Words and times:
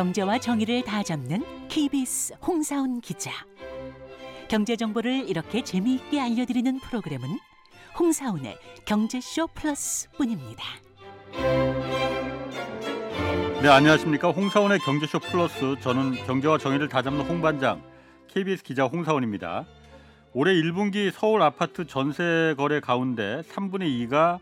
경제와 0.00 0.38
정의를 0.38 0.82
다 0.82 1.02
잡는 1.02 1.44
KBS 1.68 2.32
홍사훈 2.40 3.02
기자. 3.02 3.30
경제 4.48 4.74
정보를 4.74 5.28
이렇게 5.28 5.62
재미있게 5.62 6.18
알려드리는 6.18 6.80
프로그램은 6.80 7.28
홍사훈의 7.98 8.56
경제쇼 8.86 9.48
플러스뿐입니다. 9.48 10.64
네 13.60 13.68
안녕하십니까 13.68 14.30
홍사원의 14.30 14.78
경제쇼 14.78 15.18
플러스 15.18 15.78
저는 15.82 16.14
경제와 16.24 16.56
정의를 16.56 16.88
다 16.88 17.02
잡는 17.02 17.26
홍반장 17.26 17.82
KBS 18.28 18.62
기자 18.62 18.84
홍사원입니다. 18.86 19.66
올해 20.32 20.54
1분기 20.54 21.10
서울 21.12 21.42
아파트 21.42 21.86
전세 21.86 22.54
거래 22.56 22.80
가운데 22.80 23.42
3분의 23.50 24.08
2가 24.08 24.38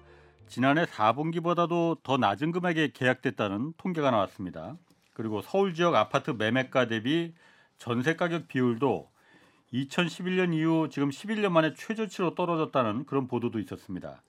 지난해 0.47 0.85
4분기보다도 0.85 2.05
더 2.05 2.17
낮은 2.17 2.53
금액에 2.53 2.93
계약됐다는 2.95 3.73
통계가 3.77 4.13
나왔습니다. 4.13 4.77
그리고 5.19 5.43
서울 5.43 5.75
지역 5.75 5.97
아파트 5.97 6.31
매매가 6.31 6.87
대비 6.87 7.35
전세 7.77 8.15
가격 8.15 8.47
비율도 8.47 9.11
2011년 9.75 10.55
이후 10.55 10.89
지금 10.93 11.11
11년 11.11 11.51
만에 11.51 11.75
최저치로 11.75 12.37
떨어졌다는 12.37 13.05
그런 13.05 13.27
보도도 13.27 13.59
있었습니다. 13.59 14.23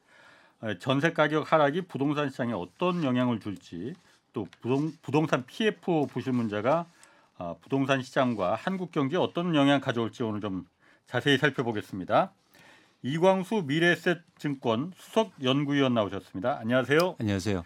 전세 0.79 1.13
가격 1.13 1.51
하락이 1.51 1.83
부동산 1.83 2.31
시장에 2.31 2.53
어떤 2.53 3.03
영향을 3.03 3.39
줄지 3.39 3.93
또 4.33 4.47
부동, 4.61 4.91
부동산 5.03 5.45
PF 5.45 6.07
부실 6.07 6.33
문제가 6.33 6.87
어, 7.37 7.55
부동산 7.61 8.01
시장과 8.01 8.55
한국 8.55 8.91
경제에 8.91 9.19
어떤 9.19 9.53
영향 9.53 9.79
가져올지 9.79 10.23
오늘 10.23 10.41
좀 10.41 10.67
자세히 11.05 11.37
살펴보겠습니다. 11.37 12.31
이광수 13.03 13.63
미래에셋증권 13.67 14.93
수석 14.97 15.33
연구위원 15.43 15.93
나오셨습니다. 15.93 16.57
안녕하세요. 16.59 17.15
안녕하세요. 17.19 17.63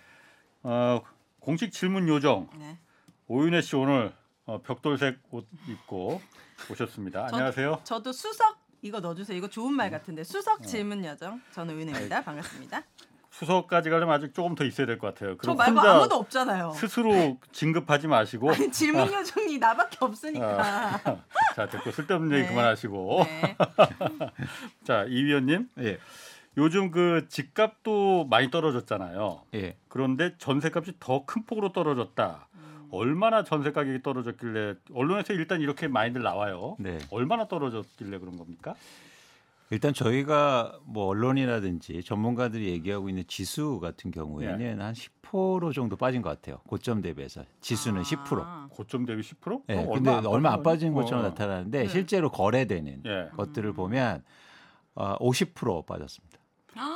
어, 0.63 1.01
공식 1.39 1.71
질문 1.71 2.09
요정 2.09 2.49
네. 2.59 2.77
오윤혜 3.27 3.61
씨 3.61 3.75
오늘 3.75 4.13
어, 4.45 4.61
벽돌색 4.61 5.19
옷 5.31 5.47
입고 5.67 6.21
오셨습니다. 6.69 7.27
저- 7.27 7.35
안녕하세요. 7.37 7.81
저도 7.83 8.11
수석 8.11 8.57
이거 8.81 8.99
넣어주세요. 8.99 9.37
이거 9.37 9.47
좋은 9.47 9.73
말 9.73 9.89
같은데 9.89 10.21
어. 10.21 10.23
수석 10.25 10.63
질문 10.63 11.03
여정 11.05 11.41
저는 11.51 11.79
은혜입니다. 11.79 12.23
반갑습니다. 12.23 12.83
수석까지 13.31 13.89
가려면 13.89 14.13
아직 14.13 14.33
조금 14.35 14.53
더 14.53 14.63
있어야 14.63 14.85
될 14.85 14.99
것 14.99 15.07
같아요. 15.13 15.35
저 15.41 15.55
말고 15.55 15.79
아무도 15.79 16.15
없잖아요. 16.17 16.73
스스로 16.75 17.39
진급하지 17.51 18.07
마시고 18.07 18.51
아니, 18.51 18.71
질문 18.71 19.11
요정이 19.11 19.57
나밖에 19.57 19.97
없으니까. 20.01 20.99
자 21.55 21.67
됐고 21.67 21.91
쓸데없는 21.91 22.37
얘기 22.37 22.43
네. 22.47 22.49
그만하시고 22.53 23.23
네. 23.23 23.57
자이 24.85 25.09
위원님 25.23 25.69
예. 25.79 25.97
요즘 26.57 26.91
그 26.91 27.25
집값도 27.29 28.25
많이 28.25 28.51
떨어졌잖아요. 28.51 29.45
예. 29.55 29.77
그런데 29.87 30.37
전세값이 30.37 30.97
더 30.99 31.25
큰 31.25 31.45
폭으로 31.45 31.71
떨어졌다. 31.71 32.47
음. 32.93 32.97
얼마나 32.97 33.43
전세 33.43 33.71
가격이 33.71 34.03
떨어졌길래 34.03 34.75
언론에서 34.93 35.33
일단 35.33 35.61
이렇게 35.61 35.87
많이들 35.87 36.21
나와요. 36.21 36.75
네. 36.79 36.99
얼마나 37.11 37.47
떨어졌길래 37.47 38.19
그런 38.19 38.37
겁니까? 38.37 38.75
일단 39.69 39.91
저희가 39.93 40.79
뭐 40.85 41.07
언론이라든지 41.07 42.03
전문가들이 42.03 42.69
얘기하고 42.69 43.09
있는 43.09 43.23
지수 43.27 43.79
같은 43.79 44.11
경우에는 44.11 44.77
한10% 44.77 45.73
정도 45.73 45.95
빠진 45.95 46.21
것 46.21 46.29
같아요. 46.29 46.57
고점 46.67 47.01
대비해서 47.01 47.43
지수는 47.61 48.01
아. 48.01 48.03
10%. 48.03 48.69
고점 48.69 49.05
대비 49.05 49.21
10%? 49.21 49.63
예. 49.69 49.75
그럼 49.75 49.93
근데 49.93 50.11
안 50.11 50.25
얼마 50.27 50.53
안 50.53 50.61
빠진? 50.61 50.93
것처럼 50.93 51.25
어. 51.25 51.29
나타나는데 51.29 51.83
네. 51.83 51.87
실제로 51.87 52.29
거래되는 52.29 53.01
예. 53.05 53.29
것들을 53.35 53.73
보면 53.73 54.23
어, 54.93 55.17
50% 55.17 55.87
빠졌습니다. 55.87 56.37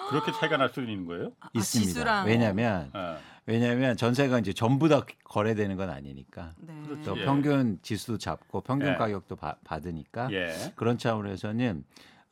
그렇게 0.09 0.31
차이가 0.33 0.57
날 0.57 0.69
수도 0.69 0.81
있는 0.81 1.05
거예요? 1.05 1.31
아, 1.39 1.49
있습니다. 1.53 1.87
지수랑 1.87 2.27
왜냐하면 2.27 2.91
예. 2.95 3.17
왜냐하면 3.51 3.95
전세가 3.95 4.39
이제 4.39 4.51
전부 4.51 4.89
다 4.89 5.05
거래되는 5.23 5.77
건 5.77 5.89
아니니까. 5.89 6.53
네. 6.57 6.73
또 7.05 7.17
예. 7.17 7.23
평균 7.25 7.79
지수도 7.81 8.17
잡고 8.17 8.59
평균 8.61 8.89
예. 8.89 8.95
가격도 8.95 9.37
바- 9.37 9.55
받으니까 9.63 10.29
예. 10.33 10.53
그런 10.75 10.97
차원에서는 10.97 11.83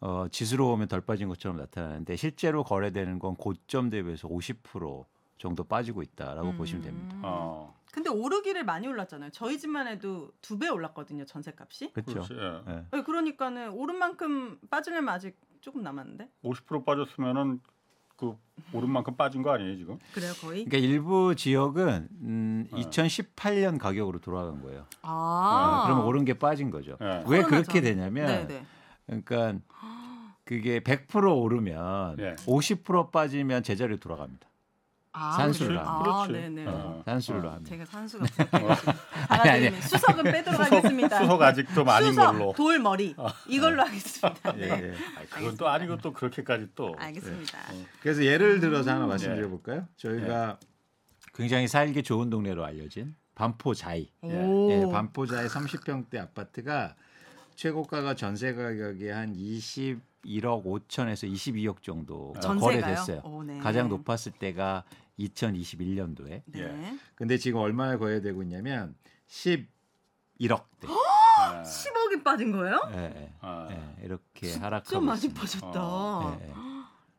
어, 0.02 0.28
지수로 0.30 0.68
보면 0.68 0.90
덜 0.90 1.00
빠진 1.02 1.30
것처럼 1.30 1.56
나타나는데 1.58 2.18
실제로 2.18 2.64
거래되는 2.66 3.18
건 3.20 3.36
고점 3.38 3.90
대비해서 3.90 4.28
50% 4.28 5.06
정도 5.38 5.64
빠지고 5.64 6.02
있다라고 6.04 6.50
음. 6.50 6.58
보시면 6.58 6.84
됩니다. 6.84 7.18
어. 7.24 7.74
근데 7.94 8.10
오르기를 8.10 8.66
많이 8.66 8.86
올랐잖아요. 8.88 9.30
저희 9.32 9.58
집만 9.58 9.88
해도 9.88 10.34
두 10.42 10.60
배 10.60 10.68
올랐거든요. 10.68 11.24
전세값이. 11.26 11.94
그렇죠. 11.94 12.14
그렇지. 12.14 12.34
예. 12.34 12.74
예. 12.74 12.84
네, 12.92 13.04
그러니까는 13.04 13.70
오른 13.72 13.96
만큼 13.98 14.60
빠지려면 14.70 15.14
아직 15.14 15.38
조금 15.62 15.82
남았는데. 15.82 16.30
50% 16.44 16.84
빠졌으면은 16.84 17.62
그 18.18 18.36
오른 18.74 18.90
만큼 18.90 19.16
빠진 19.16 19.42
거 19.42 19.52
아니에요 19.52 19.76
지금? 19.78 20.00
그래요 20.14 20.34
거의. 20.42 20.66
그러니까 20.66 20.78
일부 20.78 21.36
지역은 21.36 22.08
음, 22.22 22.68
어. 22.72 22.76
2018년 22.78 23.78
가격으로 23.78 24.20
돌아간 24.20 24.62
거예요. 24.62 24.86
아. 25.02 25.82
어, 25.84 25.88
그럼 25.88 26.06
오른 26.08 26.26
게 26.26 26.34
빠진 26.34 26.72
거죠. 26.72 26.98
예. 27.02 27.24
왜 27.28 27.44
그렇게 27.44 27.82
전. 27.82 27.84
되냐면 27.84 28.48
네네. 28.48 28.66
그러니까 29.06 29.54
그게 30.44 30.80
100% 30.80 31.38
오르면 31.38 32.18
예. 32.20 32.36
50% 32.46 33.12
빠지면 33.12 33.64
제자리로 33.64 33.98
돌아갑니다. 33.98 34.48
아, 35.18 35.32
산수를 35.38 35.76
그래요? 35.78 35.88
합니다. 35.88 36.12
아. 36.12 36.28
네네. 36.28 36.66
어. 36.68 37.02
산수로 37.06 37.48
어. 37.48 37.52
합니다. 37.54 37.70
제가 37.70 37.86
산수가 37.86 38.26
부족해가지고 38.36 38.92
하나님 39.30 39.82
수석은 39.82 40.24
빼도록 40.24 40.60
하겠습니다. 40.60 41.20
수석 41.22 41.42
아직 41.42 41.74
좀 41.74 41.88
아닌 41.90 42.10
수석, 42.10 42.32
걸로. 42.34 42.54
돌 42.54 42.80
머리 42.80 43.16
이걸로 43.48 43.84
하겠습니다. 43.84 44.54
예, 44.58 44.60
네. 44.60 44.68
예. 44.68 44.94
아니, 45.18 45.30
그건 45.30 45.58
또 45.58 45.68
아니고 45.70 45.98
또 45.98 46.12
그렇게까지 46.12 46.68
또. 46.76 46.96
알겠습니다. 46.98 47.58
그래서 48.02 48.24
예를 48.26 48.60
들어서 48.60 48.92
하나 48.92 49.06
예. 49.06 49.08
말씀드려 49.08 49.48
볼까요? 49.48 49.88
저희가 49.96 50.60
굉장히 51.34 51.68
살기 51.68 52.04
좋은 52.04 52.30
동네로 52.30 52.64
알려진 52.66 53.16
반포자이. 53.36 54.10
오. 54.22 54.72
예, 54.72 54.86
반포자이 54.92 55.48
30평대 55.48 56.18
아파트가 56.18 56.96
최고가가 57.56 58.16
전세 58.16 58.54
가격이 58.54 59.08
한 59.10 59.34
21억 60.26 60.66
5천에서 60.66 61.32
22억 61.32 61.82
정도 61.82 62.34
전세가요? 62.42 62.82
거래됐어요. 62.82 63.22
오, 63.24 63.44
네. 63.44 63.60
가장 63.60 63.90
높았을 63.90 64.32
때가 64.34 64.84
2021년도에. 65.20 66.42
네. 66.46 66.60
예. 66.60 66.98
근데 67.16 67.38
지금 67.38 67.60
얼마에 67.60 67.98
거래되고 67.98 68.44
있냐면 68.44 68.96
11억대. 69.28 70.88
아, 70.88 71.64
10억이 71.64 72.24
빠진 72.24 72.52
거예요? 72.52 72.82
예, 72.94 72.98
예, 72.98 73.34
아. 73.42 73.68
예, 73.72 74.04
이렇게 74.04 74.54
하락하고 74.54 74.90
좀 74.90 75.06
많이 75.06 75.18
있습니다. 75.18 75.40
빠졌다. 75.40 75.80
어. 75.82 76.38
예, 76.42 76.50
예. 76.50 76.54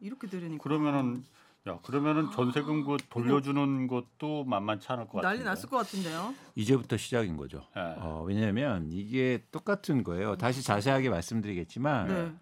이렇게 0.00 0.26
들으니까 0.26 0.62
그러면은 0.62 1.24
야 1.68 1.78
그러면은 1.82 2.30
전세금 2.30 2.84
그 2.84 2.96
돌려주는 3.10 3.86
것도 3.88 4.44
만만치 4.44 4.86
않을 4.92 5.06
것 5.08 5.14
같아요. 5.14 5.32
난리 5.32 5.44
났을 5.44 5.68
것 5.68 5.78
같은데요. 5.78 6.34
이제부터 6.54 6.96
시작인 6.96 7.36
거죠. 7.36 7.66
예. 7.76 7.80
어, 7.98 8.22
왜냐하면 8.26 8.88
이게 8.90 9.44
똑같은 9.50 10.04
거예요. 10.04 10.36
다시 10.36 10.62
자세하게 10.62 11.08
말씀드리겠지만 11.10 12.06
네. 12.08 12.32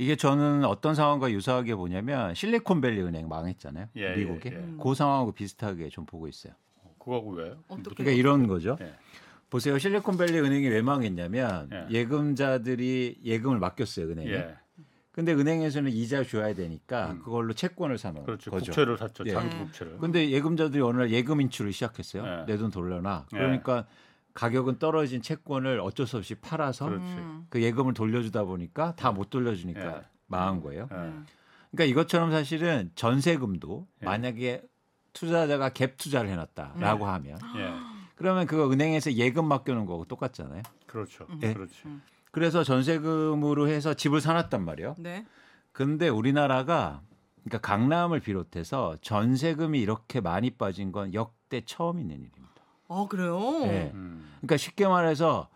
이게 0.00 0.16
저는 0.16 0.64
어떤 0.64 0.94
상황과 0.94 1.30
유사하게 1.30 1.74
보냐면 1.74 2.34
실리콘밸리 2.34 3.02
은행 3.02 3.28
망했잖아요. 3.28 3.88
예, 3.96 4.16
미국에. 4.16 4.50
예, 4.50 4.54
예. 4.54 4.74
그 4.82 4.94
상황하고 4.94 5.32
비슷하게 5.32 5.90
좀 5.90 6.06
보고 6.06 6.26
있어요. 6.26 6.54
그거하고 6.98 7.32
왜? 7.32 7.54
어떻게? 7.68 7.96
그러니까 7.96 8.12
이런 8.12 8.46
거죠. 8.46 8.78
예. 8.80 8.94
보세요. 9.50 9.78
실리콘밸리 9.78 10.40
은행이 10.40 10.68
왜 10.68 10.80
망했냐면 10.80 11.68
예. 11.70 11.86
예금자들이 11.90 13.18
예금을 13.22 13.58
맡겼어요, 13.58 14.06
은행에. 14.06 14.30
예. 14.30 14.54
근데 15.12 15.34
은행에서는 15.34 15.90
이자 15.90 16.24
줘야 16.24 16.54
되니까 16.54 17.10
음. 17.10 17.22
그걸로 17.22 17.52
채권을 17.52 17.98
사놓은 17.98 18.24
그렇죠. 18.24 18.50
거죠. 18.50 18.66
국채를 18.72 18.96
샀죠. 18.96 19.24
예. 19.26 19.32
장기 19.32 19.54
네. 19.54 19.64
국채를. 19.64 19.98
근데 19.98 20.30
예금자들이 20.30 20.80
어느 20.80 20.96
날 20.96 21.10
예금 21.10 21.42
인출을 21.42 21.74
시작했어요. 21.74 22.24
예. 22.24 22.44
내돈 22.50 22.70
돌려놔. 22.70 23.26
예. 23.34 23.36
그러니까 23.36 23.86
가격은 24.34 24.78
떨어진 24.78 25.22
채권을 25.22 25.80
어쩔 25.80 26.06
수 26.06 26.16
없이 26.16 26.34
팔아서 26.34 26.86
그렇지. 26.86 27.04
음. 27.04 27.46
그 27.50 27.62
예금을 27.62 27.94
돌려주다 27.94 28.44
보니까 28.44 28.94
다 28.96 29.12
못 29.12 29.30
돌려주니까 29.30 29.80
예. 29.96 30.02
망한 30.26 30.60
거예요. 30.62 30.88
예. 30.92 30.94
음. 30.96 31.26
그러니까 31.70 31.84
이것처럼 31.90 32.30
사실은 32.30 32.90
전세금도 32.94 33.86
예. 34.02 34.04
만약에 34.04 34.62
투자자가 35.12 35.70
갭 35.70 35.96
투자를 35.96 36.30
해놨다라고 36.30 37.04
음. 37.04 37.10
하면 37.10 37.38
예. 37.56 37.72
그러면 38.14 38.46
그거 38.46 38.70
은행에서 38.70 39.12
예금 39.14 39.46
맡겨놓은 39.46 39.86
거고 39.86 40.04
똑같잖아요. 40.04 40.62
그렇죠. 40.86 41.26
예. 41.42 41.54
음. 41.86 42.02
그래서 42.30 42.62
전세금으로 42.62 43.68
해서 43.68 43.94
집을 43.94 44.20
사놨단 44.20 44.64
말이에요. 44.64 44.94
네. 44.98 45.26
근데 45.72 46.08
우리나라가 46.08 47.02
그러니까 47.42 47.58
강남을 47.58 48.20
비롯해서 48.20 48.96
전세금이 49.00 49.80
이렇게 49.80 50.20
많이 50.20 50.50
빠진 50.50 50.92
건 50.92 51.14
역대 51.14 51.62
처음 51.64 51.98
있는 51.98 52.16
일입니다. 52.16 52.49
아 52.90 53.06
그래요? 53.08 53.38
예. 53.62 53.92
음. 53.94 54.28
그러니까 54.40 54.56
쉽게 54.56 54.86
말해서 54.88 55.48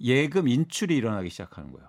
예금 0.00 0.48
인출이 0.48 0.96
일어나기 0.96 1.30
시작하는 1.30 1.70
거예요. 1.72 1.88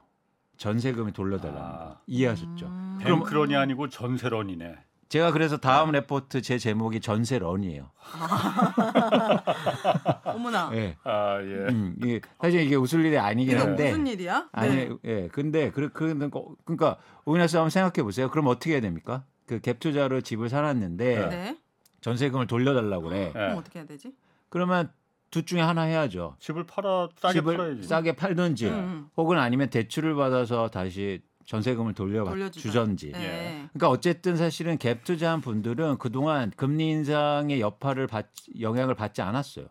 전세금이 0.58 1.14
돌려달라는 1.14 1.62
아. 1.62 1.78
거. 1.96 2.00
이해하셨죠? 2.08 2.68
음. 2.68 3.00
뱅크런이 3.02 3.56
아니고 3.56 3.90
전세런이네. 3.90 4.76
제가 5.10 5.32
그래서 5.32 5.58
다음 5.58 5.92
레포트 5.92 6.42
제 6.42 6.58
제목이 6.58 7.00
전세런이에요. 7.00 7.92
어머나. 10.24 10.72
예. 10.74 10.96
아 11.04 11.40
예. 11.42 11.72
음, 11.72 11.96
이게 12.04 12.20
사실 12.42 12.62
이게 12.62 12.76
웃을 12.76 13.06
일이 13.06 13.18
아니긴 13.18 13.58
한데 13.60 13.92
무슨 13.92 14.08
일이야? 14.08 14.50
아니 14.52 14.76
네. 14.76 14.90
예. 15.06 15.28
근데 15.30 15.70
그 15.72 15.90
그, 15.90 16.18
그, 16.18 16.30
그러니까 16.66 16.98
오인하 17.26 17.48
씨 17.48 17.58
한번 17.58 17.70
생각해 17.70 18.04
보세요. 18.04 18.30
그럼 18.32 18.48
어떻게 18.48 18.74
해야 18.74 18.82
됩니까? 18.82 19.24
그 19.46 19.60
갭 19.60 19.80
투자로 19.80 20.22
집을 20.22 20.50
사놨는데 20.50 21.30
네. 21.30 21.58
전세금을 22.02 22.48
돌려달라고 22.48 23.10
그래. 23.10 23.28
예. 23.28 23.32
그럼 23.34 23.58
어떻게 23.58 23.80
해야 23.80 23.86
되지? 23.88 24.14
그러면 24.54 24.92
둘 25.32 25.48
중에 25.48 25.62
하나 25.62 25.82
해야죠. 25.82 26.36
집을 26.40 26.68
팔아 26.68 27.10
싸게 27.16 27.34
집을 27.34 27.58
팔아야지. 27.58 27.84
싸게 27.88 28.16
팔든지 28.16 28.68
음. 28.68 29.08
혹은 29.18 29.40
아니면 29.40 29.72
대출을 29.72 30.14
받아서 30.14 30.68
다시 30.70 31.24
전세금을 31.46 31.94
돌려. 31.96 32.24
주던지. 32.52 33.12
네. 33.14 33.68
그러니까 33.74 33.90
어쨌든 33.90 34.38
사실은 34.38 34.78
갭 34.78 35.04
투자한 35.04 35.42
분들은 35.42 35.98
그동안 35.98 36.52
금리 36.56 36.88
인상의 36.92 37.60
여파를 37.62 38.06
받, 38.06 38.28
영향을 38.60 38.94
받지 38.94 39.24
않았어요. 39.24 39.66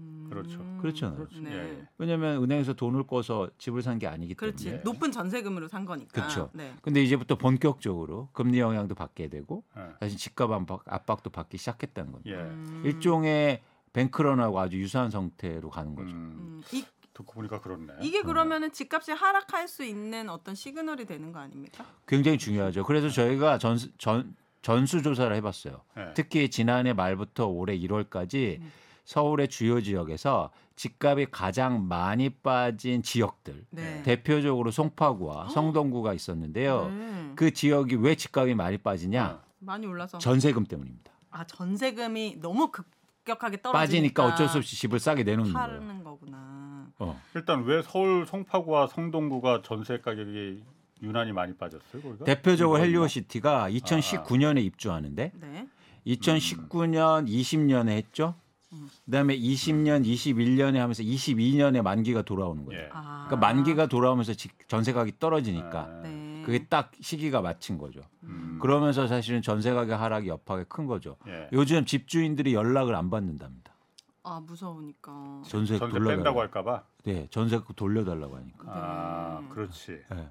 음. 0.00 0.26
그렇죠. 0.28 0.58
그렇잖아요. 0.82 1.16
그렇죠. 1.18 1.40
네. 1.40 1.52
예, 1.52 1.56
예. 1.58 1.88
왜냐하면 1.96 2.42
은행에서 2.42 2.72
돈을 2.74 3.06
꿔서 3.06 3.48
집을 3.58 3.82
산 3.82 4.00
게 4.00 4.08
아니기 4.08 4.34
그렇지. 4.34 4.64
때문에. 4.64 4.82
높은 4.82 5.12
전세금으로 5.12 5.68
산 5.68 5.84
거니까. 5.86 6.26
그쵸. 6.26 6.50
네. 6.52 6.74
근데 6.82 7.00
이제부터 7.04 7.36
본격적으로 7.38 8.28
금리 8.32 8.58
영향도 8.58 8.96
받게 8.96 9.28
되고 9.28 9.62
예. 9.78 9.82
사실 10.00 10.18
집값 10.18 10.50
압박, 10.50 10.82
압박도 10.84 11.30
받기 11.30 11.56
시작했다는 11.58 12.10
겁니다. 12.10 12.36
예. 12.38 12.42
음. 12.42 12.82
일종의 12.84 13.62
뱅크런하고 13.96 14.60
아주 14.60 14.76
유사한 14.78 15.10
상태로 15.10 15.70
가는 15.70 15.94
거죠. 15.94 16.10
음, 16.10 16.14
음. 16.14 16.62
이, 16.72 16.84
듣고 17.14 17.32
보니까 17.32 17.60
그렇네. 17.62 17.94
이게 18.02 18.20
그러면은 18.20 18.70
집값이 18.70 19.12
하락할 19.12 19.68
수 19.68 19.84
있는 19.84 20.28
어떤 20.28 20.54
시그널이 20.54 21.06
되는 21.06 21.32
거 21.32 21.38
아닙니까? 21.38 21.86
굉장히 22.06 22.36
중요하죠. 22.36 22.84
그래서 22.84 23.08
저희가 23.08 23.56
전, 23.56 23.78
전, 23.96 24.36
전수 24.60 25.02
조사를 25.02 25.34
해봤어요. 25.36 25.80
예. 25.96 26.12
특히 26.14 26.50
지난해 26.50 26.92
말부터 26.92 27.46
올해 27.46 27.78
1월까지 27.78 28.60
음. 28.60 28.70
서울의 29.06 29.48
주요 29.48 29.80
지역에서 29.80 30.50
집값이 30.74 31.28
가장 31.30 31.88
많이 31.88 32.28
빠진 32.28 33.02
지역들 33.02 33.64
네. 33.70 34.02
대표적으로 34.02 34.70
송파구와 34.70 35.48
성동구가 35.48 36.12
있었는데요. 36.12 36.88
네. 36.88 37.32
그 37.34 37.50
지역이 37.50 37.94
왜 37.96 38.14
집값이 38.14 38.54
많이 38.54 38.76
빠지냐? 38.76 39.40
어. 39.42 39.46
많이 39.60 39.86
올라서 39.86 40.18
전세금 40.18 40.66
때문입니다. 40.66 41.12
아 41.30 41.44
전세금이 41.44 42.40
너무 42.40 42.70
급 42.70 42.86
격하게 43.26 43.60
떨어지니까 43.60 43.72
빠지니까 43.78 44.24
어쩔 44.26 44.48
수 44.48 44.58
없이 44.58 44.76
집을 44.76 44.98
싸게 44.98 45.24
내놓는 45.24 45.52
거예요. 45.52 45.68
파는 45.68 46.04
거구나. 46.04 46.86
어. 46.98 47.20
일단 47.34 47.64
왜 47.64 47.82
서울 47.82 48.24
송파구와 48.26 48.86
성동구가 48.86 49.60
전세 49.62 49.98
가격이 49.98 50.62
유난히 51.02 51.32
많이 51.32 51.54
빠졌어요? 51.54 52.00
거기가? 52.00 52.24
대표적으로 52.24 52.78
헬리오시티가 52.80 53.68
2019년에 53.70 54.64
입주하는데 54.64 55.32
네. 55.34 55.68
2019년 56.06 57.28
20년에 57.28 57.88
했죠. 57.90 58.34
음. 58.72 58.88
그다음에 59.04 59.36
20년, 59.38 60.04
21년에 60.06 60.76
하면서 60.76 61.02
22년에 61.02 61.82
만기가 61.82 62.22
돌아오는 62.22 62.64
거예요. 62.64 62.82
예. 62.82 62.88
아. 62.92 63.26
그러니까 63.28 63.36
만기가 63.36 63.86
돌아오면서 63.86 64.34
지- 64.34 64.48
전세 64.68 64.92
가격이 64.92 65.18
떨어지니까 65.18 65.80
아, 65.80 66.00
네. 66.02 66.25
그게 66.46 66.66
딱 66.66 66.92
시기가 67.00 67.40
맞힌 67.42 67.76
거죠. 67.76 68.00
음. 68.22 68.58
그러면서 68.62 69.06
사실은 69.06 69.42
전세 69.42 69.72
가격 69.72 70.00
하락이 70.00 70.28
여파가 70.28 70.64
큰 70.64 70.86
거죠. 70.86 71.16
예. 71.26 71.48
요즘 71.52 71.84
집주인들이 71.84 72.54
연락을 72.54 72.94
안 72.94 73.10
받는답니다. 73.10 73.74
아 74.22 74.40
무서우니까. 74.40 75.42
전세 75.46 75.78
전세 75.78 75.98
돌려달라고. 75.98 76.40
할까봐. 76.40 76.84
네, 77.04 77.26
전세 77.30 77.60
돌려달라고 77.76 78.36
하니까. 78.36 78.64
아, 78.66 79.38
네. 79.42 79.48
그렇지. 79.50 79.92
예. 79.92 80.28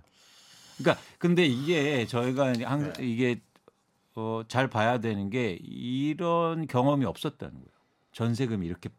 그러니까 0.77 1.01
근데 1.17 1.45
이게 1.45 2.05
저희가 2.05 2.47
항상 2.63 2.93
네. 2.93 3.05
이게 3.05 3.41
어, 4.15 4.43
잘 4.47 4.69
봐야 4.69 4.99
되는 4.99 5.29
게 5.29 5.59
이런 5.61 6.67
경험이 6.67 7.05
없었다는 7.05 7.53
거예요. 7.53 7.67
전세금이 8.13 8.65
이렇게 8.65 8.87
파- 8.89 8.95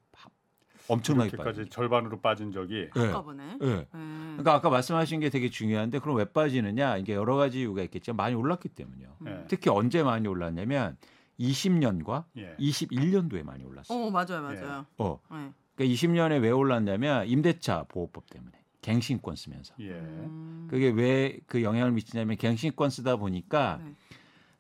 엄청나게 0.88 1.28
이렇게까지. 1.30 1.68
절반으로 1.70 2.20
빠진 2.20 2.52
적이 2.52 2.88
예. 2.96 3.00
한꺼번에. 3.00 3.58
예. 3.62 3.66
네. 3.66 3.86
그러니까 3.92 4.54
아까 4.54 4.70
말씀하신 4.70 5.20
게 5.20 5.30
되게 5.30 5.50
중요한데 5.50 5.98
그럼 6.00 6.16
왜 6.16 6.24
빠지느냐? 6.24 6.96
이게 6.98 7.14
여러 7.14 7.36
가지 7.36 7.60
이유가 7.60 7.82
있겠지만 7.82 8.16
많이 8.16 8.34
올랐기 8.34 8.68
때문이요. 8.70 9.08
음. 9.22 9.26
예. 9.26 9.44
특히 9.48 9.70
언제 9.70 10.02
많이 10.02 10.26
올랐냐면 10.28 10.96
20년과 11.40 12.24
예. 12.38 12.54
21년도에 12.58 13.42
많이 13.44 13.64
올랐어요. 13.64 13.98
어 14.06 14.10
맞아요 14.10 14.42
맞아요. 14.42 14.86
어. 14.98 15.20
네. 15.30 15.50
그러니까 15.74 15.94
20년에 15.94 16.42
왜 16.42 16.50
올랐냐면 16.50 17.26
임대차 17.26 17.84
보호법 17.88 18.30
때문에 18.30 18.52
갱신권 18.82 19.36
쓰면서. 19.36 19.74
예. 19.80 19.90
음. 19.90 20.66
그게 20.70 20.88
왜 20.90 21.40
그 21.46 21.62
영향을 21.62 21.92
미치냐면 21.92 22.36
갱신권 22.36 22.90
쓰다 22.90 23.16
보니까 23.16 23.80
네. 23.84 23.92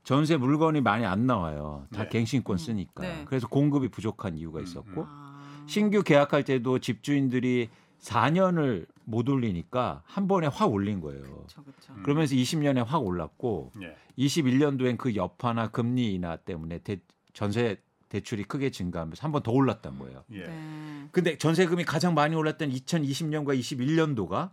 전세 0.04 0.36
물건이 0.36 0.82
많이 0.82 1.04
안 1.04 1.26
나와요. 1.26 1.86
다 1.92 2.04
네. 2.04 2.08
갱신권 2.10 2.54
음, 2.54 2.58
쓰니까. 2.58 3.02
네. 3.02 3.24
그래서 3.26 3.48
공급이 3.48 3.88
부족한 3.88 4.36
이유가 4.36 4.60
음, 4.60 4.64
있었고 4.64 5.04
아. 5.08 5.25
신규 5.66 6.02
계약할 6.02 6.44
때도 6.44 6.78
집주인들이 6.78 7.68
4년을 8.00 8.86
못 9.04 9.28
올리니까 9.28 10.02
한 10.04 10.28
번에 10.28 10.46
확 10.48 10.72
올린 10.72 11.00
거예요. 11.00 11.22
그렇죠 11.22 11.62
그렇죠. 11.62 11.92
음. 11.94 12.02
그러면서 12.02 12.34
20년에 12.34 12.84
확 12.84 12.98
올랐고 13.04 13.72
예. 13.82 13.96
21년도엔 14.18 14.96
그 14.98 15.14
여파나 15.14 15.68
금리 15.70 16.14
인하 16.14 16.36
때문에 16.36 16.78
대- 16.78 17.00
전세 17.32 17.76
대출이 18.08 18.44
크게 18.44 18.70
증가하면서 18.70 19.22
한 19.22 19.32
번 19.32 19.42
더 19.42 19.50
올랐던 19.52 19.98
거예요. 19.98 20.24
예. 20.32 20.44
네. 20.46 21.08
근데 21.12 21.36
전세금이 21.38 21.84
가장 21.84 22.14
많이 22.14 22.34
올랐던 22.36 22.70
2020년과 22.70 23.58
21년도가 23.58 24.50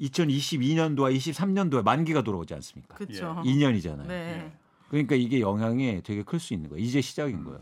2022년도와 0.00 1.14
23년도에 1.16 1.82
만기가 1.82 2.22
돌아오지 2.22 2.54
않습니까? 2.54 2.96
그렇죠. 2.96 3.40
2년이잖아요. 3.44 4.06
네. 4.06 4.14
예. 4.44 4.52
그러니까 4.90 5.14
이게 5.16 5.40
영향이 5.40 6.02
되게 6.02 6.22
클 6.22 6.38
수 6.38 6.54
있는 6.54 6.68
거예요. 6.70 6.84
이제 6.84 7.00
시작인 7.00 7.44
거예요. 7.44 7.60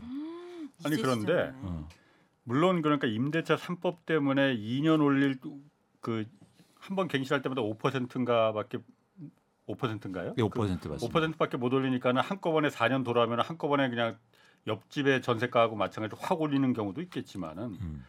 아니, 0.85 0.95
이제 0.95 1.03
그런데 1.03 1.53
시작이네. 1.53 1.85
어. 2.45 2.51
물론 2.53 2.83
그러니까 2.83 3.07
임대차 3.07 3.57
3법 3.57 4.05
때문에 4.07 4.57
2년 4.57 5.03
올릴 5.03 5.39
그 6.01 6.25
한 6.87 6.97
번 6.97 7.09
갱신할 7.09 7.41
때마다 7.41 7.63
5%인가밖에 7.63 8.77
5%인가요? 9.67 10.35
네, 10.37 10.43
5% 10.43 10.89
맞습니다. 10.91 10.97
5%밖에 10.99 11.57
못 11.57 11.73
올리니까는 11.73 12.21
한꺼번에 12.21 12.69
4년 12.69 13.03
돌아오면 13.05 13.41
한꺼번에 13.41 13.89
그냥 13.89 14.19
옆집의 14.67 15.23
전세가하고 15.23 15.77
마찬가지로 15.77 16.19
확 16.21 16.43
올리는 16.43 16.71
경우도 16.75 17.01
있겠지만은 17.01 17.79
음. 17.81 18.05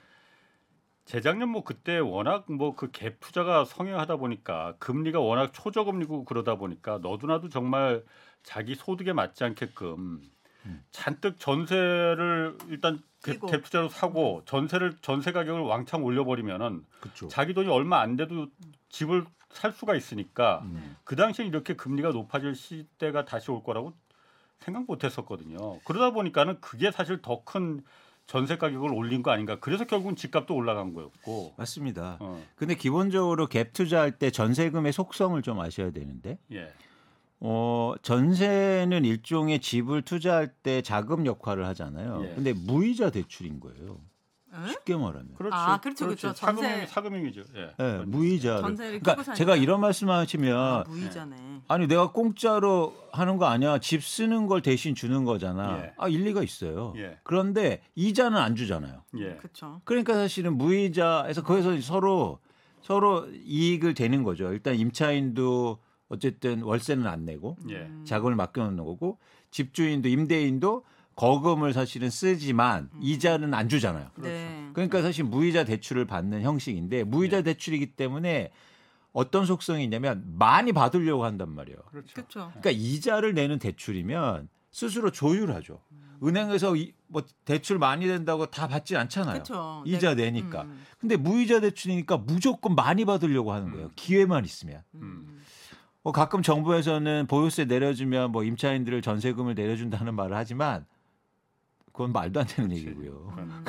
재작년 1.05 1.49
뭐 1.49 1.63
그때 1.63 1.99
워낙 1.99 2.51
뭐 2.51 2.75
그 2.75 2.91
갭 2.91 3.19
투자가 3.21 3.63
성행하다 3.63 4.17
보니까 4.17 4.75
금리가 4.79 5.21
워낙 5.21 5.53
초저금리고 5.53 6.25
그러다 6.25 6.55
보니까 6.55 6.97
너도나도 7.01 7.47
정말 7.47 8.03
자기 8.43 8.75
소득에 8.75 9.13
맞지 9.13 9.43
않게끔 9.45 10.21
음. 10.65 10.83
잔뜩 10.91 11.39
전세를 11.39 12.57
일단 12.67 13.01
갭, 13.25 13.31
끼고. 13.33 13.47
갭 13.47 13.63
투자로 13.63 13.89
사고 13.89 14.41
전세를 14.45 14.97
전세 15.01 15.31
가격을 15.31 15.61
왕창 15.61 16.03
올려버리면은 16.03 16.85
그렇죠. 16.99 17.27
자기 17.27 17.53
돈이 17.53 17.69
얼마 17.69 17.99
안 18.01 18.15
돼도 18.15 18.47
집을 18.89 19.25
살 19.51 19.71
수가 19.71 19.95
있으니까 19.95 20.61
음. 20.65 20.95
그 21.03 21.15
당시에 21.15 21.45
이렇게 21.45 21.75
금리가 21.75 22.09
높아질 22.09 22.55
시대가 22.55 23.25
다시 23.25 23.51
올 23.51 23.63
거라고 23.63 23.93
생각 24.59 24.85
못 24.85 25.03
했었거든요. 25.03 25.79
그러다 25.81 26.11
보니까는 26.11 26.59
그게 26.61 26.91
사실 26.91 27.21
더 27.21 27.43
큰 27.45 27.83
전세 28.27 28.57
가격을 28.57 28.91
올린 28.91 29.21
거 29.21 29.29
아닌가. 29.29 29.59
그래서 29.59 29.85
결국은 29.85 30.15
집값도 30.15 30.55
올라간 30.55 30.93
거였고. 30.93 31.53
맞습니다. 31.57 32.17
어, 32.19 32.43
근데 32.55 32.73
기본적으로 32.73 33.47
갭 33.47 33.71
투자할 33.73 34.17
때 34.17 34.31
전세금의 34.31 34.93
속성을 34.93 35.39
좀 35.43 35.59
아셔야 35.59 35.91
되는데 35.91 36.39
예. 36.51 36.73
어, 37.39 37.93
전세는 38.01 39.05
일종의 39.05 39.59
집을 39.59 40.01
투자할 40.03 40.47
때 40.63 40.81
자금 40.81 41.25
역할을 41.25 41.65
하잖아요. 41.67 42.25
예. 42.29 42.35
근데 42.35 42.53
무이자 42.53 43.09
대출인 43.09 43.59
거예요. 43.59 43.97
에? 44.53 44.69
쉽게 44.69 44.95
말하면. 44.95 45.33
그렇지. 45.35 45.53
아, 45.53 45.81
그렇죠, 45.81 46.05
그렇죠. 46.05 46.33
전세- 46.33 46.63
사금융, 46.63 46.87
사금융이죠. 46.87 47.41
예. 47.57 47.71
예, 47.77 48.03
무이자. 48.05 48.61
그러니까. 48.61 49.33
제가 49.33 49.57
이런 49.57 49.81
말씀하시면 49.81 50.57
아, 50.57 50.83
무이자네. 50.87 51.35
아니 51.67 51.87
내가 51.87 52.11
공짜로 52.13 52.95
하는 53.11 53.35
거 53.37 53.47
아니야. 53.47 53.79
집 53.79 54.01
쓰는 54.01 54.47
걸 54.47 54.61
대신 54.61 54.95
주는 54.95 55.25
거잖아. 55.25 55.79
예. 55.83 55.93
아 55.97 56.07
일리가 56.07 56.41
있어요. 56.41 56.93
예. 56.95 57.17
그런데 57.23 57.81
이자는 57.95 58.37
안 58.37 58.55
주잖아요. 58.55 59.03
예. 59.17 59.35
그렇죠. 59.35 59.81
그러니까 59.83 60.13
사실은 60.13 60.57
무이자에서 60.57 61.43
거기서 61.43 61.81
서로 61.81 62.39
서로 62.81 63.27
이익을 63.33 63.93
되는 63.93 64.23
거죠. 64.23 64.53
일단 64.53 64.75
임차인도 64.75 65.79
어쨌든 66.09 66.61
월세는 66.61 67.07
안 67.07 67.25
내고 67.25 67.57
예. 67.69 67.75
음. 67.75 68.03
자금을 68.05 68.35
맡겨놓는 68.35 68.83
거고 68.83 69.17
집주인도 69.51 70.09
임대인도 70.09 70.83
거금을 71.15 71.73
사실은 71.73 72.09
쓰지만 72.09 72.89
음. 72.93 72.99
이자는 73.01 73.53
안 73.53 73.69
주잖아요. 73.69 74.09
네. 74.17 74.69
그러니까 74.73 75.01
사실 75.01 75.23
무이자 75.23 75.63
대출을 75.63 76.05
받는 76.05 76.41
형식인데 76.41 77.03
무이자 77.05 77.37
네. 77.37 77.43
대출이기 77.53 77.95
때문에 77.95 78.51
어떤 79.13 79.45
속성이 79.45 79.85
있냐면 79.85 80.23
많이 80.37 80.73
받으려고 80.73 81.23
한단 81.23 81.49
말이에요. 81.55 81.77
그렇죠. 81.89 82.13
그렇죠. 82.13 82.39
그러니까 82.59 82.71
이자를 82.71 83.33
내는 83.33 83.59
대출이면 83.59 84.49
스스로 84.71 85.09
조율하죠. 85.09 85.79
은행에서 86.21 86.75
이, 86.75 86.93
뭐 87.07 87.23
대출 87.45 87.77
많이 87.77 88.07
된다고 88.07 88.45
다 88.47 88.67
받지 88.67 88.97
않잖아요. 88.97 89.33
그렇죠. 89.43 89.83
이자 89.85 90.15
내- 90.15 90.25
내니까. 90.31 90.63
음, 90.63 90.83
근데 90.99 91.15
무이자 91.15 91.61
대출이니까 91.61 92.17
무조건 92.17 92.75
많이 92.75 93.05
받으려고 93.05 93.53
하는 93.53 93.71
거예요. 93.71 93.85
음. 93.87 93.91
기회만 93.95 94.43
있으면. 94.43 94.81
음. 96.05 96.07
뭐 96.07 96.11
가끔 96.13 96.41
정부에서는 96.43 97.25
보유세 97.27 97.65
내려주면 97.65 98.31
뭐 98.31 98.43
임차인들을 98.43 99.01
전세금을 99.01 99.55
내려준다는 99.55 100.13
말을 100.15 100.35
하지만 100.37 100.85
그건 101.91 102.11
말도 102.11 102.41
안 102.41 102.45
되는 102.47 102.69
그렇지. 102.69 102.87
얘기고요. 102.87 103.33
음. 103.37 103.63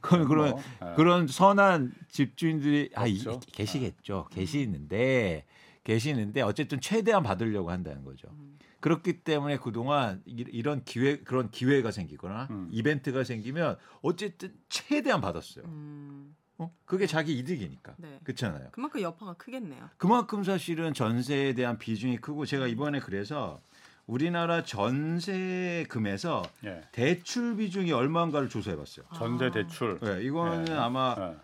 그건 0.00 0.26
그런 0.28 0.50
뭐, 0.50 0.60
예. 0.90 0.94
그런 0.94 1.26
선한 1.26 1.92
집주인들이 2.08 2.90
아 2.94 3.06
이. 3.06 3.18
계시겠죠. 3.52 4.28
계시는데 4.30 5.44
계시는데 5.82 6.42
어쨌든 6.42 6.80
최대한 6.80 7.22
받으려고 7.24 7.70
한다는 7.70 8.04
거죠. 8.04 8.28
음. 8.30 8.58
그렇기 8.80 9.24
때문에 9.24 9.56
그동안 9.58 10.22
이- 10.26 10.44
이런 10.52 10.84
기회 10.84 11.18
그런 11.20 11.50
기회가 11.50 11.90
생기거나 11.90 12.46
음. 12.50 12.68
이벤트가 12.70 13.24
생기면 13.24 13.76
어쨌든 14.02 14.54
최대한 14.68 15.20
받았어요. 15.20 15.64
음, 15.66 16.34
어? 16.60 16.70
그게 16.84 17.06
자기 17.06 17.38
이득이니까. 17.38 17.94
네. 17.96 18.20
그렇잖아요. 18.22 18.68
그만큼 18.72 19.00
여파가 19.00 19.32
크겠네요. 19.34 19.88
그만큼 19.96 20.44
사실은 20.44 20.92
전세에 20.92 21.54
대한 21.54 21.78
비중이 21.78 22.18
크고 22.18 22.44
제가 22.44 22.66
이번에 22.66 23.00
그래서 23.00 23.60
우리나라 24.06 24.62
전세금에서 24.62 26.42
예. 26.64 26.82
대출 26.92 27.56
비중이 27.56 27.92
얼마인가를 27.92 28.50
조사해봤어요. 28.50 29.06
전세 29.14 29.46
아. 29.46 29.50
대출. 29.50 29.98
네, 30.00 30.22
이거는 30.22 30.64
네. 30.64 30.74
아마 30.74 31.16
예. 31.18 31.36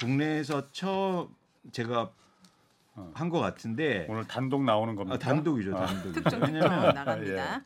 국내에서 0.00 0.72
처음 0.72 1.28
제가 1.70 2.10
어. 2.94 3.12
한것 3.14 3.40
같은데 3.40 4.06
오늘 4.08 4.26
단독 4.26 4.64
나오는 4.64 4.96
겁니다. 4.96 5.14
아, 5.14 5.18
단독이죠, 5.18 5.76
아, 5.76 5.86
단독이죠. 5.86 6.12
특정 6.14 6.40
특정 6.40 6.68
나갑니다. 6.94 7.62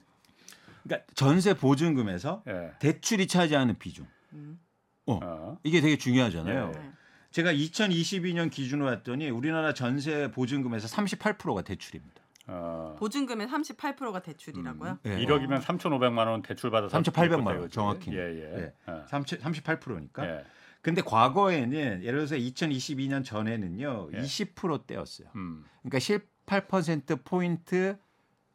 그러니까 0.82 1.12
전세 1.14 1.54
보증금에서 1.54 2.42
예. 2.48 2.72
대출이 2.80 3.28
차지하는 3.28 3.78
비중 3.78 4.06
음, 4.32 4.58
어. 5.06 5.58
이게 5.62 5.80
되게 5.80 5.96
중요하잖아요. 5.96 6.72
예. 6.74 6.78
네. 6.78 6.92
제가 7.30 7.52
2022년 7.52 8.50
기준으로 8.50 8.90
봤더니 8.90 9.30
우리나라 9.30 9.72
전세 9.72 10.30
보증금에서 10.30 10.86
38%가 10.86 11.62
대출입니다. 11.62 12.22
어. 12.48 12.96
보증금의 12.98 13.46
38%가 13.46 14.20
대출이라고요? 14.20 14.98
네. 15.02 15.24
1억이면 15.24 15.62
3,500만 15.62 16.26
원 16.26 16.42
대출 16.42 16.70
받아서 16.70 16.98
3,800만 16.98 17.58
원. 17.58 17.70
정확히. 17.70 18.12
예, 18.12 18.18
예. 18.18 18.58
예. 18.58 18.72
어. 18.86 19.04
38%니까. 19.08 20.26
예. 20.26 20.44
근데 20.82 21.00
과거에는 21.00 22.02
예를 22.02 22.18
들어서 22.18 22.34
2022년 22.34 23.24
전에는요. 23.24 24.10
예. 24.14 24.18
20%대였어요. 24.20 25.28
음. 25.36 25.64
그러니까 25.82 25.98
18% 26.46 27.24
포인트 27.24 27.96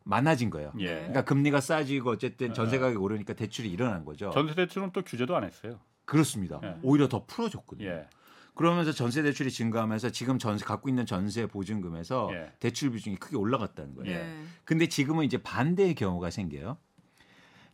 많아진 0.03 0.49
거예요. 0.49 0.73
예. 0.79 0.87
그러니까 0.87 1.23
금리가 1.23 1.61
싸지고 1.61 2.11
어쨌든 2.11 2.53
전세 2.53 2.77
가격이 2.79 2.97
오르니까 2.97 3.33
대출이 3.33 3.69
일어난 3.69 4.05
거죠. 4.05 4.29
전세 4.31 4.53
대출은 4.55 4.91
또 4.91 5.01
규제도 5.01 5.35
안 5.35 5.43
했어요. 5.45 5.79
그렇습니다. 6.07 6.59
예. 6.63 6.75
오히려 6.81 7.07
더 7.07 7.25
풀어줬거든요. 7.25 7.87
예. 7.87 8.07
그러면서 8.55 8.91
전세 8.91 9.21
대출이 9.21 9.51
증가하면서 9.51 10.09
지금 10.09 10.39
전세 10.39 10.65
갖고 10.65 10.89
있는 10.89 11.05
전세 11.05 11.45
보증금에서 11.45 12.31
예. 12.33 12.51
대출 12.59 12.91
비중이 12.91 13.17
크게 13.17 13.37
올라갔다는 13.37 13.93
거예요. 13.93 14.11
예. 14.11 14.23
네. 14.23 14.43
근데 14.63 14.87
지금은 14.87 15.25
이제 15.25 15.37
반대의 15.37 15.93
경우가 15.93 16.31
생겨요. 16.31 16.77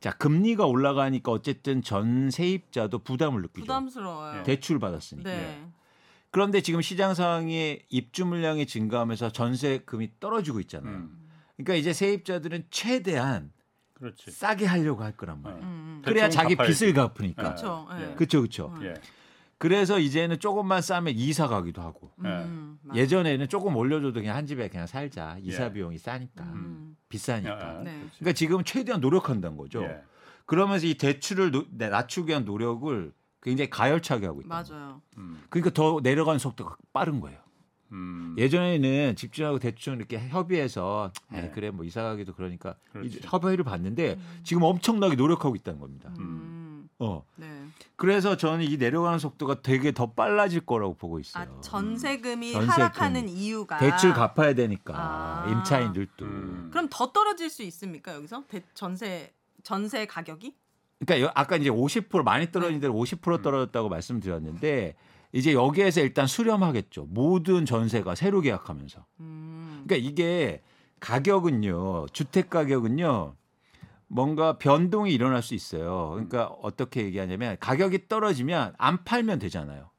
자, 0.02 0.12
금리가 0.12 0.66
올라가니까 0.66 1.32
어쨌든 1.32 1.82
전 1.82 2.30
세입자도 2.30 3.00
부담을 3.00 3.44
느끼죠. 3.44 3.62
부담스러워요. 3.62 4.40
예. 4.40 4.44
대출 4.44 4.80
받았으니까. 4.80 5.30
네. 5.30 5.66
그런데 6.32 6.60
지금 6.62 6.82
시장 6.82 7.14
상황이 7.14 7.80
입주 7.90 8.26
물량이 8.26 8.66
증가하면서 8.66 9.32
전세금이 9.32 10.14
떨어지고 10.20 10.60
있잖아요. 10.62 10.96
음. 10.96 11.30
그러니까 11.56 11.76
이제 11.76 11.94
세입자들은 11.94 12.66
최대한 12.72 13.53
그렇지. 14.04 14.32
싸게 14.32 14.66
하려고 14.66 15.02
할 15.04 15.14
거란 15.16 15.38
어. 15.38 15.40
말이에요. 15.42 15.64
음, 15.64 15.68
음. 15.70 16.02
그래야 16.04 16.30
자기 16.30 16.56
갚아야지. 16.56 16.78
빚을 16.86 16.94
갚으니까. 16.94 17.42
그렇죠. 17.42 17.88
예. 17.98 18.12
예. 18.12 18.16
그렇죠, 18.16 18.40
그렇죠. 18.42 18.76
예. 18.82 18.94
그래서 19.58 19.98
이제는 19.98 20.40
조금만 20.40 20.82
싸면 20.82 21.14
이사 21.16 21.48
가기도 21.48 21.82
하고. 21.82 22.12
음, 22.20 22.78
맞- 22.82 22.98
예전에는 22.98 23.48
조금 23.48 23.76
올려줘도 23.78 24.20
그냥 24.20 24.36
한 24.36 24.46
집에 24.46 24.68
그냥 24.68 24.88
살자. 24.88 25.38
이사 25.42 25.66
예. 25.66 25.72
비용이 25.72 25.98
싸니까. 25.98 26.44
음. 26.44 26.98
비싸니까. 27.08 27.54
아, 27.54 27.74
네. 27.82 27.92
그렇지. 27.98 28.20
그러니까 28.20 28.34
지금은 28.34 28.66
최대한 28.66 29.00
노력한다는 29.00 29.56
거죠. 29.56 29.84
예. 29.84 30.02
그러면서 30.46 30.86
이 30.86 30.96
대출을 30.96 31.52
노- 31.52 31.66
네, 31.72 31.88
낮추기 31.88 32.30
위한 32.32 32.44
노력을 32.44 33.14
굉장히 33.42 33.70
가열차게 33.70 34.26
하고 34.26 34.42
있다. 34.42 34.50
맞아요. 34.50 35.02
음. 35.18 35.42
그러니까 35.50 35.72
더 35.74 36.00
내려가는 36.04 36.40
속도가 36.40 36.76
빠른 36.92 37.22
거예요. 37.22 37.40
음. 37.94 38.36
예전에는 38.38 39.16
집주인하고 39.16 39.60
대충 39.60 39.96
이렇게 39.96 40.20
협의해서 40.20 41.12
에이, 41.34 41.42
네. 41.42 41.52
그래 41.54 41.70
뭐 41.72 41.86
이사 41.86 42.02
가기도 42.04 42.34
그러니까 42.34 42.76
그렇지. 42.92 43.18
이 43.18 43.20
협의를 43.24 43.64
봤는데 43.64 44.20
지금 44.44 44.64
엄청나게 44.64 45.16
노력하고 45.16 45.56
있다는 45.56 45.80
겁니다. 45.80 46.12
음. 46.20 46.90
어. 47.00 47.24
네. 47.36 47.48
그래서 47.96 48.38
저는 48.38 48.66
이 48.66 48.78
내려가는 48.78 49.20
속도가 49.20 49.62
되게 49.62 49.92
더 49.92 50.12
빨라질 50.12 50.62
거라고 50.66 50.96
보고 50.96 51.20
있어요. 51.20 51.44
아 51.58 51.62
전세금이 51.62 52.52
전세금. 52.54 52.70
하락하는 52.74 53.30
이유가 53.30 53.78
대출 53.78 54.14
갚아야 54.14 54.54
되니까 54.54 54.94
아. 54.96 55.50
임차인들도. 55.52 56.26
음. 56.26 56.70
그럼 56.72 56.88
더 56.90 57.12
떨어질 57.12 57.50
수 57.50 57.62
있습니까 57.64 58.14
여기서 58.16 58.44
대, 58.48 58.62
전세 58.74 59.32
전세 59.64 60.06
가격이? 60.06 60.54
그러니까 61.06 61.28
여- 61.28 61.32
아까 61.36 61.58
이제 61.58 61.70
50% 61.70 62.24
많이 62.24 62.52
떨어진 62.52 62.80
데로 62.80 62.94
50% 62.94 63.42
떨어졌다고 63.44 63.90
말씀드렸는데 63.90 64.96
이제 65.34 65.54
여기에서 65.54 66.02
일단 66.02 66.28
수렴하겠죠. 66.28 67.08
모든 67.10 67.66
전세가 67.66 68.16
새로 68.16 68.40
계약하면서. 68.40 69.06
음. 69.20 69.84
그러니까 69.86 70.08
이게 70.10 70.62
가격은요. 71.00 72.06
주택 72.14 72.50
가격은요. 72.50 73.36
뭔가 74.08 74.60
변동이 74.60 75.12
일어날 75.12 75.42
수 75.42 75.56
있어요. 75.56 76.12
그러니까 76.12 76.46
어떻게 76.62 77.04
얘기하냐면 77.04 77.58
가격이 77.60 78.08
떨어지면 78.08 78.76
안 78.78 79.04
팔면 79.04 79.40
되잖아요. 79.40 79.90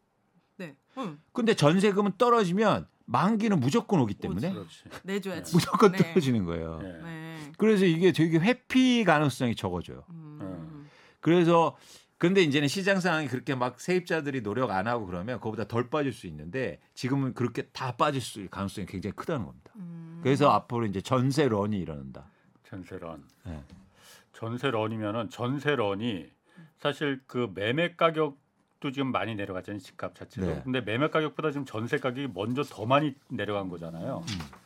네. 0.56 0.76
음. 0.98 1.20
근데 1.32 1.54
전세금은 1.54 2.12
떨어지면 2.16 2.86
만기는 3.06 3.58
무조건 3.58 4.00
오기 4.00 4.14
때문에 4.14 4.52
그렇지. 4.52 4.84
내줘야지. 5.02 5.52
무조건 5.52 5.92
네. 5.92 5.98
떨어지는 5.98 6.44
거예요. 6.44 6.78
예. 6.84 6.86
네. 7.02 7.52
그래서 7.58 7.84
이게 7.84 8.12
되게 8.12 8.38
회피 8.38 9.02
가능성이 9.04 9.56
적어져요. 9.56 10.04
음. 10.10 10.88
그래서 11.18 11.76
근데 12.18 12.42
이제는 12.42 12.68
시장 12.68 13.00
상황이 13.00 13.28
그렇게 13.28 13.54
막 13.54 13.80
세입자들이 13.80 14.42
노력 14.42 14.71
안 14.71 14.87
하고 14.87 15.06
그러면 15.06 15.38
그거보다 15.38 15.64
덜 15.64 15.90
빠질 15.90 16.12
수 16.12 16.26
있는데 16.26 16.80
지금은 16.94 17.35
그렇게 17.35 17.62
다 17.73 17.97
빠질 17.97 18.21
수 18.21 18.38
있을 18.38 18.49
가능성이 18.49 18.87
굉장히 18.87 19.14
크다는 19.14 19.47
겁니다. 19.47 19.73
음. 19.76 20.21
그래서 20.23 20.50
앞으로 20.50 20.87
이제 20.87 21.00
전세런이 21.00 21.78
일어난다. 21.78 22.26
전세런. 22.64 23.25
네. 23.44 23.62
전세런이면은 24.33 25.30
전세런이 25.30 26.30
사실 26.78 27.21
그 27.26 27.50
매매 27.54 27.94
가격도 27.94 28.92
지금 28.92 29.12
많이 29.12 29.35
내려갔잖아요 29.35 29.80
집값 29.80 30.14
자체도. 30.14 30.47
네. 30.47 30.61
근데 30.64 30.80
매매 30.80 31.09
가격보다 31.09 31.50
지금 31.50 31.64
전세 31.64 31.99
가격이 31.99 32.28
먼저 32.35 32.62
더 32.62 32.87
많이 32.87 33.14
내려간 33.28 33.68
거잖아요. 33.68 34.25
음. 34.28 34.63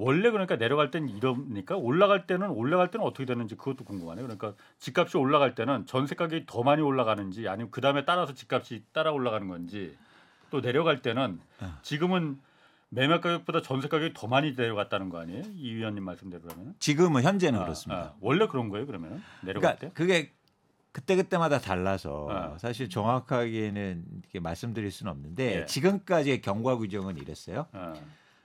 원래 0.00 0.30
그러니까 0.30 0.56
내려갈 0.56 0.90
땐 0.90 1.10
이러니까 1.10 1.76
올라갈 1.76 2.26
때는 2.26 2.48
올라갈 2.48 2.90
때는 2.90 3.06
어떻게 3.06 3.26
되는지 3.26 3.54
그것도 3.54 3.84
궁금하네요. 3.84 4.24
그러니까 4.24 4.54
집값이 4.78 5.18
올라갈 5.18 5.54
때는 5.54 5.84
전세 5.84 6.14
가격이 6.14 6.46
더 6.46 6.62
많이 6.62 6.80
올라가는지 6.80 7.48
아니면 7.48 7.70
그 7.70 7.82
다음에 7.82 8.06
따라서 8.06 8.32
집값이 8.32 8.82
따라 8.92 9.12
올라가는 9.12 9.46
건지 9.46 9.94
또 10.50 10.62
내려갈 10.62 11.02
때는 11.02 11.38
아. 11.60 11.78
지금은 11.82 12.40
매매 12.88 13.20
가격보다 13.20 13.60
전세 13.60 13.88
가격이 13.88 14.14
더 14.14 14.26
많이 14.26 14.54
내려갔다는 14.56 15.10
거 15.10 15.18
아니에요? 15.18 15.42
이 15.54 15.74
위원님 15.74 16.02
말씀대로 16.02 16.42
그러면? 16.42 16.74
지금은 16.78 17.22
현재는 17.22 17.60
그렇습니다. 17.60 18.02
아, 18.02 18.14
원래 18.20 18.46
그런 18.46 18.70
거예요 18.70 18.86
그러면 18.86 19.22
내려갈 19.42 19.76
그러니까 19.76 19.78
때? 19.78 19.92
그게 19.92 20.32
그때 20.92 21.14
그때마다 21.14 21.60
달라서 21.60 22.28
아. 22.30 22.58
사실 22.58 22.88
정확하게는 22.88 24.04
이렇게 24.22 24.40
말씀드릴 24.40 24.90
수는 24.90 25.12
없는데 25.12 25.60
예. 25.60 25.66
지금까지의 25.66 26.40
경과 26.40 26.76
규정은 26.76 27.18
이랬어요. 27.18 27.66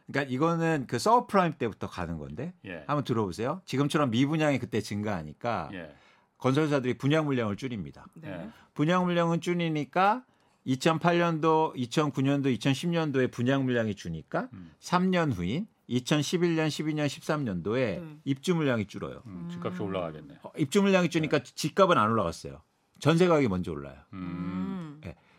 어, 0.07 0.11
그러니까 0.11 0.33
이거는 0.33 0.85
그 0.87 0.99
서브프라임 0.99 1.53
때부터 1.57 1.87
가는 1.87 2.17
건데 2.17 2.53
예. 2.65 2.83
한번 2.87 3.03
들어보세요. 3.03 3.61
지금처럼 3.65 4.11
미분양이 4.11 4.59
그때 4.59 4.81
증가하니까 4.81 5.69
예. 5.73 5.95
건설사들이 6.37 6.97
분양 6.97 7.25
물량을 7.25 7.55
줄입니다. 7.55 8.05
네. 8.15 8.29
예. 8.29 8.49
분양 8.73 9.05
물량은 9.05 9.41
줄이니까 9.41 10.23
2008년도, 10.67 11.75
2009년도, 11.75 12.57
2010년도에 12.57 13.31
분양 13.31 13.65
물량이 13.65 13.95
주니까 13.95 14.49
음. 14.53 14.71
3년 14.79 15.33
후인 15.33 15.67
2011년, 15.89 16.67
12년, 16.67 17.05
13년도에 17.05 17.97
음. 17.99 18.21
입주 18.23 18.55
물량이 18.55 18.87
줄어요. 18.87 19.21
음, 19.27 19.47
집값이 19.51 19.81
올라가겠네. 19.81 20.39
어, 20.41 20.51
입주 20.57 20.81
물량이 20.81 21.09
주니까 21.09 21.43
집값은 21.43 21.97
안 21.97 22.09
올라갔어요. 22.09 22.61
전세 22.99 23.27
가격이 23.27 23.47
먼저 23.47 23.71
올라요. 23.71 23.95
음. 24.13 24.84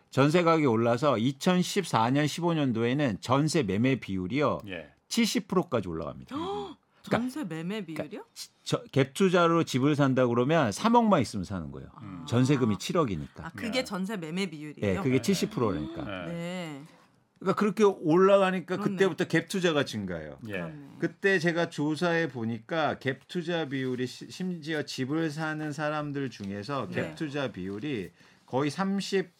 음. 0.06 0.10
전세 0.10 0.42
가격이 0.42 0.66
올라서 0.66 1.14
2014년, 1.14 2.24
15년도에는 2.26 3.18
전세 3.20 3.62
매매 3.62 3.96
비율이요 3.96 4.60
예. 4.68 4.90
70%까지 5.08 5.88
올라갑니다. 5.88 6.34
그러니까 6.36 6.76
전세 7.10 7.44
매매 7.44 7.84
비율이요? 7.84 8.24
저, 8.64 8.82
갭 8.84 9.14
투자로 9.14 9.62
집을 9.64 9.94
산다 9.94 10.26
그러면 10.26 10.70
3억만 10.70 11.20
있으면 11.22 11.44
사는 11.44 11.70
거예요. 11.70 11.88
음. 12.02 12.24
전세금이 12.26 12.76
7억이니까. 12.76 13.44
아 13.44 13.50
그게 13.54 13.70
네. 13.70 13.84
전세 13.84 14.16
매매 14.16 14.42
예, 14.42 14.46
비율이에요? 14.50 15.02
그게 15.02 15.20
네. 15.20 15.32
70%라니까. 15.32 16.28
예. 16.28 16.32
네. 16.32 16.82
그러니까 17.38 17.60
그렇게 17.60 17.84
올라가니까 17.84 18.76
그렇네. 18.78 18.90
그때부터 18.96 19.24
갭 19.26 19.48
투자가 19.48 19.84
증가해요. 19.84 20.38
예. 20.48 20.72
그때 20.98 21.38
제가 21.38 21.68
조사해 21.68 22.28
보니까 22.28 22.98
갭 22.98 23.18
투자 23.28 23.68
비율이 23.68 24.06
시- 24.06 24.28
심지어 24.30 24.82
집을 24.82 25.30
사는 25.30 25.70
사람들 25.70 26.30
중에서 26.30 26.88
네. 26.90 27.12
갭 27.12 27.14
투자 27.16 27.52
비율이 27.52 28.10
거의 28.46 28.70
30 28.70 29.30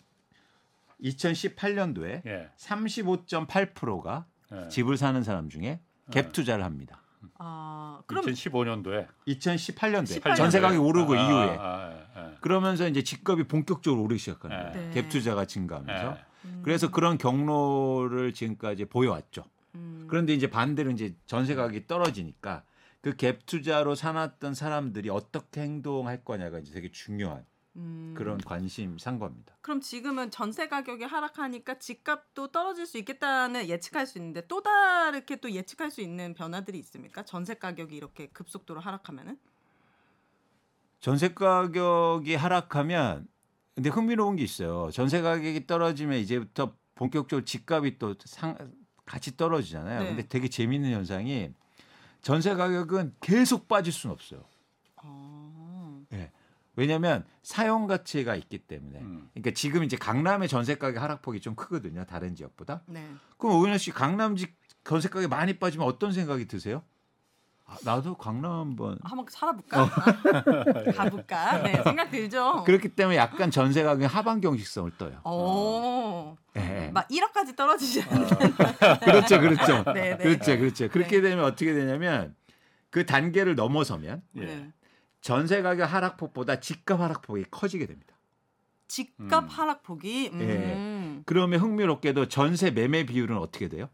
2018년도에 1.03 2.27
예. 2.27 2.51
35.8%가 2.57 4.27
예. 4.53 4.69
집을 4.69 4.97
사는 4.97 5.23
사람 5.23 5.49
중에 5.49 5.81
갭 6.11 6.33
투자를 6.33 6.65
합니다. 6.65 7.03
아 7.39 8.01
그럼 8.07 8.25
2015년도에 8.27 9.09
2018년도에 9.27 10.15
18 10.15 10.37
전세 10.37 10.61
가격이 10.61 10.79
오르고 10.79 11.15
아, 11.15 11.17
이후에 11.17 11.57
아, 11.59 11.63
아, 11.63 12.07
아, 12.15 12.35
그러면서 12.41 12.89
이제 12.89 13.03
집값이 13.03 13.45
본격적으로 13.45 14.03
오르기 14.03 14.19
시작하는 14.19 14.57
네. 14.57 14.73
거예요. 14.73 14.91
네. 14.91 15.03
갭 15.03 15.09
투자가 15.09 15.45
증가하면서 15.47 16.17
예. 16.17 16.25
음. 16.45 16.61
그래서 16.65 16.91
그런 16.91 17.19
경로를 17.19 18.33
지금까지 18.33 18.85
보여왔죠. 18.85 19.45
음. 19.75 20.07
그런데 20.09 20.33
이제 20.35 20.49
반대로 20.49 20.91
이제 20.93 21.15
전세 21.27 21.55
가격이 21.55 21.87
떨어지니까 21.87 22.63
그 23.07 23.13
갭 23.17 23.47
투자로 23.47 23.95
사놨던 23.95 24.55
사람들이 24.55 25.11
어떻게 25.11 25.61
행동할 25.61 26.25
거냐가 26.25 26.59
이제 26.59 26.73
되게 26.73 26.91
중요한 26.91 27.45
음. 27.77 28.15
그런 28.17 28.39
관심 28.39 28.99
산 28.99 29.19
겁니다. 29.19 29.55
그럼 29.61 29.81
지금은 29.81 30.31
전세 30.31 30.69
가격이 30.69 31.05
하락하니까 31.05 31.79
집값도 31.79 32.49
떨어질 32.49 32.87
수 32.87 32.99
있겠다는 32.99 33.69
예측할 33.69 34.07
수 34.07 34.19
있는데 34.19 34.47
또 34.47 34.63
다르게 34.63 35.37
또 35.37 35.51
예측할 35.51 35.91
수 35.91 36.01
있는 36.01 36.35
변화들이 36.35 36.79
있습니까? 36.79 37.25
전세 37.25 37.55
가격이 37.55 37.95
이렇게 37.95 38.29
급속도로 38.29 38.81
하락하면은? 38.81 39.39
전세 41.01 41.35
가격이 41.35 42.35
하락하면 42.35 43.29
근데 43.75 43.91
흥미로운 43.91 44.37
게 44.37 44.43
있어요. 44.43 44.91
전세 44.91 45.21
가격이 45.21 45.67
떨어지면 45.67 46.19
이제부터 46.19 46.75
본격적으로 46.95 47.45
집값이 47.45 47.99
또 47.99 48.15
상, 48.25 48.57
같이 49.05 49.37
떨어지잖아요. 49.37 50.01
네. 50.01 50.09
근데 50.09 50.27
되게 50.27 50.49
재밌는 50.49 50.91
현상이 50.93 51.53
전세 52.23 52.55
가격은 52.55 53.15
계속 53.21 53.69
빠질 53.69 53.93
수는 53.93 54.15
없어요. 54.15 54.45
어. 56.77 56.81
왜냐하면 56.81 57.25
사용 57.43 57.87
가치가 57.87 58.37
있기 58.37 58.59
때문에. 58.59 59.01
음. 59.01 59.29
그러니까 59.33 59.53
지금 59.53 59.83
이제 59.83 59.97
강남의 59.97 60.49
전세 60.49 60.77
가격 60.77 61.03
하락폭이 61.03 61.41
좀 61.41 61.55
크거든요. 61.55 62.05
다른 62.05 62.35
지역보다. 62.35 62.83
네. 62.87 63.07
그럼 63.39 63.57
오윤호 63.57 63.79
씨 63.79 63.91
강남 63.91 64.37
집 64.37 64.55
전세 64.85 65.09
가격이 65.09 65.29
많이 65.29 65.59
빠지면 65.59 65.87
어떤 65.87 66.13
생각이 66.13 66.47
드세요? 66.47 66.83
아, 67.69 67.77
나도 67.83 68.15
강남 68.15 68.53
한번 68.53 68.97
한번 69.03 69.27
살아볼까? 69.29 69.83
어. 69.83 69.89
가볼까? 70.95 71.63
네, 71.65 71.83
생각 71.83 72.11
들죠. 72.11 72.63
그렇기 72.65 72.91
때문에 72.91 73.17
약간 73.17 73.51
전세 73.51 73.83
가격이 73.83 74.05
하방 74.05 74.41
경직성을 74.41 74.93
떠요. 74.97 75.21
어. 75.25 76.37
예. 76.57 76.91
막 76.95 77.09
1억까지 77.09 77.57
떨어지지 77.57 78.03
않는. 78.03 78.27
그렇죠, 79.03 79.41
그렇죠. 79.41 79.83
네, 79.93 80.17
네. 80.17 80.17
그렇죠, 80.17 80.57
그렇죠. 80.57 80.89
그렇게 80.89 81.21
네. 81.21 81.31
되면 81.31 81.45
어떻게 81.45 81.75
되냐면 81.75 82.37
그 82.91 83.05
단계를 83.05 83.57
넘어서면 83.57 84.23
예. 84.37 84.41
네. 84.41 84.73
전세 85.27 85.61
가격 85.61 85.93
하락폭보다 85.93 86.61
집값 86.61 87.01
하락폭이 87.01 87.47
커지게 87.51 87.87
됩니다. 87.87 88.15
집값 88.87 89.43
음. 89.43 89.49
하락폭이 89.49 90.31
음. 90.33 90.41
예. 90.41 91.23
그러면 91.27 91.59
흥미롭게도 91.59 92.29
전세 92.29 92.71
매매 92.71 93.05
비율은 93.05 93.37
어떻게 93.37 93.69
돼요? 93.69 93.89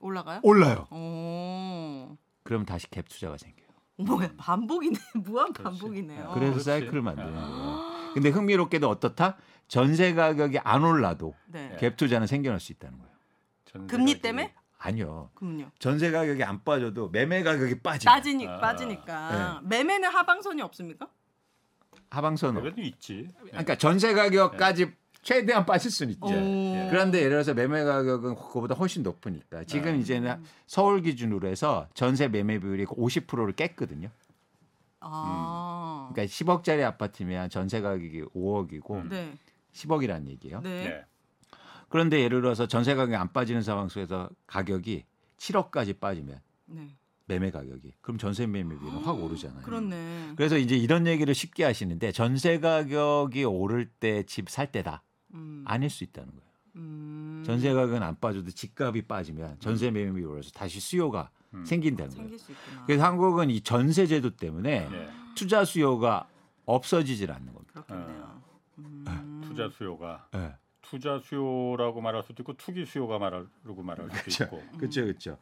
올라가요? 0.00 0.40
올라요. 0.42 0.86
오. 0.90 2.14
그럼 2.42 2.66
다시 2.66 2.88
갭 2.88 3.08
투자가 3.08 3.38
생겨요. 3.38 3.66
뭐야 3.96 4.32
반복이네 4.36 4.98
무한. 5.24 5.54
반복이네요. 5.54 6.32
그래서 6.34 6.50
그렇지. 6.52 6.64
사이클을 6.64 7.00
만드는 7.00 7.32
거예요. 7.32 8.12
근데 8.12 8.28
흥미롭게도 8.28 8.86
어떻다? 8.86 9.38
전세 9.68 10.12
가격이 10.12 10.58
안 10.58 10.84
올라도 10.84 11.34
네. 11.46 11.70
예. 11.72 11.76
갭 11.78 11.96
투자는 11.96 12.26
생겨날 12.26 12.60
수 12.60 12.72
있다는 12.72 12.98
거예요. 12.98 13.86
금리 13.86 14.20
때문에? 14.20 14.54
아니요. 14.86 15.30
그럼요. 15.34 15.66
전세 15.78 16.10
가격이 16.10 16.42
안 16.44 16.62
빠져도 16.62 17.08
매매 17.08 17.42
가격이 17.42 17.80
빠지면 17.80 18.14
빠지니 18.14 18.46
아. 18.48 18.58
빠지니까 18.58 19.60
매매는 19.64 20.08
하방선이 20.08 20.62
없습니까? 20.62 21.08
하방선으로. 22.10 22.62
그래도 22.62 22.80
있지. 22.82 23.28
그러니까 23.50 23.76
전세 23.76 24.14
가격까지 24.14 24.92
최대한 25.22 25.66
빠질 25.66 25.90
수는 25.90 26.12
있죠. 26.14 26.26
오. 26.26 26.30
예. 26.30 26.86
그런데 26.88 27.18
예를 27.18 27.30
들어서 27.30 27.52
매매 27.52 27.82
가격은 27.82 28.36
그거보다 28.36 28.76
훨씬 28.76 29.02
높으니까 29.02 29.64
지금 29.64 29.94
아. 29.94 29.96
이제는 29.96 30.44
서울 30.66 31.02
기준으로 31.02 31.48
해서 31.48 31.88
전세 31.94 32.28
매매 32.28 32.60
비율이 32.60 32.86
50%를 32.86 33.52
깼거든요. 33.54 34.08
아. 35.00 36.10
그러니까 36.12 36.32
10억짜리 36.32 36.84
아파트면 36.84 37.50
전세 37.50 37.80
가격이 37.80 38.22
5억이고 38.36 38.90
음. 38.92 39.08
네. 39.08 39.34
10억이라는 39.72 40.28
얘기예요. 40.28 40.60
네. 40.62 41.04
네. 41.86 41.88
그런데 41.88 42.20
예를 42.22 42.40
들어서 42.42 42.66
전세 42.66 42.94
가격이 42.94 43.14
안 43.16 43.32
빠지는 43.32 43.62
상황 43.62 43.88
속에서 43.88 44.28
가격이 44.46 45.04
7억까지 45.38 45.98
빠지면 46.00 46.40
네. 46.66 46.88
매매 47.26 47.50
가격이 47.50 47.92
그럼 48.00 48.18
전세 48.18 48.46
매매 48.46 48.78
비율은 48.78 48.98
확 48.98 49.20
오르잖아요. 49.22 49.62
그렇네. 49.62 50.32
그래서 50.36 50.56
이제 50.58 50.76
이런 50.76 51.06
얘기를 51.06 51.34
쉽게 51.34 51.64
하시는데 51.64 52.12
전세 52.12 52.58
가격이 52.60 53.44
오를 53.44 53.86
때 54.00 54.22
집 54.24 54.48
살 54.48 54.70
때다 54.70 55.02
음. 55.34 55.64
아닐 55.66 55.90
수 55.90 56.04
있다는 56.04 56.30
거예요. 56.30 56.46
음. 56.76 57.42
전세 57.46 57.72
가격은 57.72 58.02
안 58.02 58.18
빠져도 58.20 58.50
집값이 58.50 59.02
빠지면 59.02 59.56
전세 59.60 59.90
매매 59.90 60.12
비율이 60.12 60.24
올라서 60.24 60.50
다시 60.50 60.78
수요가 60.80 61.30
음. 61.54 61.64
생긴다는 61.64 62.10
거예요. 62.10 62.22
생길 62.22 62.38
수 62.38 62.52
있구나. 62.52 62.84
그래서 62.86 63.04
한국은 63.04 63.50
이 63.50 63.60
전세 63.60 64.06
제도 64.06 64.30
때문에 64.36 64.88
네. 64.88 65.08
투자 65.34 65.64
수요가 65.64 66.28
없어지질 66.64 67.30
않는 67.32 67.52
겁니다. 67.52 67.82
그렇겠네요. 67.82 68.42
음. 68.78 69.04
아, 69.06 69.40
투자 69.46 69.68
수요가 69.70 70.28
네. 70.32 70.52
투자 70.88 71.18
수요라고 71.18 72.00
말할 72.00 72.22
수도 72.22 72.42
있고 72.42 72.54
투기 72.54 72.86
수요가 72.86 73.18
말하고 73.18 73.82
말할 73.82 74.08
수도 74.10 74.22
그렇죠. 74.22 74.44
있고. 74.44 74.62
그렇죠, 74.78 75.02
그렇죠. 75.02 75.38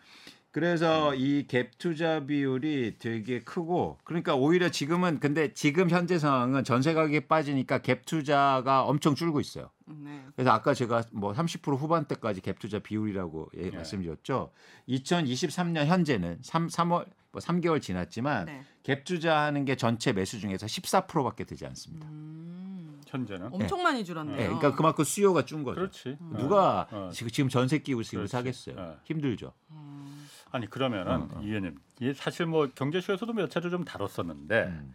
그래서 0.51 1.11
이갭 1.11 1.71
투자 1.79 2.25
비율이 2.25 2.99
되게 3.01 3.41
크고 3.41 3.99
그러니까 4.05 4.37
오히려 4.37 4.69
지금은 4.69 5.19
근데 5.19 5.53
지금 5.53 5.91
현재 5.91 6.17
상황은 6.17 6.63
전세 6.63 6.95
가격이 6.95 7.27
빠지니까 7.27 7.81
갭 7.81 8.07
투자가 8.07 8.85
엄청 8.85 9.17
줄고 9.17 9.41
있어요. 9.41 9.71
네. 9.87 10.25
그래서 10.37 10.53
아까 10.53 10.73
제가 10.73 11.03
뭐 11.11 11.33
30% 11.33 11.77
후반대까지 11.77 12.41
갭 12.41 12.61
투자 12.61 12.79
비율이라고 12.79 13.51
예, 13.57 13.63
네. 13.63 13.71
말씀드렸죠. 13.71 14.53
2023년 14.89 15.87
현재는 15.87 16.39
3, 16.43 16.69
3월 16.69 17.07
뭐 17.33 17.41
3개월 17.41 17.83
지났지만 17.83 18.47
네. 18.47 18.63
갭 18.85 19.03
투자하는 19.05 19.65
게 19.65 19.75
전체 19.75 20.13
매수 20.13 20.39
중에서 20.39 20.67
14%밖에 20.67 21.43
되지 21.43 21.67
않습니다. 21.67 22.07
음. 22.07 22.84
현재는 23.07 23.51
엄청 23.53 23.83
많이 23.83 24.05
줄었네요. 24.05 24.37
예, 24.39 24.45
그러니까 24.45 24.75
그만큼 24.75 25.05
수요가 25.05 25.45
준 25.45 25.63
거죠. 25.65 25.81
그렇지. 25.81 26.17
누가 26.33 26.87
어. 26.91 27.11
지금 27.13 27.31
지금 27.31 27.49
전세 27.49 27.79
끼고 27.79 28.03
그렇지. 28.09 28.29
사겠어요. 28.31 28.77
어. 28.79 28.99
힘들죠. 29.05 29.53
음. 29.71 30.29
아니 30.51 30.69
그러면은 30.69 31.13
어, 31.13 31.29
어. 31.35 31.41
이 31.43 31.47
의원님, 31.49 31.77
사실 32.15 32.47
뭐 32.47 32.69
경제쇼에서도 32.75 33.33
몇 33.33 33.51
차례 33.51 33.71
좀 33.71 33.85
다뤘었는데 33.85 34.63
음. 34.65 34.95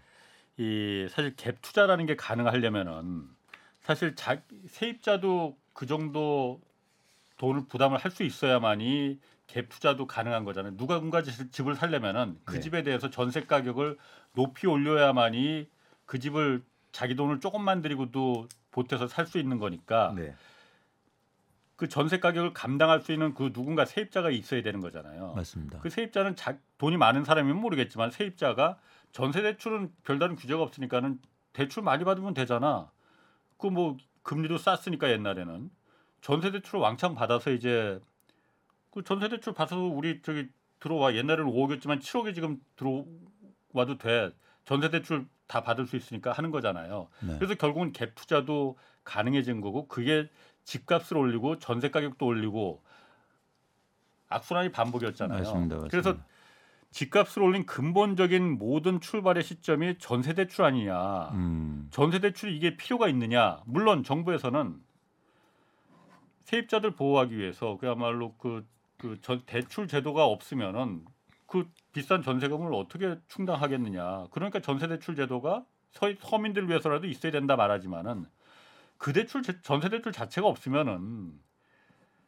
이 0.58 1.08
사실 1.10 1.36
갭 1.36 1.58
투자라는 1.62 2.06
게 2.06 2.16
가능하려면은 2.16 3.28
사실 3.82 4.16
자, 4.16 4.42
세입자도 4.68 5.58
그 5.74 5.86
정도 5.86 6.62
돈을 7.38 7.66
부담을 7.68 7.98
할 7.98 8.12
수 8.12 8.24
있어야만이 8.24 9.20
갭 9.48 9.70
투자도 9.70 10.06
가능한 10.06 10.44
거잖아요. 10.46 10.76
누군가 10.78 11.24
집- 11.24 11.52
집을 11.52 11.76
살려면은 11.76 12.38
그 12.46 12.56
네. 12.56 12.60
집에 12.60 12.84
대해서 12.84 13.10
전세 13.10 13.42
가격을 13.46 13.98
높이 14.36 14.68
올려야만이 14.68 15.68
그 16.06 16.20
집을 16.20 16.62
자기 16.92 17.16
돈을 17.16 17.40
조금만 17.40 17.82
들이고도 17.82 18.48
보태서 18.72 19.08
살 19.08 19.26
수 19.26 19.38
있는 19.40 19.60
거니까 19.60 20.14
네. 20.16 20.34
그 21.76 21.88
전세 21.88 22.20
가격을 22.20 22.54
감당할 22.54 23.02
수 23.02 23.14
있는 23.14 23.34
그 23.34 23.54
누군가 23.54 23.86
세입자가 23.86 24.32
있어야 24.32 24.62
되는 24.62 24.82
거잖아요. 24.82 25.34
맞습니다. 25.36 25.80
그 25.80 25.90
세입자는 25.90 26.36
자, 26.36 26.58
돈이 26.78 26.98
많은 26.98 27.24
사람이면 27.24 27.60
모르겠지만 27.62 28.12
세입자가 28.12 28.78
전세 29.12 29.42
대출은 29.42 29.94
별다른 30.04 30.36
규제가 30.36 30.62
없으니까는 30.62 31.20
대출 31.54 31.84
많이 31.84 32.04
받으면 32.04 32.34
되잖아. 32.34 32.92
그 33.58 33.68
뭐 33.68 33.98
금리도 34.24 34.58
쌌으니까 34.58 35.10
옛날에는 35.10 35.70
전세 36.22 36.52
대출을 36.52 36.82
왕창 36.82 37.16
받아서 37.16 37.52
이제 37.52 38.00
그 38.92 39.04
전세 39.04 39.30
대출 39.30 39.54
받아서 39.54 39.82
우리 39.82 40.22
저기 40.22 40.50
들어와 40.80 41.16
옛날에는 41.16 41.52
5억이었지만 41.52 42.00
7억에 42.02 42.36
지금 42.36 42.62
들어와도 42.76 43.98
돼. 43.98 44.32
전세 44.66 44.90
대출 44.90 45.26
다 45.50 45.64
받을 45.64 45.88
수 45.88 45.98
있으니까 45.98 46.32
하는 46.32 46.52
거잖아요. 46.52 47.08
네. 47.22 47.36
그래서 47.38 47.56
결국은 47.56 47.92
갭 47.92 48.14
투자도 48.14 48.78
가능해진 49.04 49.62
거고 49.62 49.88
그게 49.88 50.30
집값을 50.64 51.18
올리고 51.18 51.58
전세 51.58 51.90
가격도 51.90 52.26
올리고 52.26 52.84
악순환이 54.30 54.72
반복이었잖아요. 54.72 55.40
맞습니다. 55.40 55.76
맞습니다. 55.76 55.90
그래서 55.90 56.18
집값을 56.92 57.42
올린 57.42 57.66
근본적인 57.66 58.60
모든 58.60 59.02
출발의 59.02 59.42
시점이 59.42 59.98
전세 59.98 60.34
대출 60.36 60.66
아니냐. 60.66 61.32
음. 61.32 61.88
전세 61.90 62.20
대출이 62.20 62.56
이게 62.56 62.78
필요가 62.78 63.08
있느냐? 63.10 63.60
물론 63.66 64.04
정부에서는 64.04 64.80
세입자들 66.44 66.92
보호하기 66.92 67.36
위해서 67.36 67.78
그야말로 67.80 68.36
그, 68.38 68.68
그 68.98 69.20
전, 69.22 69.42
대출 69.48 69.88
제도가 69.88 70.26
없으면은 70.26 71.06
그 71.50 71.68
비싼 71.94 72.22
전세금을 72.22 72.74
어떻게 72.76 73.18
충당하겠느냐? 73.28 74.28
그러니까 74.32 74.60
전세 74.60 74.88
대출 74.88 75.16
제도가 75.16 75.66
서, 75.92 76.08
서민들 76.22 76.70
위해서라도 76.70 77.08
있어야 77.08 77.32
된다 77.32 77.56
말하지만은 77.56 78.26
그 78.98 79.14
대출 79.14 79.42
제- 79.42 79.60
전세 79.64 79.90
대출 79.90 80.12
자체가 80.12 80.48
없으면은 80.48 81.34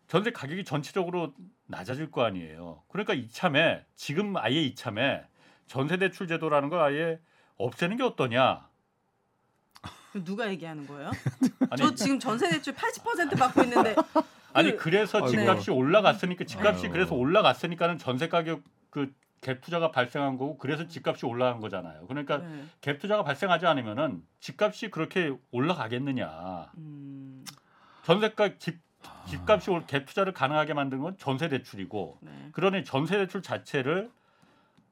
전세 0.08 0.32
가격이 0.32 0.66
전체적으로 0.66 1.34
낮아질 1.68 2.10
거 2.10 2.24
아니에요. 2.24 2.82
그러니까 2.90 3.14
이참에 3.14 3.86
지금 3.96 4.36
아예 4.38 4.56
이참에 4.60 5.24
전세 5.68 5.98
대출 5.98 6.28
제도라는 6.28 6.70
걸 6.70 6.80
아예 6.82 7.20
없애는 7.58 7.98
게 7.98 8.04
어떠냐? 8.04 8.68
그럼 10.12 10.26
누가 10.26 10.50
얘기하는 10.50 10.88
거예요? 10.88 11.12
아니, 11.70 11.78
저 11.82 11.94
지금 11.94 12.20
전세 12.20 12.50
대출 12.50 12.74
80% 12.74 13.38
받고 13.38 13.62
있는데 13.64 13.96
아니 14.54 14.76
그- 14.76 14.78
아이고. 15.18 15.28
집값이 15.30 15.70
올라갔으니까 15.72 16.44
집값이 16.46 16.86
아이고. 16.86 16.94
그래서 16.94 17.14
올라갔으니까는 17.16 18.00
전세 18.00 18.28
가격 18.28 18.62
그 18.92 19.12
갭 19.42 19.60
투자가 19.62 19.90
발생한 19.90 20.38
거고 20.38 20.56
그래서 20.60 20.88
집값이 20.88 21.26
올라간 21.26 21.62
거잖아요. 21.62 22.06
그러니까 22.06 22.38
네. 22.38 22.64
갭 22.82 23.00
투자가 23.00 23.24
발생하지 23.24 23.66
않으면은 23.66 24.24
집값이 24.40 24.92
그렇게 24.92 25.36
올라가겠느냐? 25.50 26.72
음, 26.78 27.44
전세가 28.06 28.60
집 28.60 28.80
집값이 29.28 29.72
올- 29.72 29.88
갭 29.88 30.06
투자를 30.06 30.32
가능하게 30.34 30.76
만든 30.76 31.00
건 31.00 31.18
전세 31.18 31.50
대출이고 31.50 32.20
네. 32.22 32.50
그러니 32.52 32.86
전세 32.86 33.18
대출 33.18 33.42
자체를 33.42 34.12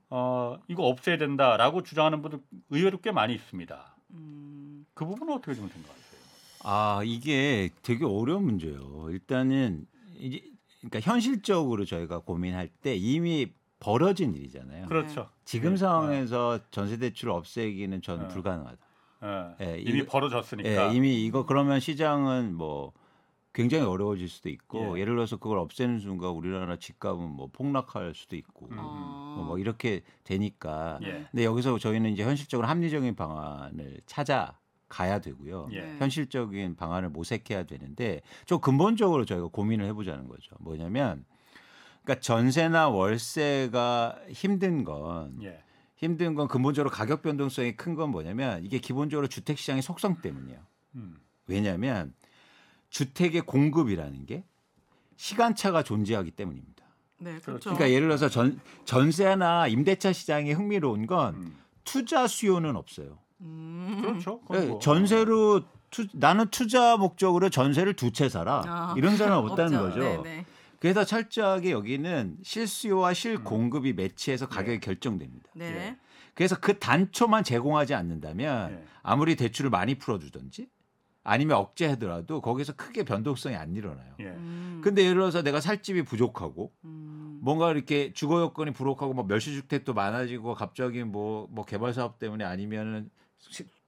어, 0.09 0.57
이거 0.67 0.87
없애야 0.87 1.19
된다라고 1.19 1.83
주장하는 1.83 2.23
분들 2.23 2.39
의외로 2.71 2.99
꽤 3.01 3.11
많이 3.11 3.35
있습니다. 3.35 3.95
음, 4.15 4.83
그 4.95 5.05
부분은 5.05 5.31
어떻게 5.35 5.53
좀 5.53 5.67
생각하세요? 5.69 6.19
아 6.63 7.01
이게 7.05 7.69
되게 7.83 8.03
어려운 8.03 8.45
문제예요. 8.45 9.11
일단은 9.11 9.85
이제 10.17 10.41
그러니까 10.79 10.99
현실적으로 11.01 11.85
저희가 11.85 12.19
고민할 12.19 12.67
때 12.81 12.95
이미 12.95 13.53
벌어진 13.79 14.35
일이잖아요. 14.35 14.87
그렇죠. 14.87 15.29
지금 15.45 15.71
네. 15.71 15.77
상황에서 15.77 16.59
전세 16.71 16.97
대출 16.97 17.29
없애기는 17.29 18.01
저는 18.01 18.27
네. 18.27 18.33
불가능하다. 18.33 18.77
예, 19.61 19.73
예, 19.75 19.79
이미 19.79 19.99
이거- 19.99 20.11
벌어졌으니까. 20.11 20.69
예, 20.91 20.95
이미 20.95 21.25
이거 21.25 21.45
그러면 21.45 21.79
시장은 21.79 22.55
뭐 22.55 22.93
굉장히 23.53 23.83
어려워질 23.85 24.29
수도 24.29 24.47
있고 24.49 24.97
예. 24.97 25.01
예. 25.01 25.05
를 25.05 25.15
들어서 25.15 25.37
그걸 25.37 25.57
없애는 25.57 25.99
순간 25.99 26.29
우리나라 26.31 26.75
집값은 26.77 27.29
뭐 27.29 27.49
폭락할 27.51 28.13
수도 28.15 28.35
있고 28.35 28.67
음. 28.71 28.77
어, 28.79 29.33
뭐, 29.37 29.45
뭐 29.45 29.57
이렇게 29.59 30.03
되니까. 30.23 30.99
예. 31.03 31.27
근데 31.31 31.43
여기서 31.45 31.77
저희는 31.79 32.11
이제 32.11 32.23
현실적으로 32.23 32.67
합리적인 32.67 33.15
방안을 33.15 34.01
찾아 34.05 34.57
가야 34.87 35.19
되고요. 35.19 35.69
예. 35.71 35.81
네. 35.81 35.97
현실적인 35.99 36.75
방안을 36.75 37.09
모색해야 37.09 37.63
되는데 37.63 38.21
좀 38.45 38.59
근본적으로 38.59 39.25
저희가 39.25 39.47
고민을 39.47 39.85
해보자는 39.87 40.27
거죠. 40.27 40.55
뭐냐면, 40.59 41.25
그러니까 42.03 42.21
전세나 42.21 42.89
월세가 42.89 44.19
힘든 44.29 44.83
건 44.83 45.39
예. 45.43 45.61
힘든 45.95 46.33
건 46.35 46.47
근본적으로 46.47 46.89
가격 46.89 47.21
변동성이 47.21 47.75
큰 47.75 47.95
건 47.95 48.09
뭐냐면 48.11 48.63
이게 48.63 48.79
기본적으로 48.79 49.27
주택 49.27 49.57
시장의 49.57 49.81
속성 49.81 50.21
때문이에요. 50.21 50.59
음. 50.95 51.17
왜냐하면 51.47 52.13
주택의 52.89 53.41
공급이라는 53.41 54.25
게 54.25 54.43
시간차가 55.17 55.83
존재하기 55.83 56.31
때문입니다. 56.31 56.83
네, 57.17 57.31
그렇죠. 57.31 57.45
그렇죠. 57.45 57.69
그러니까 57.71 57.89
예를 57.91 58.07
들어서 58.07 58.29
전 58.29 58.59
전세나 58.85 59.67
임대차 59.67 60.13
시장이 60.13 60.53
흥미로운 60.53 61.05
건 61.05 61.35
음. 61.35 61.57
투자 61.83 62.27
수요는 62.27 62.75
없어요. 62.77 63.19
음, 63.41 63.99
그렇죠. 64.01 64.41
예, 64.53 64.59
뭐. 64.67 64.79
전세로 64.79 65.61
투, 65.91 66.07
나는 66.13 66.47
투자 66.49 66.95
목적으로 66.97 67.49
전세를 67.49 67.95
두채 67.95 68.29
살아 68.29 68.63
아, 68.65 68.93
이런 68.97 69.17
사람은 69.17 69.49
없다는 69.51 69.77
없죠. 69.79 69.99
거죠. 69.99 70.23
네, 70.23 70.35
네. 70.37 70.45
그래서 70.79 71.03
철저하게 71.03 71.71
여기는 71.71 72.37
실수요와 72.43 73.13
실공급이 73.13 73.93
매치해서 73.93 74.47
가격이 74.47 74.79
결정됩니다. 74.79 75.49
네. 75.53 75.65
예. 75.65 75.97
그래서 76.33 76.57
그 76.59 76.79
단초만 76.79 77.43
제공하지 77.43 77.93
않는다면 77.93 78.71
예. 78.71 78.83
아무리 79.03 79.35
대출을 79.35 79.69
많이 79.69 79.95
풀어주든지 79.95 80.69
아니면 81.23 81.57
억제하더라도 81.57 82.41
거기서 82.41 82.73
크게 82.75 83.03
변동성이 83.03 83.55
안 83.55 83.75
일어나요. 83.75 84.13
예. 84.21 84.27
음, 84.27 84.79
근데 84.83 85.03
예를 85.03 85.15
들어서 85.15 85.43
내가 85.43 85.59
살 85.59 85.81
집이 85.83 86.03
부족하고 86.03 86.71
음, 86.85 87.39
뭔가 87.41 87.71
이렇게 87.71 88.13
주거 88.13 88.39
여건이 88.41 88.71
부족하고 88.71 89.13
뭐 89.13 89.25
멸시주택도 89.25 89.93
많아지고 89.93 90.55
갑자기 90.55 91.03
뭐뭐 91.03 91.65
개발 91.67 91.93
사업 91.93 92.19
때문에 92.19 92.45
아니면은 92.45 93.09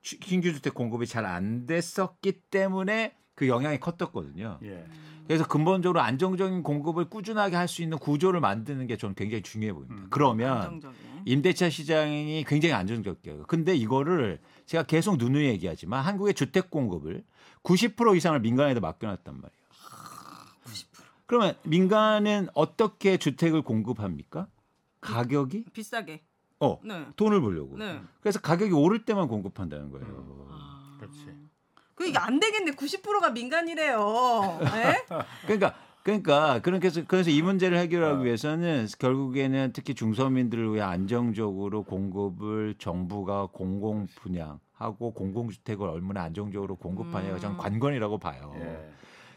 신규 0.01 0.51
주택 0.51 0.73
공급이 0.73 1.07
잘 1.07 1.25
안 1.25 1.65
됐었기 1.65 2.41
때문에 2.51 3.15
그 3.35 3.47
영향이 3.47 3.79
컸었거든요. 3.79 4.59
예. 4.63 4.85
그래서 5.27 5.47
근본적으로 5.47 6.01
안정적인 6.01 6.63
공급을 6.63 7.09
꾸준하게 7.09 7.55
할 7.55 7.67
수 7.67 7.81
있는 7.81 7.97
구조를 7.97 8.41
만드는 8.41 8.85
게 8.87 8.97
저는 8.97 9.15
굉장히 9.15 9.41
중요해 9.43 9.71
보입니다. 9.73 9.95
음. 9.95 10.07
그러면 10.09 10.57
안정적인. 10.57 10.97
임대차 11.25 11.69
시장이 11.69 12.43
굉장히 12.47 12.73
안정적이에요. 12.73 13.43
근데 13.47 13.75
이거를 13.75 14.39
제가 14.65 14.83
계속 14.83 15.17
누누이 15.17 15.45
얘기하지만 15.45 16.03
한국의 16.03 16.33
주택 16.33 16.69
공급을 16.69 17.23
90% 17.63 18.17
이상을 18.17 18.39
민간에다 18.41 18.79
맡겨놨단 18.81 19.35
말이에요. 19.35 19.61
90%. 20.65 21.03
그러면 21.27 21.55
민간은 21.63 22.49
어떻게 22.53 23.17
주택을 23.17 23.61
공급합니까? 23.61 24.47
가격이 24.99 25.65
비싸게. 25.71 26.21
어 26.59 26.79
네. 26.83 27.07
돈을 27.15 27.39
벌려고. 27.41 27.77
네. 27.77 28.01
그래서 28.19 28.39
가격이 28.39 28.73
오를 28.73 29.05
때만 29.05 29.27
공급한다는 29.29 29.91
거예요. 29.91 30.47
아. 30.51 30.70
그 32.01 32.07
이게 32.07 32.17
안 32.17 32.39
되겠네. 32.39 32.71
90%가 32.71 33.29
민간이래요. 33.29 34.59
네? 34.61 35.05
그러니까 35.45 35.75
그러니까 36.03 36.59
그렇게 36.61 36.87
해서 36.87 37.01
그래서 37.07 37.29
이 37.29 37.41
문제를 37.43 37.77
해결하기 37.77 38.21
어. 38.21 38.23
위해서는 38.23 38.87
결국에는 38.97 39.71
특히 39.73 39.93
중서민들을 39.93 40.73
위해 40.73 40.81
안정적으로 40.81 41.83
공급을 41.83 42.73
정부가 42.79 43.49
공공 43.51 44.07
분양하고 44.15 45.13
공공주택을 45.13 45.87
얼마나 45.87 46.23
안정적으로 46.23 46.75
공급하냐가 46.75 47.37
저는 47.37 47.55
음. 47.55 47.59
관건이라고 47.59 48.17
봐요. 48.17 48.51
예. 48.59 48.89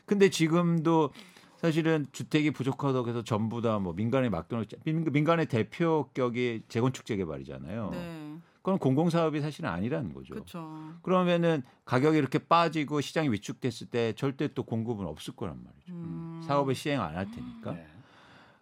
근데 0.07 0.31
지금도 0.31 1.11
사실은 1.59 2.07
주택이 2.13 2.51
부족하다고 2.51 3.09
해서 3.11 3.23
전부 3.25 3.61
다 3.61 3.79
뭐 3.79 3.93
민간에 3.93 4.31
맡겨놓지 4.31 4.77
민- 4.85 5.05
민간의 5.13 5.47
대표격이 5.47 6.63
재건축 6.69 7.05
재개발이잖아요. 7.05 7.91
네. 7.93 8.35
그건 8.65 8.79
공공사업이 8.79 9.43
사실은 9.43 9.69
아니라는 9.69 10.15
거죠. 10.15 10.33
그렇죠. 10.33 10.95
그러면은 11.03 11.63
가격이 11.85 12.17
이렇게 12.17 12.39
빠지고 12.39 13.03
시장이 13.03 13.29
위축됐을 13.29 13.89
때 13.89 14.15
절대 14.15 14.49
또 14.55 14.63
공급은 14.63 15.05
없을 15.05 15.37
거란 15.37 15.63
말이죠. 15.63 15.93
음. 15.93 16.41
사업을 16.47 16.75
시행 16.75 17.03
안 17.03 17.15
할 17.15 17.31
테니까. 17.31 17.75
예. 17.77 17.87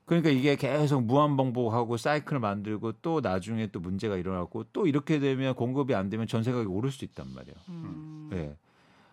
그러니까 0.04 0.30
이게 0.30 0.56
계속 0.56 1.04
무한 1.04 1.36
반복하고 1.36 1.96
사이클을 1.96 2.40
만들고 2.40 2.94
또 3.00 3.20
나중에 3.20 3.68
또 3.68 3.78
문제가 3.78 4.16
일어나고 4.16 4.64
또 4.72 4.88
이렇게 4.88 5.20
되면 5.20 5.54
공급이 5.54 5.94
안 5.94 6.10
되면 6.10 6.26
전세 6.26 6.50
가격이 6.50 6.68
오를 6.68 6.90
수 6.90 7.04
있단 7.04 7.32
말이에요. 7.32 7.56
음. 7.68 8.30
예. 8.32 8.56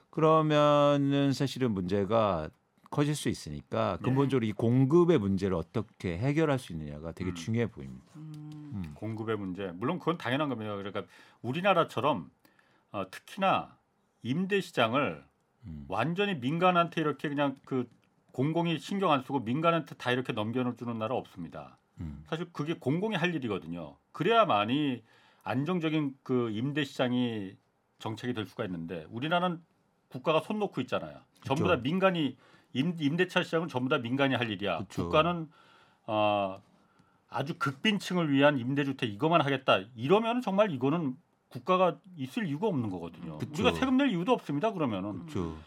그러면은 0.09 1.33
사실은 1.33 1.71
문제가 1.71 2.49
커질 2.89 3.13
수 3.13 3.29
있으니까 3.29 3.97
네. 3.97 4.05
근본적으로 4.05 4.43
이 4.47 4.53
공급의 4.53 5.19
문제를 5.19 5.55
어떻게 5.55 6.17
해결할 6.17 6.57
수 6.57 6.73
있느냐가 6.73 7.11
되게 7.11 7.29
음. 7.29 7.35
중요해 7.35 7.67
보입니다. 7.67 8.05
음. 8.15 8.58
음. 8.99 9.09
공급의 9.09 9.37
문제. 9.37 9.71
물론 9.73 9.99
그건 9.99 10.17
당연한 10.17 10.49
겁니다. 10.49 10.75
그러니까 10.75 11.03
우리나라처럼 11.41 12.29
어, 12.91 13.09
특히나 13.09 13.77
임대 14.23 14.61
시장을 14.61 15.23
음. 15.65 15.85
완전히 15.87 16.35
민간한테 16.35 17.01
이렇게 17.01 17.29
그냥 17.29 17.55
그 17.65 17.89
공공이 18.31 18.79
신경 18.79 19.11
안 19.11 19.21
쓰고 19.21 19.39
민간한테 19.39 19.95
다 19.95 20.11
이렇게 20.11 20.33
넘겨주는 20.33 20.97
나라 20.97 21.15
없습니다. 21.15 21.77
음. 21.99 22.23
사실 22.27 22.51
그게 22.53 22.73
공공이 22.73 23.15
할 23.15 23.33
일이거든요. 23.35 23.97
그래야만이 24.11 25.03
안정적인 25.43 26.17
그 26.23 26.49
임대 26.51 26.83
시장이 26.83 27.55
정책이 27.99 28.33
될 28.33 28.45
수가 28.45 28.65
있는데 28.65 29.05
우리나라는 29.09 29.61
국가가 30.09 30.39
손 30.41 30.59
놓고 30.59 30.81
있잖아요. 30.81 31.19
전부 31.43 31.63
다 31.63 31.75
그쵸. 31.75 31.83
민간이 31.83 32.37
임, 32.73 32.95
임대차 32.99 33.43
시장은 33.43 33.67
전부 33.67 33.89
다 33.89 33.97
민간이 33.97 34.35
할 34.35 34.49
일이야. 34.49 34.79
그쵸. 34.79 35.03
국가는 35.05 35.49
어, 36.05 36.61
아주 37.29 37.57
극빈층을 37.59 38.31
위한 38.31 38.57
임대주택 38.57 39.11
이것만 39.11 39.41
하겠다. 39.41 39.79
이러면 39.95 40.41
정말 40.41 40.71
이거는 40.71 41.15
국가가 41.47 41.99
있을 42.15 42.47
이유가 42.47 42.67
없는 42.67 42.89
거거든요. 42.89 43.37
그쵸. 43.37 43.51
우리가 43.53 43.73
세금 43.73 43.97
낼 43.97 44.09
이유도 44.09 44.31
없습니다. 44.33 44.71
그러면은 44.71 45.19
그렇죠. 45.19 45.57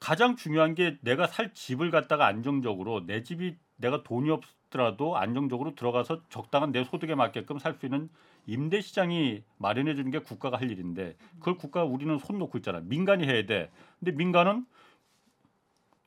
가장 0.00 0.36
중요한 0.36 0.74
게 0.74 0.98
내가 1.02 1.26
살 1.26 1.54
집을 1.54 1.90
갖다가 1.90 2.26
안정적으로 2.26 3.06
내 3.06 3.22
집이 3.22 3.56
내가 3.76 4.02
돈이 4.02 4.30
없더라도 4.30 5.16
안정적으로 5.16 5.74
들어가서 5.74 6.22
적당한 6.28 6.72
내 6.72 6.84
소득에 6.84 7.14
맞게끔 7.14 7.58
살 7.58 7.78
수 7.78 7.86
있는 7.86 8.08
임대 8.46 8.80
시장이 8.80 9.42
마련해 9.56 9.94
주는 9.94 10.10
게 10.10 10.18
국가가 10.18 10.58
할 10.58 10.70
일인데 10.70 11.16
그걸 11.38 11.56
국가 11.56 11.84
우리는 11.84 12.18
손 12.18 12.38
놓고 12.38 12.58
있잖아. 12.58 12.80
민간이 12.80 13.24
해야 13.24 13.46
돼. 13.46 13.70
근데 13.98 14.12
민간은 14.12 14.66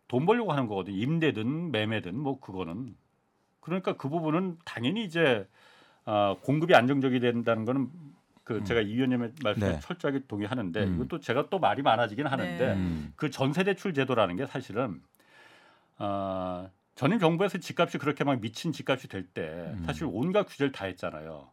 돈 0.08 0.26
벌려고 0.26 0.52
하는 0.52 0.68
거거든. 0.68 0.94
임대든 0.94 1.72
매매든 1.72 2.18
뭐 2.18 2.40
그거는 2.40 2.96
그러니까 3.68 3.98
그 3.98 4.08
부분은 4.10 4.58
당연히 4.64 5.04
이제 5.04 5.46
어, 6.06 6.38
공급이 6.42 6.74
안정적이 6.74 7.20
된다는 7.20 7.66
거는 7.66 7.90
그 8.46 8.64
제가 8.64 8.80
이 8.80 8.96
위원님의 8.96 9.34
말씀에 9.44 9.74
네. 9.74 9.80
철저하게 9.82 10.22
동의하는데 10.26 10.84
음. 10.86 10.96
이것도 10.96 11.20
제가 11.20 11.50
또 11.50 11.60
말이 11.60 11.82
많아지긴 11.82 12.28
하는데 12.28 12.66
네. 12.66 12.74
음. 12.74 13.12
그 13.18 13.30
전세 13.30 13.66
대출 13.66 13.94
제도라는 13.94 14.38
게 14.38 14.46
사실은 14.46 15.02
어, 16.00 16.70
전임 16.96 17.20
정부에서 17.20 17.58
집값이 17.58 17.98
그렇게 17.98 18.24
막 18.24 18.40
미친 18.40 18.72
집값이 18.72 19.10
될때 19.10 19.42
음. 19.42 19.84
사실 19.86 20.08
온갖 20.10 20.44
규제를 20.44 20.72
다 20.72 20.86
했잖아요. 20.86 21.52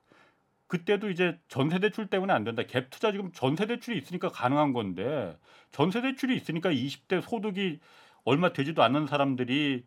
그때도 0.68 1.10
이제 1.10 1.36
전세 1.48 1.80
대출 1.80 2.06
때문에 2.06 2.32
안 2.32 2.44
된다. 2.44 2.62
갭 2.62 2.90
투자 2.90 3.10
지금 3.10 3.32
전세 3.32 3.66
대출이 3.66 3.98
있으니까 3.98 4.28
가능한 4.28 4.72
건데 4.72 5.36
전세 5.72 6.00
대출이 6.00 6.36
있으니까 6.36 6.70
20대 6.70 7.20
소득이 7.22 7.80
얼마 8.22 8.52
되지도 8.52 8.84
않는 8.84 9.08
사람들이 9.08 9.84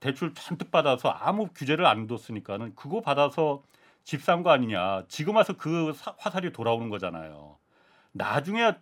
대출 0.00 0.32
잔뜩 0.34 0.70
받아서 0.70 1.08
아무 1.10 1.48
규제를 1.48 1.86
안 1.86 2.06
뒀으니까는 2.06 2.74
그거 2.74 3.00
받아서 3.00 3.62
집 4.04 4.20
산 4.22 4.42
거 4.42 4.50
아니냐. 4.50 5.04
지금 5.08 5.36
와서 5.36 5.52
그 5.54 5.92
사- 5.94 6.14
화살이 6.18 6.52
돌아오는 6.52 6.88
거잖아요. 6.88 7.58
나중에 8.12 8.72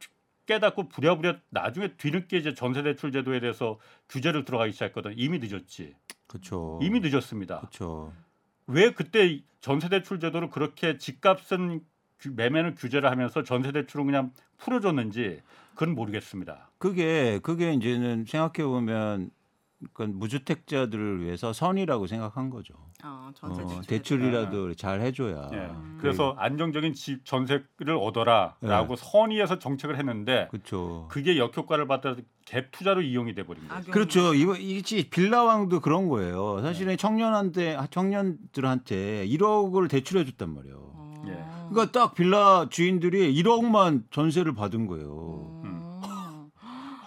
깨닫고 0.46 0.88
부랴부랴 0.88 1.38
나중에 1.50 1.94
뒤늦게 1.96 2.36
이제 2.38 2.54
전세 2.54 2.82
대출 2.84 3.10
제도에 3.10 3.40
대해서 3.40 3.78
규제를 4.08 4.44
들어가기 4.44 4.72
시작했거든. 4.72 5.14
이미 5.16 5.40
늦었지. 5.40 5.96
그렇죠. 6.28 6.78
이미 6.82 7.00
늦었습니다. 7.00 7.58
그렇죠. 7.60 8.12
왜 8.68 8.92
그때 8.92 9.40
전세 9.60 9.88
대출 9.88 10.20
제도를 10.20 10.50
그렇게 10.50 10.96
집값은 10.98 11.80
규- 12.20 12.30
매매는 12.36 12.76
규제를 12.76 13.10
하면서 13.10 13.42
전세 13.42 13.72
대출은 13.72 14.06
그냥 14.06 14.32
풀어줬는지 14.58 15.40
그건 15.74 15.94
모르겠습니다. 15.96 16.70
그게 16.78 17.40
그게 17.42 17.72
이제는 17.72 18.24
생각해 18.26 18.64
보면 18.68 19.30
그러니까 19.92 20.18
무주택자들을 20.18 21.22
위해서 21.22 21.52
선이라고 21.52 22.06
생각한 22.06 22.48
거죠. 22.50 22.74
아, 23.02 23.30
전세 23.34 23.62
어, 23.62 23.66
대출. 23.66 23.86
대출이라도 23.86 24.74
잘 24.74 25.00
해줘야. 25.00 25.50
예. 25.52 25.56
음. 25.56 25.98
그래서 26.00 26.34
안정적인 26.38 26.94
집 26.94 27.24
전세를 27.24 27.96
얻어라라고 28.00 28.96
네. 28.96 29.02
선의해서 29.02 29.58
정책을 29.58 29.98
했는데 29.98 30.48
그렇죠. 30.50 31.06
그게 31.10 31.36
역효과를 31.36 31.86
받아서 31.86 32.22
갭 32.46 32.70
투자로 32.70 33.02
이용이 33.02 33.34
돼 33.34 33.42
버린 33.44 33.62
거죠. 33.68 33.74
악용. 33.74 33.90
그렇죠. 33.92 34.34
이거 34.34 34.56
이게 34.56 35.08
빌라왕도 35.08 35.80
그런 35.80 36.08
거예요. 36.08 36.62
사실은 36.62 36.92
네. 36.92 36.96
청년한테 36.96 37.76
청년들한테 37.90 39.26
1억을 39.26 39.90
대출해 39.90 40.24
줬단 40.24 40.54
말이에요. 40.54 40.76
어. 40.94 41.24
예. 41.28 41.44
그러니까 41.68 41.92
딱 41.92 42.14
빌라 42.14 42.68
주인들이 42.70 43.34
1억만 43.42 44.04
전세를 44.10 44.54
받은 44.54 44.86
거예요. 44.86 45.10
어. 45.10 45.55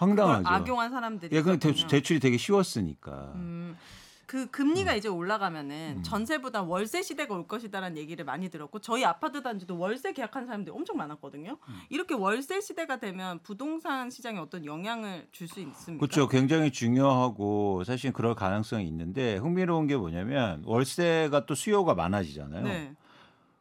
황당하죠. 0.00 0.48
악용한 0.48 0.90
사람들이. 0.90 1.36
예, 1.36 1.42
근데. 1.42 1.72
대, 1.72 1.86
대출이 1.86 2.20
되게 2.20 2.36
쉬웠으니까. 2.38 3.32
음, 3.34 3.76
그 4.24 4.48
금리가 4.48 4.94
이제 4.94 5.08
올라가면은 5.08 5.96
음. 5.98 6.02
전세보다 6.04 6.62
월세 6.62 7.02
시대가 7.02 7.34
올 7.34 7.48
것이다라는 7.48 7.98
얘기를 7.98 8.24
많이 8.24 8.48
들었고 8.48 8.78
저희 8.78 9.04
아파트 9.04 9.42
단지도 9.42 9.76
월세 9.76 10.12
계약한 10.12 10.46
사람들이 10.46 10.74
엄청 10.74 10.96
많았거든요. 10.96 11.58
음. 11.68 11.80
이렇게 11.90 12.14
월세 12.14 12.60
시대가 12.60 12.98
되면 12.98 13.40
부동산 13.42 14.08
시장에 14.08 14.38
어떤 14.38 14.64
영향을 14.64 15.26
줄 15.32 15.48
수 15.48 15.58
있습니까? 15.60 16.06
그렇죠. 16.06 16.28
굉장히 16.28 16.70
중요하고 16.70 17.82
사실 17.84 18.12
그럴 18.12 18.36
가능성이 18.36 18.86
있는데 18.86 19.36
흥미로운 19.36 19.88
게 19.88 19.96
뭐냐면 19.96 20.62
월세가 20.64 21.46
또 21.46 21.54
수요가 21.56 21.94
많아지잖아요. 21.94 22.62
네. 22.62 22.94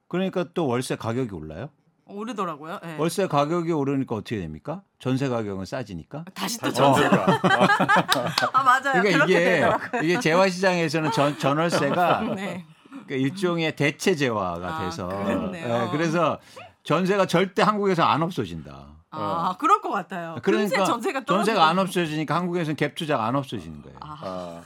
그러니까 0.08 0.46
또 0.54 0.68
월세 0.68 0.96
가격이 0.96 1.34
올라요. 1.34 1.70
오르더라고요. 2.10 2.80
네. 2.84 2.96
월세 2.98 3.28
가격이 3.28 3.72
오르니까 3.72 4.16
어떻게 4.16 4.38
됩니까? 4.40 4.82
전세 5.00 5.30
가격은 5.30 5.66
싸지니까. 5.66 6.26
다시 6.34 6.60
또 6.60 6.72
전세. 6.72 7.04
전세가 7.10 7.40
아 8.54 8.64
맞아요. 8.64 9.02
그러니까 9.02 9.12
그렇게 9.12 9.34
이게 9.34 9.40
되더라고요. 9.40 10.02
이게 10.04 10.20
재화 10.20 10.50
시장에서는 10.50 11.12
전 11.12 11.38
전월세가 11.38 12.22
네. 12.36 12.66
그러니까 12.90 13.16
일종의 13.16 13.76
대체 13.76 14.16
재화가 14.16 14.68
아, 14.68 14.86
돼서. 14.86 15.10
예, 15.56 15.88
그래서 15.92 16.40
전세가 16.84 17.26
절대 17.28 17.62
한국에서 17.62 18.04
안 18.04 18.22
없어진다. 18.24 18.88
아 19.12 19.56
그럴 19.60 19.82
것 19.82 19.90
같아요. 19.90 20.38
그러니까 20.44 20.86
전세가 20.86 21.24
전세가 21.26 21.68
안. 21.68 21.80
없어지니까 21.80 22.36
한국에서는 22.36 22.76
갭 22.76 22.96
투자가 22.96 23.26
안 23.26 23.36
없어지는 23.36 23.82
거예요. 23.82 23.98
아, 24.02 24.18
아, 24.22 24.62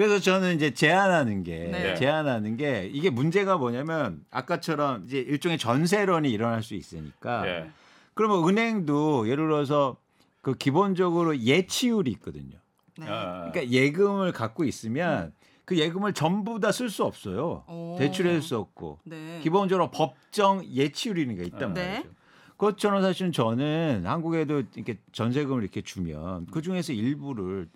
그래서 0.00 0.18
저는 0.18 0.56
이제 0.56 0.72
제안하는 0.72 1.42
게 1.42 1.68
네. 1.70 1.94
제안하는 1.94 2.56
게 2.56 2.88
이게 2.90 3.10
문제가 3.10 3.58
뭐냐면 3.58 4.24
아까처럼 4.30 5.04
이제 5.04 5.18
일종의 5.18 5.58
전세론이 5.58 6.30
일어날 6.30 6.62
수 6.62 6.74
있으니까 6.74 7.46
예. 7.46 7.70
그러면 8.14 8.48
은행도 8.48 9.28
예를 9.28 9.46
들어서 9.46 9.98
그 10.40 10.54
기본적으로 10.54 11.36
예치율이 11.36 12.10
있거든요. 12.12 12.56
네. 12.98 13.04
아, 13.10 13.50
그러니까 13.52 13.68
예금을 13.70 14.32
갖고 14.32 14.64
있으면 14.64 15.34
그 15.66 15.76
예금을 15.76 16.14
전부 16.14 16.58
다 16.60 16.70
쓸 16.70 16.88
수 16.88 17.04
없어요. 17.04 17.64
오. 17.68 17.96
대출할 17.98 18.40
수 18.40 18.56
없고 18.56 19.00
네. 19.04 19.40
기본적으로 19.42 19.90
법정 19.90 20.64
예치율이라는 20.64 21.36
게 21.36 21.44
있단 21.44 21.74
네. 21.74 21.90
말이죠. 21.90 22.08
그것처럼 22.52 23.02
사실은 23.02 23.32
저는 23.32 24.04
한국에도 24.06 24.62
이렇게 24.76 24.96
전세금을 25.12 25.62
이렇게 25.62 25.82
주면 25.82 26.46
그 26.46 26.62
중에서 26.62 26.94
일부를 26.94 27.68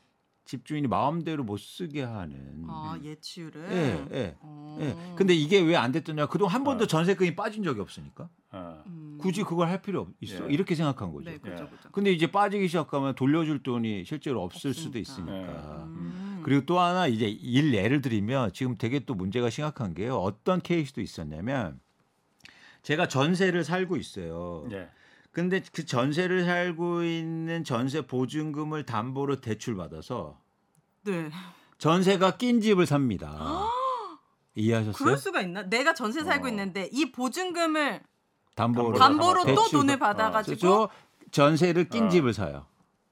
집주인이 0.44 0.87
마음대로 0.88 1.42
못 1.42 1.59
쓰게 1.59 2.02
하는. 2.02 2.64
아 2.68 2.98
예치율을. 3.02 3.66
예, 3.70 4.07
예. 4.16 4.37
어. 4.40 4.78
예. 4.80 4.94
근데 5.16 5.33
이게 5.35 5.59
왜 5.61 5.74
안 5.76 5.90
됐더냐? 5.90 6.26
그동안 6.26 6.54
한 6.54 6.64
번도 6.64 6.87
전세금이 6.87 7.35
빠진 7.35 7.62
적이 7.62 7.80
없으니까 7.80 8.28
아, 8.50 8.83
음. 8.87 9.16
굳이 9.20 9.42
그걸 9.42 9.68
할 9.68 9.80
필요 9.80 10.02
없- 10.02 10.09
있어. 10.20 10.48
예. 10.48 10.52
이렇게 10.52 10.74
생각한 10.74 11.12
거죠. 11.12 11.30
네, 11.30 11.38
그죠, 11.38 11.64
예. 11.64 11.66
그죠. 11.66 11.88
근데 11.92 12.12
이제 12.12 12.30
빠지기 12.30 12.68
시작하면 12.68 13.14
돌려줄 13.14 13.62
돈이 13.62 14.04
실제로 14.04 14.42
없을 14.42 14.74
수도 14.74 14.98
없으니까. 14.98 14.98
있으니까. 14.98 15.85
음. 15.85 16.40
그리고 16.44 16.66
또 16.66 16.78
하나 16.78 17.07
이제 17.07 17.26
일 17.26 17.72
예를 17.72 18.02
들면 18.02 18.52
지금 18.52 18.76
되게 18.76 18.98
또 19.00 19.14
문제가 19.14 19.48
심각한 19.48 19.94
게요. 19.94 20.16
어떤 20.16 20.61
케이스도 20.61 21.00
있었냐면 21.00 21.80
제가 22.83 23.09
전세를 23.09 23.64
살고 23.64 23.96
있어요. 23.96 24.68
예. 24.72 24.90
근데 25.35 25.61
그 25.73 25.85
전세를 25.85 26.44
살고 26.44 27.03
있는 27.03 27.64
전세 27.64 28.07
보증금을 28.07 28.87
담보로 28.87 29.40
대출 29.40 29.77
받아서 29.77 30.38
네. 31.03 31.29
전세가 31.79 32.37
낀 32.37 32.61
집을 32.61 32.87
삽니다. 32.87 33.66
이해하셨어요? 34.55 34.94
그럴 34.94 35.18
수가 35.18 35.40
있나? 35.42 35.62
내가 35.64 35.92
전세 35.92 36.23
살고 36.23 36.47
어. 36.47 36.49
있는데 36.51 36.88
이 36.92 37.11
보증금을 37.11 38.01
담보로 38.55 38.97
담보로 38.97 39.40
또 39.40 39.47
대출 39.47 39.79
돈을 39.81 39.99
받- 39.99 40.16
받아가지고 40.16 40.57
그래서 40.57 40.88
전세를 41.33 41.88
낀 41.88 42.05
어. 42.07 42.09
집을 42.09 42.33
사요. 42.33 42.66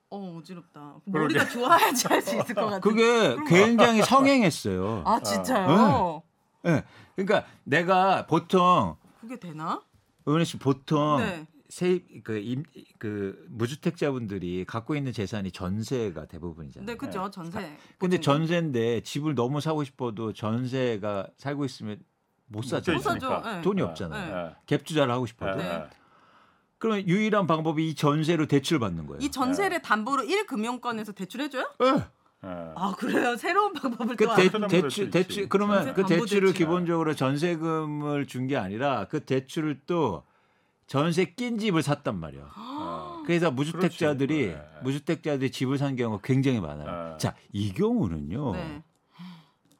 어 0.08 0.37
어지럽다. 0.38 0.94
머리가 1.06 1.48
좋아야지 1.48 2.06
할 2.06 2.22
수 2.22 2.37
있을 2.37 2.54
것 2.54 2.66
같아. 2.66 2.78
그게 2.78 3.35
굉장히 3.48 4.00
성행했어요. 4.02 5.02
아 5.04 5.18
진짜요? 5.20 6.22
예. 6.66 6.85
그러니까 7.16 7.44
내가 7.64 8.26
보통 8.28 8.94
그게 9.20 9.40
되나? 9.40 9.82
의원님 10.24 10.44
씨 10.44 10.56
보통 10.58 11.16
네. 11.18 11.46
세입 11.76 12.22
그, 12.22 12.37
임, 12.37 12.64
그 12.98 13.46
무주택자분들이 13.48 14.66
갖고 14.66 14.94
있는 14.94 15.11
재산이 15.11 15.52
전세가 15.52 16.26
대부분이잖아요. 16.26 16.87
네, 16.87 16.96
그죠 16.96 17.30
전세. 17.30 17.78
근데. 17.98 18.20
전세인데 18.20 19.00
집을 19.00 19.35
너무 19.35 19.62
사고 19.62 19.82
싶어도 19.82 20.35
전세가 20.35 21.28
살고 21.38 21.64
있으면 21.64 21.98
못못 22.48 22.68
사죠. 22.68 22.92
못. 22.92 22.98
사죠. 22.98 23.40
네. 23.42 23.62
돈이 23.62 23.80
예. 23.80 23.85
없잖아요. 23.87 24.54
예. 24.68 24.76
갭 24.76 24.85
투자를 24.85 25.14
하고 25.14 25.24
싶어도. 25.24 25.52
예. 25.61 25.64
네. 25.64 25.85
그러면 26.76 27.08
유일한 27.08 27.46
방법이 27.46 27.88
이 27.88 27.94
전세로 27.94 28.48
대출 28.48 28.78
받는 28.78 29.06
거예요. 29.06 29.20
이 29.22 29.30
전세를 29.30 29.80
담보로 29.80 30.24
1금융권에서 30.24 31.14
대출해줘요? 31.14 31.70
예. 31.85 31.87
예. 32.44 32.72
아 32.76 32.94
그래요? 32.98 33.35
새로운 33.38 33.72
방법을 33.72 34.16
그 34.16 34.26
또 34.26 34.35
대, 34.35 34.50
대출 34.68 35.08
대출. 35.11 35.48
그러면 35.48 35.87
전세 35.87 35.92
그 35.94 36.04
대출을 36.06 36.48
대출. 36.48 36.52
기본적으로 36.52 37.14
전세금을 37.14 38.26
준 38.26 38.46
게 38.46 38.58
아니라 38.58 39.06
그 39.08 39.20
대출을 39.24 39.80
또 39.87 40.24
전세 40.92 41.24
낀 41.24 41.59
집을 41.59 41.83
샀단 41.83 42.20
말이야. 42.20 42.50
아. 42.55 43.22
그래서 43.24 43.50
무주택자들이 43.50 44.48
그렇지. 44.48 44.59
네. 44.59 44.81
무주택자들이 44.83 45.50
집을 45.50 45.78
산 45.78 45.96
경우가 45.96 46.20
굉장히 46.22 46.61
많아요. 46.61 47.12
네. 47.12 47.18
자, 47.18 47.35
이 47.50 47.72
경우는요. 47.72 48.52
네. 48.52 48.83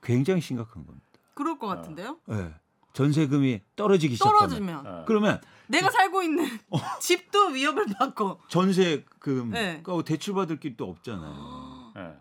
굉장히 0.01 0.41
심각한 0.41 0.87
겁니다. 0.87 1.07
그럴 1.35 1.59
것 1.59 1.67
같은데요? 1.67 2.17
예. 2.31 2.55
전세금이 2.95 3.61
떨어지기 3.77 4.15
시작하면 4.15 4.39
떨어지면 4.39 4.87
예. 4.87 5.05
그러면 5.07 5.41
내가 5.67 5.91
살고 5.91 6.23
있는 6.23 6.47
어. 6.71 6.79
집도 6.99 7.49
위협을 7.49 7.87
받고 7.99 8.41
전세금 8.49 9.51
네. 9.51 9.83
그 9.83 10.03
대출 10.07 10.33
받을 10.33 10.59
게또 10.59 10.89
없잖아요. 10.89 11.93
예. 11.99 12.15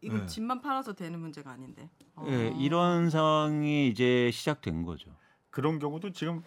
이거 0.00 0.18
네. 0.18 0.26
집만 0.26 0.60
팔아서 0.60 0.92
되는 0.92 1.20
문제가 1.20 1.52
아닌데. 1.52 1.88
어. 2.16 2.26
예, 2.28 2.52
이런 2.58 3.10
상황이 3.10 3.86
이제 3.86 4.32
시작된 4.32 4.82
거죠. 4.82 5.08
그런 5.50 5.78
경우도 5.78 6.10
지금 6.10 6.42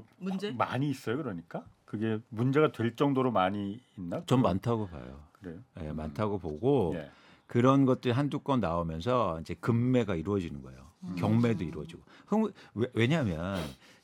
그 0.00 0.04
문제? 0.18 0.50
많이 0.52 0.88
있어요. 0.88 1.16
그러니까 1.18 1.64
그게 1.84 2.18
문제가 2.30 2.72
될 2.72 2.96
정도로 2.96 3.30
많이 3.30 3.80
있나? 3.98 4.24
전 4.26 4.40
많다고 4.40 4.86
봐요. 4.88 5.20
그래요. 5.32 5.58
예, 5.82 5.92
많다고 5.92 6.38
보고 6.38 6.92
예. 6.96 7.10
그런 7.46 7.84
것들이 7.84 8.12
한두 8.14 8.38
건 8.38 8.60
나오면서 8.60 9.40
이제 9.40 9.54
금매가 9.54 10.14
이루어지는 10.14 10.62
거예요. 10.62 10.86
음. 11.04 11.14
경매도 11.16 11.64
이루어지고. 11.64 12.00
흥- 12.26 12.52
왜, 12.74 12.86
왜냐하면 12.94 13.58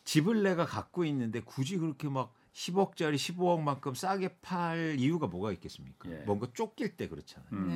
집을 0.04 0.42
내가 0.42 0.66
갖고 0.66 1.04
있는데 1.06 1.40
굳이 1.40 1.78
그렇게 1.78 2.08
막 2.08 2.34
10억짜리 2.52 3.14
15억만큼 3.14 3.94
싸게 3.94 4.36
팔 4.42 4.96
이유가 4.98 5.26
뭐가 5.28 5.52
있겠습니까? 5.52 6.10
예. 6.10 6.16
뭔가 6.26 6.48
쫓길 6.54 6.96
때 6.96 7.08
그렇잖아요. 7.08 7.48
음. 7.52 7.68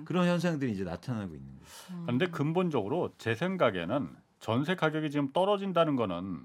네. 0.00 0.04
그런 0.06 0.26
현상들이 0.26 0.72
이제 0.72 0.82
나타나고 0.84 1.34
있는 1.34 1.48
거예요. 1.54 2.00
음. 2.00 2.06
근데 2.06 2.26
근본적으로 2.28 3.12
제 3.18 3.34
생각에는 3.34 4.08
전세 4.40 4.74
가격이 4.74 5.10
지금 5.10 5.30
떨어진다는 5.32 5.94
거는 5.94 6.44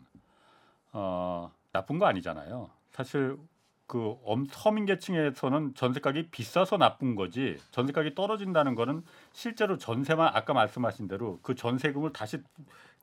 어, 1.00 1.52
나쁜 1.72 2.00
거 2.00 2.08
아니잖아요. 2.08 2.72
사실 2.90 3.38
그 3.86 4.16
엄, 4.24 4.48
서민 4.50 4.88
계층에서는 4.88 5.76
전세 5.76 6.00
가격이 6.00 6.30
비싸서 6.32 6.78
나쁜 6.78 7.16
거지 7.16 7.62
전세 7.70 7.94
가격이 7.94 8.16
떨어진다는 8.16 8.74
거는 8.74 9.04
실제로 9.32 9.78
전세만 9.78 10.32
아까 10.34 10.54
말씀하신 10.54 11.08
대로 11.08 11.40
그 11.44 11.54
전세금을 11.54 12.14
다시 12.14 12.40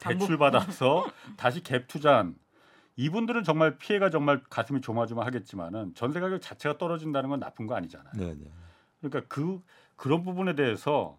대출 0.01 0.39
받아서 0.39 1.07
다시 1.39 1.63
갭 1.63 1.87
투자한 1.87 2.35
이분들은 2.97 3.45
정말 3.45 3.79
피해가 3.79 4.11
정말 4.11 4.43
가슴이 4.51 4.81
조마조마하겠지만은 4.81 5.95
전세 5.95 6.19
가격 6.19 6.43
자체가 6.43 6.79
떨어진다는 6.79 7.31
건 7.31 7.39
나쁜 7.39 7.69
거 7.69 7.77
아니잖아요. 7.77 8.13
네, 8.17 8.35
네. 8.35 8.51
그러니까 9.01 9.23
그 9.29 9.63
그런 9.95 10.25
부분에 10.25 10.57
대해서 10.57 11.17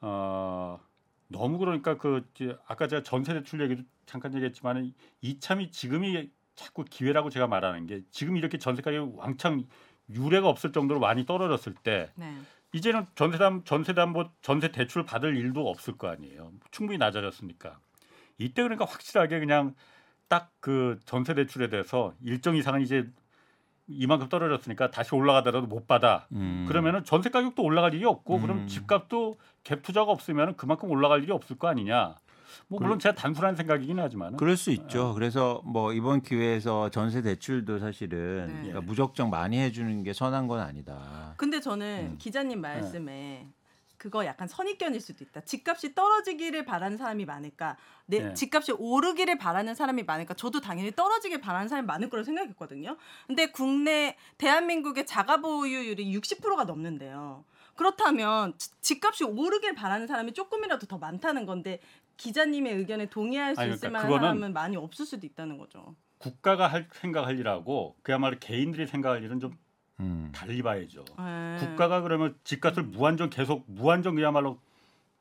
어 0.00 0.78
너무 1.28 1.58
그러니까 1.58 1.96
그 1.96 2.24
아까 2.66 2.88
제가 2.88 3.02
전세 3.02 3.34
대출 3.34 3.60
얘기도 3.60 3.82
잠깐 4.06 4.34
얘기했지만은 4.34 4.92
이참이 5.20 5.70
지금이 5.70 6.30
자꾸 6.54 6.84
기회라고 6.84 7.30
제가 7.30 7.46
말하는 7.46 7.86
게 7.86 8.02
지금 8.10 8.36
이렇게 8.36 8.58
전세 8.58 8.82
가격이 8.82 9.12
왕창 9.16 9.64
유례가 10.10 10.48
없을 10.48 10.72
정도로 10.72 11.00
많이 11.00 11.26
떨어졌을 11.26 11.74
때 11.74 12.10
네. 12.14 12.32
이제는 12.72 13.06
전세담 13.14 13.64
전세담보 13.64 14.30
전세 14.40 14.70
대출 14.70 15.04
받을 15.04 15.36
일도 15.36 15.68
없을 15.68 15.96
거 15.96 16.08
아니에요. 16.08 16.52
충분히 16.70 16.98
낮아졌으니까 16.98 17.78
이때 18.38 18.62
그러니까 18.62 18.84
확실하게 18.84 19.40
그냥 19.40 19.74
딱 20.28 20.50
그 20.66 20.98
전세 21.04 21.32
대출에 21.32 21.68
대해서 21.68 22.12
일정 22.24 22.56
이상은 22.56 22.80
이제 22.80 23.08
이만큼 23.88 24.28
떨어졌으니까 24.28 24.90
다시 24.90 25.14
올라가더라도 25.14 25.66
못 25.66 25.86
받아. 25.86 26.26
음. 26.32 26.64
그러면은 26.68 27.04
전세 27.04 27.30
가격도 27.30 27.62
올라갈 27.62 27.94
일이 27.94 28.04
없고 28.04 28.40
그럼 28.40 28.58
음. 28.58 28.66
집값도 28.66 29.38
갭 29.64 29.82
투자가 29.82 30.10
없으면 30.10 30.56
그만큼 30.56 30.90
올라갈 30.90 31.22
일이 31.22 31.32
없을 31.32 31.56
거 31.56 31.68
아니냐. 31.68 32.16
뭐 32.68 32.80
물론 32.80 32.98
제가 32.98 33.14
단순한 33.14 33.54
생각이긴 33.54 33.98
하지만 34.00 34.36
그럴 34.36 34.56
수 34.56 34.70
있죠. 34.72 35.14
그래서 35.14 35.60
뭐 35.64 35.92
이번 35.92 36.22
기회에서 36.22 36.90
전세 36.90 37.22
대출도 37.22 37.78
사실은 37.78 38.46
네. 38.46 38.54
그러니까 38.54 38.80
무적정 38.80 39.30
많이 39.30 39.58
해주는 39.58 40.02
게 40.02 40.12
선한 40.12 40.48
건 40.48 40.60
아니다. 40.60 41.34
근데 41.36 41.60
저는 41.60 42.12
음. 42.12 42.16
기자님 42.18 42.60
말씀에 42.60 43.46
그거 43.98 44.24
약간 44.26 44.46
선입견일 44.48 45.00
수도 45.00 45.24
있다. 45.24 45.40
집값이 45.42 45.94
떨어지기를 45.94 46.64
바라는 46.64 46.96
사람이 46.96 47.24
많을까? 47.24 47.76
내 48.06 48.20
네. 48.22 48.34
집값이 48.34 48.72
오르기를 48.72 49.38
바라는 49.38 49.74
사람이 49.74 50.02
많을까? 50.04 50.34
저도 50.34 50.60
당연히 50.60 50.92
떨어지길 50.94 51.40
바라는 51.40 51.68
사람이 51.68 51.86
많을 51.86 52.10
거라고 52.10 52.24
생각했거든요. 52.24 52.96
근데 53.26 53.46
국내 53.46 54.16
대한민국의 54.38 55.06
자가 55.06 55.38
보유율이 55.38 56.14
60%가 56.18 56.64
넘는데요. 56.64 57.44
그렇다면 57.74 58.56
지- 58.58 58.70
집값이 58.80 59.24
오르길 59.24 59.74
바라는 59.74 60.06
사람이 60.06 60.32
조금이라도 60.32 60.86
더 60.86 60.98
많다는 60.98 61.44
건데 61.46 61.80
기자님의 62.16 62.74
의견에 62.76 63.06
동의할 63.10 63.54
수 63.54 63.60
아니, 63.60 63.70
있을 63.72 63.80
그러니까 63.90 63.98
만한 63.98 64.08
그거는 64.08 64.28
사람은 64.38 64.52
많이 64.54 64.76
없을 64.76 65.04
수도 65.04 65.26
있다는 65.26 65.58
거죠. 65.58 65.94
국가가 66.18 66.66
할 66.66 66.88
생각할 66.92 67.38
일하고 67.38 67.96
그야말로 68.02 68.38
개인들이 68.40 68.86
생각할 68.86 69.22
일은 69.22 69.38
좀 69.40 69.52
음. 70.00 70.30
달리 70.34 70.62
봐야죠. 70.62 71.04
네. 71.18 71.56
국가가 71.60 72.00
그러면 72.02 72.34
집값을 72.44 72.82
무한정 72.82 73.30
계속 73.30 73.64
무한정 73.66 74.16
그야말로 74.16 74.58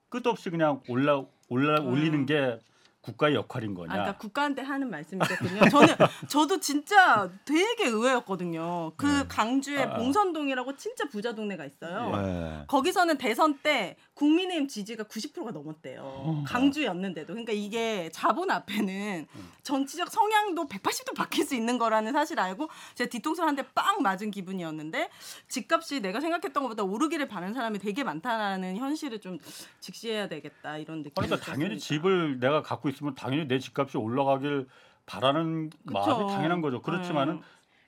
끝없이 0.10 0.50
그냥 0.50 0.82
올라 0.88 1.24
올라 1.50 1.80
음. 1.82 1.88
올리는 1.88 2.26
게 2.26 2.60
국가의 3.02 3.36
역할인 3.36 3.76
거냐? 3.76 3.92
아, 3.92 3.94
그러니까 3.94 4.18
국가한테 4.18 4.62
하는 4.64 4.90
말씀이거든요. 4.90 5.70
저는 5.70 5.88
저도 6.28 6.60
진짜 6.60 7.30
되게 7.46 7.86
의외였거든요. 7.86 8.94
그 8.98 9.06
네. 9.06 9.28
강주에 9.28 9.84
아. 9.84 9.94
봉선동이라고 9.94 10.76
진짜 10.76 11.08
부자 11.08 11.34
동네가 11.36 11.66
있어요. 11.66 12.16
네. 12.16 12.64
거기서는 12.68 13.18
대선 13.20 13.60
때 13.60 13.96
국민의힘 14.16 14.68
지지가 14.68 15.04
90%가 15.04 15.52
넘었대요. 15.52 16.02
어. 16.04 16.44
강주였는데도. 16.48 17.28
그러니까 17.34 17.52
이게 17.54 18.10
자본 18.14 18.50
앞에는 18.50 19.28
음. 19.34 19.52
정치적 19.62 20.10
성향도 20.10 20.68
180도 20.68 21.16
바뀔 21.16 21.46
수 21.46 21.54
있는 21.54 21.78
거라는 21.78 22.14
사실 22.14 22.40
알고 22.40 22.70
제가 22.96 23.10
뒤통수를 23.10 23.48
한 23.48 23.56
대 23.56 23.64
빵 23.76 24.02
맞은 24.02 24.32
기분이었는데 24.32 25.10
집값이 25.50 26.00
내가 26.02 26.20
생각했던 26.22 26.64
것보다 26.64 26.84
오르기를 26.84 27.28
바라는 27.28 27.54
사람이 27.54 27.80
되게 27.80 28.04
많다는 28.04 28.78
현실을 28.78 29.20
좀 29.20 29.38
직시해야 29.82 30.28
되겠다 30.30 30.78
이런 30.78 31.00
느낌이 31.00 31.14
그러니까 31.28 31.38
당연히. 31.46 31.78
집을 31.78 32.40
내가 32.40 32.62
갖고 32.62 32.88
있으면 32.90 33.16
당연히 33.16 33.48
내 33.48 33.60
집값이 33.60 33.98
올라가길 33.98 34.68
바라는 35.06 35.70
그쵸. 35.86 35.94
마음이 35.94 36.32
당연한 36.32 36.62
거죠. 36.62 36.82
그렇지만은 36.82 37.36
네. 37.36 37.42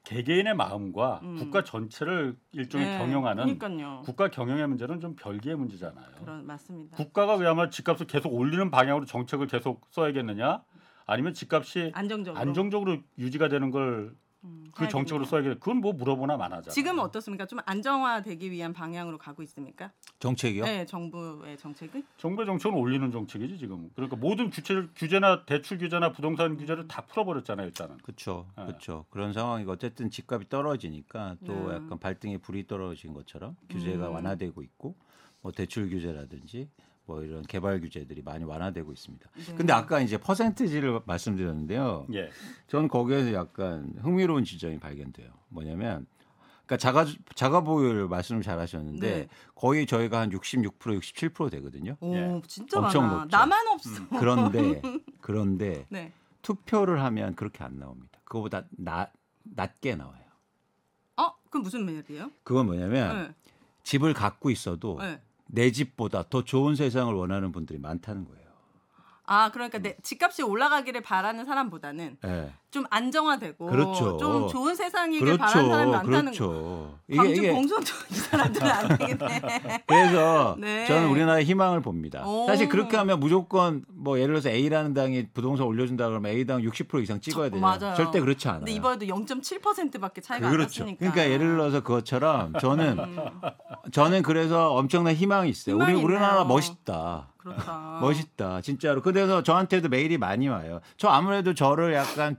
개개인의 0.08 0.56
마음과 0.56 1.20
음. 1.24 1.36
국가 1.36 1.66
전체를 1.66 2.38
일종의 2.54 2.88
네, 2.88 2.98
경영하는 2.98 3.58
그러니까요. 3.58 4.04
국가 4.06 4.30
경영의 4.30 4.66
문제는 4.68 5.02
좀 5.02 5.18
별개의 5.18 5.58
문제잖아요. 5.58 6.06
그런 6.22 6.48
맞습니다. 6.48 6.96
국가가 6.96 7.36
왜냐하면 7.36 7.70
집값을 7.70 8.08
계속 8.08 8.34
올리는 8.34 8.72
방향으로 8.72 9.06
정책을 9.06 9.48
계속 9.48 9.86
써야겠느냐? 9.90 10.64
아니면 11.06 11.34
집값이 11.34 11.92
안정적으로 11.94 12.40
안정적으로 12.40 12.98
유지가 13.18 13.50
되는 13.50 13.70
걸그 13.70 14.18
음, 14.48 14.72
해야겠네요. 14.80 14.90
정책으로 14.90 15.26
써야겠. 15.26 15.60
그건 15.60 15.78
뭐 15.78 15.94
물어보나 15.94 16.38
마나잖아. 16.38 16.74
지금은 16.74 17.04
어떻습니까? 17.04 17.46
좀 17.46 17.60
안정화되기 17.66 18.50
위한 18.52 18.74
방향으로 18.74 19.18
가고 19.18 19.44
있습니까? 19.44 19.92
정책이요? 20.20 20.66
네, 20.66 20.86
정부의 20.86 21.58
정책은 21.58 22.04
정부의 22.18 22.46
정책은 22.46 22.78
올리는 22.78 23.12
정책이지 23.12 23.58
지금. 23.58 23.90
그러니까 23.96 24.16
모든 24.16 24.50
규제 24.50 24.88
규제나 24.96 25.46
대출 25.46 25.78
규제나 25.78 26.12
부동산 26.12 26.58
규제를 26.58 26.88
다 26.88 27.02
풀어버렸잖아요 27.06 27.68
일단은. 27.68 27.98
그렇죠, 27.98 28.48
네. 28.58 28.66
그렇죠. 28.66 29.06
그런 29.10 29.34
상황이고 29.34 29.72
어쨌든 29.72 30.10
집값이 30.10 30.50
떨어지니까 30.50 31.38
또 31.46 31.70
네. 31.70 31.76
약간 31.76 32.00
발등에 32.00 32.38
불이 32.38 32.68
떨어진 32.68 33.14
것처럼 33.14 33.56
규제가 33.70 34.08
음. 34.10 34.14
완화되고 34.14 34.62
있고 34.64 34.96
뭐 35.42 35.52
대출 35.52 35.90
규제라든지 35.90 36.70
뭐 37.08 37.24
이런 37.24 37.42
개발 37.44 37.80
규제들이 37.80 38.22
많이 38.22 38.44
완화되고 38.44 38.92
있습니다. 38.92 39.30
네. 39.34 39.56
근데 39.56 39.74
아까 39.74 40.02
이제 40.02 40.18
퍼센티지를 40.18 41.00
말씀드렸는데요. 41.06 42.06
예. 42.14 42.30
저는 42.68 42.90
거기에서 42.90 43.34
약간 43.34 43.94
흥미로운 44.02 44.44
지점이 44.44 44.78
발견돼요. 44.78 45.30
뭐냐면 45.48 46.06
그러니까 46.66 46.78
자가 46.78 47.06
자가 47.34 47.62
보유를 47.62 48.10
말씀을 48.10 48.42
잘 48.42 48.60
하셨는데 48.60 49.10
네. 49.10 49.28
거의 49.56 49.86
저희가 49.86 50.20
한 50.20 50.30
66% 50.32 50.74
67% 50.74 51.50
되거든요. 51.52 51.96
오, 52.02 52.14
예. 52.14 52.42
진짜 52.46 52.80
엄청 52.80 53.04
많아. 53.08 53.18
높죠. 53.22 53.38
나만 53.38 53.68
없어. 53.70 54.08
그런데 54.20 54.82
그런데 55.22 55.86
네. 55.88 56.12
투표를 56.42 57.02
하면 57.04 57.36
그렇게 57.36 57.64
안 57.64 57.80
나옵니다. 57.80 58.20
그거보다 58.26 58.66
나, 58.72 59.10
낮게 59.44 59.96
나와요. 59.96 60.26
어, 61.16 61.34
그럼 61.50 61.64
무슨 61.64 61.86
말이에요? 61.86 62.32
그건 62.44 62.66
뭐냐면 62.66 63.28
네. 63.28 63.36
집을 63.84 64.14
갖고 64.14 64.50
있어도 64.50 64.98
네. 65.00 65.22
내 65.48 65.72
집보다 65.72 66.24
더 66.30 66.44
좋은 66.44 66.76
세상을 66.76 67.14
원하는 67.14 67.52
분들이 67.52 67.80
많다는 67.80 68.26
거예요. 68.26 68.47
아, 69.30 69.52
그러니까 69.52 69.78
내 69.80 69.96
집값이 70.02 70.42
올라가기를 70.42 71.02
바라는 71.02 71.44
사람보다는 71.46 72.18
예. 72.26 72.52
좀 72.72 72.86
안정화되고 72.90 73.66
그렇죠. 73.66 74.18
좀 74.18 74.48
좋은 74.48 74.74
세상이길 74.76 75.26
그렇죠. 75.26 75.42
바라는 75.44 75.70
사람이 75.70 75.92
많다는 75.92 76.32
거. 76.34 76.48
그렇죠. 76.48 77.00
광주 77.16 77.42
공선도 77.54 77.92
이 78.10 78.14
사람들은 78.16 78.68
안 78.72 78.98
되겠네. 78.98 79.84
그래서 79.86 80.56
네. 80.60 80.86
저는 80.86 81.10
우리나라의 81.10 81.44
희망을 81.46 81.82
봅니다. 81.82 82.26
오. 82.26 82.46
사실 82.48 82.70
그렇게 82.70 82.96
하면 82.98 83.20
무조건 83.20 83.84
뭐 83.90 84.18
예를 84.18 84.36
들어서 84.36 84.50
A라는 84.50 84.94
당이 84.94 85.28
부동산 85.34 85.66
올려준다 85.66 86.08
그러면 86.08 86.32
A당 86.32 86.62
60% 86.62 87.04
이상 87.04 87.20
찍어야 87.20 87.50
저- 87.50 87.56
되잖아요. 87.56 87.80
맞아요. 87.80 87.96
절대 87.96 88.20
그렇지 88.22 88.48
않아요. 88.48 88.60
근데 88.60 88.72
이번에도 88.72 89.06
0.7%밖에 89.08 90.22
차이가 90.22 90.48
안 90.48 90.52
그렇죠. 90.54 90.84
났으니까. 90.84 91.00
그러니까 91.00 91.30
예를 91.34 91.48
들어서 91.48 91.82
그것처럼 91.84 92.54
저는 92.60 93.00
음, 93.00 93.18
저는 93.92 94.22
그래서 94.24 94.74
엄청난 94.74 95.14
희망이 95.16 95.50
있어요. 95.50 95.76
우리 95.76 95.86
희망이 95.88 96.04
우리나라 96.04 96.28
있네요. 96.42 96.46
멋있다. 96.46 97.28
그렇다. 97.50 98.00
멋있다. 98.02 98.62
진짜로. 98.62 99.02
그래서 99.02 99.44
저한테도 99.44 99.90
메일이 99.90 100.18
많이 100.18 100.48
와요. 100.48 100.80
저 100.98 101.10
아무래도 101.10 101.54
저를 101.54 101.94
약간 101.94 102.38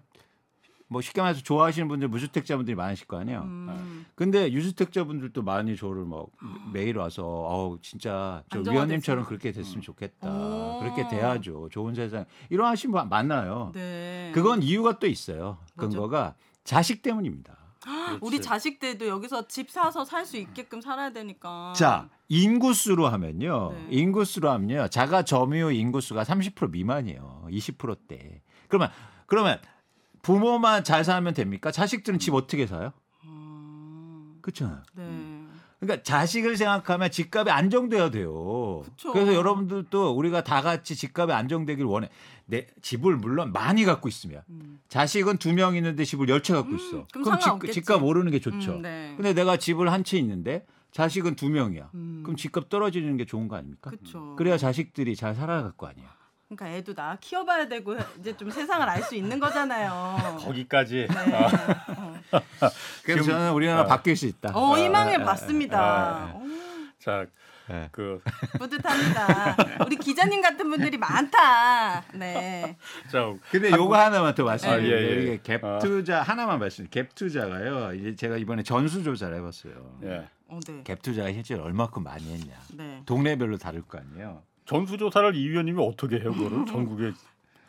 뭐 0.90 1.03
쉽게 1.03 1.21
말해서 1.21 1.42
좋아하시는 1.42 1.87
분들 1.87 2.09
무주택자분들이 2.09 2.75
많으실 2.75 3.07
거 3.07 3.18
아니에요. 3.18 3.42
음, 3.42 4.07
근데 4.14 4.51
유주택자분들도 4.51 5.42
많이 5.42 5.77
저를 5.77 6.05
막 6.05 6.29
메일 6.73 6.97
와서 6.97 7.25
어우 7.25 7.79
진짜 7.83 8.42
저 8.51 8.61
위원님처럼 8.61 9.27
그렇게 9.27 9.53
됐으면 9.53 9.83
좋겠다. 9.83 10.31
오. 10.31 10.81
그렇게 10.81 11.07
돼야죠. 11.07 11.68
좋은 11.71 11.94
세상. 11.94 12.25
이런 12.49 12.68
하신 12.68 12.90
분 12.92 13.07
많나요. 13.09 13.71
네. 13.75 14.33
그건 14.35 14.62
이유가 14.62 14.99
또 14.99 15.07
있어요. 15.07 15.59
근거가 15.77 16.35
자식 16.64 17.03
때문입니다. 17.03 17.58
우리 18.20 18.40
자식들도 18.40 19.06
여기서 19.06 19.46
집 19.48 19.70
사서 19.70 20.04
살 20.04 20.26
수 20.26 20.36
있게끔 20.36 20.80
살아야 20.80 21.10
되니까. 21.10 21.72
자, 21.76 22.08
인구수로 22.28 23.06
하면요. 23.08 23.72
네. 23.72 23.86
인구수로 23.90 24.50
하면요. 24.50 24.88
자가 24.88 25.22
점유 25.22 25.70
인구수가 25.72 26.22
30% 26.22 26.70
미만이에요. 26.70 27.46
20%대. 27.50 28.42
그러면 28.68 28.90
그러면 29.26 29.60
부모만 30.22 30.84
잘 30.84 31.04
살면 31.04 31.34
됩니까? 31.34 31.70
자식들은 31.70 32.18
집 32.18 32.34
어떻게 32.34 32.66
사요? 32.66 32.92
음, 33.24 34.38
그렇잖아요. 34.42 34.82
네. 34.94 35.04
그러니까 35.80 36.02
자식을 36.02 36.56
생각하면 36.56 37.10
집값이 37.10 37.50
안정돼야 37.50 38.10
돼요. 38.10 38.82
그쵸. 38.84 39.12
그래서 39.12 39.34
여러분들도 39.34 40.10
우리가 40.10 40.42
다 40.42 40.60
같이 40.60 40.96
집값이 40.96 41.32
안정되길 41.32 41.84
원해. 41.84 42.08
내 42.46 42.66
집을 42.82 43.16
물론 43.16 43.52
많이 43.52 43.84
갖고 43.84 44.08
있으면 44.08 44.42
음. 44.48 44.80
자식은 44.88 45.36
두 45.38 45.52
명 45.52 45.76
있는데 45.76 46.04
집을 46.04 46.28
열 46.28 46.42
채 46.42 46.54
갖고 46.54 46.74
있어. 46.74 47.06
그럼 47.12 47.24
그럼 47.38 47.60
집. 47.60 47.72
집값 47.72 48.02
오르는 48.02 48.32
게 48.32 48.40
좋죠. 48.40 48.72
음, 48.76 48.82
네. 48.82 49.12
근데 49.16 49.34
내가 49.34 49.56
집을 49.56 49.92
한 49.92 50.02
채 50.02 50.18
있는데 50.18 50.64
자식은 50.90 51.36
두 51.36 51.48
명이야. 51.50 51.90
음. 51.94 52.20
그럼 52.24 52.36
집값 52.36 52.68
떨어지는 52.68 53.16
게 53.16 53.24
좋은 53.24 53.46
거 53.46 53.56
아닙니까? 53.56 53.90
그렇죠. 53.90 54.34
그래야 54.36 54.56
자식들이 54.56 55.14
잘 55.14 55.34
살아갈 55.34 55.72
거 55.72 55.86
아니야. 55.86 56.06
그러니까 56.48 56.76
애도 56.78 56.94
나 56.94 57.16
키워봐야 57.20 57.68
되고 57.68 57.94
이제 58.18 58.34
좀 58.37 58.50
세상을 58.50 58.87
알 58.88 59.02
수 59.02 59.14
있는 59.14 59.38
거잖아요. 59.38 60.38
거기까지. 60.40 61.06
네. 61.08 61.34
어. 61.34 62.14
그래서 63.04 63.22
지금- 63.22 63.24
저는 63.24 63.52
우리나라 63.52 63.83
아. 63.83 63.85
바뀔 63.85 64.16
수 64.16 64.27
있다. 64.27 64.52
어, 64.54 64.75
아, 64.75 64.79
희망을 64.79 65.23
아, 65.23 65.25
봤습니다. 65.25 65.79
아, 65.81 66.33
어, 66.35 66.42
자, 66.98 67.27
아. 67.68 67.88
그, 67.92 68.23
뿌듯합니다. 68.58 69.56
우리 69.85 69.96
기자님 69.96 70.40
같은 70.40 70.70
분들이 70.70 70.96
많다. 70.96 72.02
네. 72.14 72.77
자, 73.12 73.31
근데 73.50 73.70
요거 73.70 73.94
하나만 73.94 74.35
더 74.35 74.44
말씀드릴게요. 74.44 74.96
아, 74.96 75.00
예, 75.00 75.06
예. 75.06 75.23
이게 75.23 75.38
갭 75.42 75.64
아. 75.64 75.79
투자 75.81 76.23
하나만 76.23 76.58
말씀. 76.58 76.87
갭 76.88 77.14
투자가요. 77.14 77.92
이제 77.92 78.16
제가 78.16 78.38
이번에 78.38 78.62
전수 78.62 79.02
조사를 79.02 79.37
해봤어요. 79.37 80.00
예. 80.04 80.27
어, 80.48 80.58
네. 80.66 80.83
갭 80.83 81.02
투자가 81.02 81.31
실제로 81.31 81.62
얼마큼 81.64 82.02
많이 82.02 82.25
했냐. 82.33 82.54
네. 82.75 83.02
동네별로 83.04 83.58
다를 83.58 83.83
거 83.83 83.98
아니에요. 83.98 84.42
전수조사를 84.69 85.35
이 85.35 85.48
위원님이 85.48 85.83
어떻게 85.83 86.21
해요, 86.21 86.33
그거를? 86.33 86.66
전국에 86.71 87.12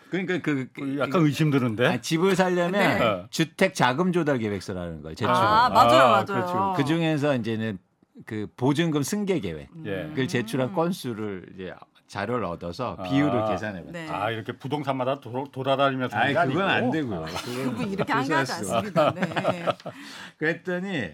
그러니까 0.09 0.39
그, 0.41 0.67
그 0.73 0.99
약간 0.99 1.21
의심 1.21 1.49
드는데. 1.49 1.85
아, 1.85 2.01
집을 2.01 2.35
살려면 2.35 2.71
네. 2.71 3.25
주택 3.29 3.73
자금 3.75 4.11
조달 4.11 4.39
계획서라는 4.39 5.01
걸 5.01 5.15
제출. 5.15 5.33
아, 5.33 5.69
그 5.69 5.73
맞아요, 5.73 5.99
아, 6.01 6.09
맞아요. 6.09 6.25
그렇죠. 6.25 6.73
그 6.75 6.83
중에서 6.83 7.35
이제는 7.35 7.77
그 8.25 8.47
보증금 8.57 9.03
승계 9.03 9.39
계획. 9.39 9.69
예. 9.85 10.07
그걸 10.09 10.27
제출한 10.27 10.69
음. 10.69 10.73
건수를 10.73 11.45
이제 11.53 11.73
자료를 12.07 12.43
얻어서 12.43 12.97
아. 12.99 13.03
비율을 13.03 13.49
계산해 13.49 13.85
봤어요. 13.85 13.91
네. 13.91 14.09
아 14.09 14.31
이렇게 14.31 14.51
부동산마다 14.53 15.19
도, 15.21 15.47
돌아다니면서 15.51 16.19
게 16.19 16.33
그건 16.33 16.63
안 16.63 16.69
아니고? 16.69 16.91
되고요. 16.91 17.25
그분 17.45 17.89
이렇게 17.91 18.11
한가하지 18.11 18.51
고소할 18.51 18.85
수가. 18.85 19.07
않습니다. 19.07 19.13
네. 19.13 19.65
그랬더니 20.37 21.11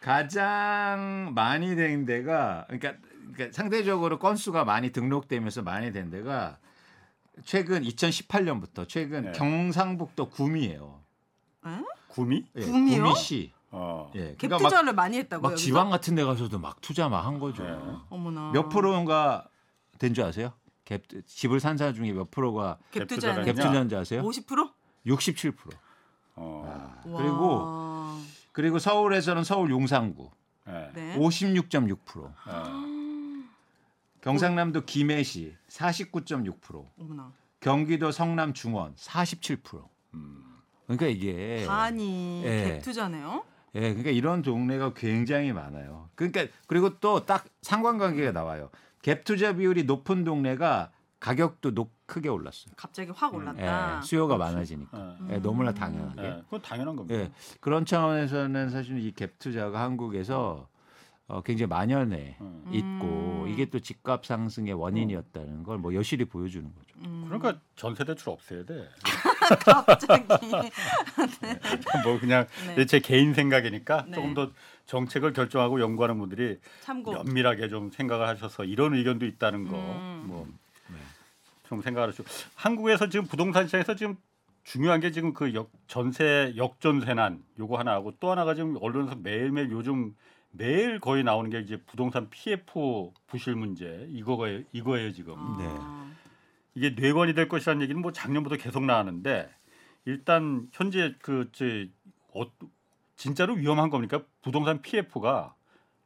가장 0.00 1.32
많이 1.34 1.74
된 1.74 2.06
데가 2.06 2.64
그러니까, 2.68 2.94
그러니까 3.32 3.54
상대적으로 3.56 4.18
건수가 4.18 4.64
많이 4.64 4.90
등록되면서 4.90 5.62
많이 5.62 5.92
된 5.92 6.10
데가 6.10 6.58
최근 7.44 7.82
2018년부터 7.82 8.88
최근 8.88 9.24
네. 9.26 9.32
경상북도 9.32 10.30
구미예요. 10.30 11.00
구미? 12.08 12.44
예, 12.56 12.60
구미요? 12.62 13.02
구미시. 13.04 13.52
어. 13.70 14.10
예. 14.16 14.34
갭 14.34 14.38
그러니까 14.38 14.48
막, 14.58 14.68
투자를 14.68 14.92
많이 14.94 15.16
했다고요. 15.18 15.42
막 15.42 15.50
여기서? 15.52 15.64
지방 15.64 15.90
같은 15.90 16.14
데 16.16 16.24
가서도 16.24 16.58
막 16.58 16.80
투자 16.80 17.08
막 17.08 17.24
한 17.24 17.38
거죠. 17.38 17.62
네. 17.62 17.78
어머나. 18.08 18.50
몇 18.52 18.68
프로인가 18.68 19.46
된 19.98 20.12
줄 20.14 20.24
아세요? 20.24 20.52
갭 20.86 21.24
집을 21.26 21.60
산 21.60 21.76
사람 21.76 21.94
중에 21.94 22.12
몇 22.12 22.30
프로가 22.30 22.78
갭갭 22.92 23.08
투자는 23.08 23.44
투자는 23.44 23.44
갭 23.44 23.56
투자인지 23.56 23.94
아세요? 23.96 24.22
50%? 24.22 24.72
67%. 25.06 25.54
어. 26.36 27.00
그리고 27.04 28.18
그리고 28.52 28.78
서울에서는 28.80 29.44
서울 29.44 29.70
용산구 29.70 30.30
예. 30.68 30.90
네. 30.94 31.16
56.6%. 31.18 31.98
어. 32.24 32.32
경상남도 34.20 34.84
김해시 34.84 35.54
49.6%. 35.68 36.86
어머나. 36.98 37.32
경기도 37.60 38.10
성남 38.10 38.52
중원 38.54 38.94
47%. 38.94 39.82
음. 40.14 40.44
그러니까 40.86 41.06
이게 41.06 41.64
반이 41.66 42.42
예. 42.44 42.78
갭 42.78 42.82
투자네요. 42.84 43.44
예, 43.76 43.80
그러니까 43.80 44.10
이런 44.10 44.42
동네가 44.42 44.94
굉장히 44.94 45.52
많아요. 45.52 46.08
그러니까 46.16 46.46
그리고 46.66 46.98
또 46.98 47.24
딱 47.24 47.46
상관관계가 47.62 48.32
나와요. 48.32 48.70
갭 49.02 49.24
투자 49.24 49.54
비율이 49.54 49.84
높은 49.84 50.24
동네가 50.24 50.90
가격도 51.20 51.74
높, 51.74 51.92
크게 52.06 52.28
올랐어요. 52.28 52.72
갑자기 52.76 53.12
확 53.14 53.32
음. 53.34 53.40
올랐다. 53.40 53.98
예, 53.98 54.02
수요가 54.02 54.36
많아지니까. 54.36 54.98
어. 54.98 55.18
예, 55.30 55.36
너무나 55.38 55.72
당연하게. 55.72 56.22
예. 56.22 56.42
그건 56.46 56.62
당연한 56.62 56.96
겁니다. 56.96 57.14
예, 57.20 57.30
그런 57.60 57.84
차원에서는 57.84 58.70
사실 58.70 58.98
이 58.98 59.12
갭 59.12 59.38
투자가 59.38 59.80
한국에서 59.80 60.66
어, 61.30 61.42
굉장히 61.42 61.68
만연해 61.68 62.36
어. 62.40 62.62
있고 62.72 63.44
음. 63.44 63.48
이게 63.48 63.64
또 63.66 63.78
집값 63.80 64.26
상승의 64.26 64.72
원인이었다는 64.74 65.62
걸 65.62 65.78
뭐 65.78 65.94
여실히 65.94 66.24
보여주는 66.24 66.68
거죠. 66.74 66.94
음. 67.06 67.24
그러니까 67.26 67.60
전세 67.76 68.04
대출 68.04 68.30
없애야 68.30 68.64
돼. 68.64 68.88
갑자기 69.86 70.24
뭐 72.04 72.18
그냥 72.20 72.46
네. 72.76 72.84
제 72.86 72.98
개인 73.00 73.32
생각이니까 73.34 74.04
네. 74.06 74.12
조금 74.12 74.34
더 74.34 74.50
정책을 74.86 75.32
결정하고 75.32 75.80
연구하는 75.80 76.18
분들이 76.18 76.58
참고. 76.80 77.12
면밀하게 77.12 77.68
좀 77.68 77.90
생각을 77.90 78.26
하셔서 78.28 78.64
이런 78.64 78.94
의견도 78.94 79.24
있다는 79.26 79.68
거. 79.68 79.76
음. 79.76 80.24
뭐좀 80.26 81.82
생각을 81.82 82.08
하시고 82.08 82.28
한국에서 82.54 83.08
지금 83.08 83.26
부동산 83.26 83.66
시장에서 83.66 83.94
지금 83.94 84.16
중요한 84.64 85.00
게 85.00 85.10
지금 85.10 85.32
그 85.32 85.54
역, 85.54 85.70
전세 85.86 86.52
역전세난 86.56 87.42
요거 87.58 87.78
하나 87.78 87.92
하고 87.92 88.12
또 88.20 88.30
하나가 88.30 88.54
지금 88.54 88.76
언론에서 88.80 89.16
매일매일 89.16 89.70
요즘 89.70 90.14
매일 90.52 91.00
거의 91.00 91.24
나오는 91.24 91.50
게 91.50 91.60
이제 91.60 91.76
부동산 91.86 92.28
PF 92.30 93.12
부실 93.26 93.54
문제 93.54 94.06
이거가 94.10 94.46
이거예요 94.72 95.12
지금. 95.12 95.34
네. 95.58 95.64
아. 95.68 96.10
이게 96.74 96.90
뇌관이 96.90 97.34
될 97.34 97.48
것이라는 97.48 97.82
얘기는 97.82 98.00
뭐 98.00 98.12
작년부터 98.12 98.56
계속 98.56 98.84
나왔는데 98.84 99.50
일단 100.04 100.68
현재 100.72 101.14
그저 101.20 101.64
어, 102.34 102.44
진짜로 103.16 103.54
위험한 103.54 103.90
겁니까? 103.90 104.22
부동산 104.42 104.82
PF가 104.82 105.54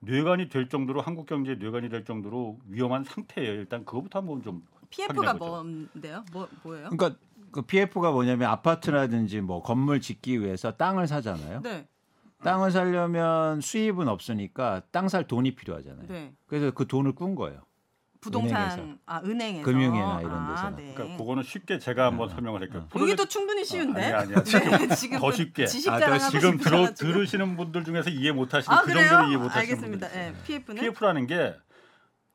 뇌관이 0.00 0.48
될 0.48 0.68
정도로 0.68 1.00
한국 1.00 1.26
경제에 1.26 1.56
뇌관이 1.56 1.88
될 1.88 2.04
정도로 2.04 2.58
위험한 2.68 3.04
상태예요. 3.04 3.52
일단 3.52 3.84
그거부터 3.84 4.18
한번 4.18 4.42
좀 4.42 4.62
PF가 4.90 5.14
확인해보죠. 5.14 5.50
뭔데요? 5.50 6.24
뭐 6.32 6.48
뭐예요? 6.62 6.90
그러니까 6.90 7.18
그 7.50 7.62
PF가 7.62 8.10
뭐냐면 8.10 8.50
아파트라든지 8.50 9.40
뭐 9.40 9.62
건물 9.62 10.00
짓기 10.00 10.40
위해서 10.40 10.72
땅을 10.72 11.06
사잖아요. 11.06 11.62
네. 11.62 11.86
땅을 12.44 12.70
살려면 12.70 13.60
수입은 13.60 14.06
없으니까 14.08 14.82
땅 14.92 15.08
살 15.08 15.26
돈이 15.26 15.54
필요하잖아요. 15.54 16.06
네. 16.08 16.32
그래서 16.46 16.70
그 16.70 16.86
돈을 16.86 17.14
꾼 17.14 17.34
거예요. 17.34 17.60
부동산 18.20 18.72
은행에서. 18.78 18.98
아 19.04 19.20
은행에서 19.22 19.64
금융이나 19.64 20.20
이런 20.20 20.32
아, 20.32 20.54
데서. 20.54 20.70
네. 20.76 20.94
그러니까 20.94 21.18
그거는 21.18 21.42
쉽게 21.42 21.78
제가 21.78 22.06
한번 22.06 22.30
설명을 22.30 22.62
할게요. 22.62 22.88
여기도 22.98 23.26
충분히 23.26 23.64
쉬운데. 23.64 24.02
아니야, 24.04 24.20
아니야. 24.20 24.42
지금 24.44 24.70
네, 24.88 24.88
지금 24.96 25.18
더 25.18 25.30
쉽게. 25.30 25.66
지식 25.66 25.92
아, 25.92 26.18
지금 26.30 26.56
들어. 26.56 26.94
들으시는 26.94 27.56
분들 27.56 27.84
중에서 27.84 28.08
이해 28.10 28.32
못 28.32 28.54
하시는 28.54 28.76
아그 28.78 28.86
그래요? 28.86 29.08
정도로 29.08 29.28
이해 29.28 29.36
못 29.36 29.54
하시는 29.54 29.78
분들 29.80 30.08
알겠습니다. 30.08 30.08
있어요. 30.08 30.22
예, 30.38 30.42
PF는 30.44 30.80
PF라는 30.82 31.26
게 31.26 31.54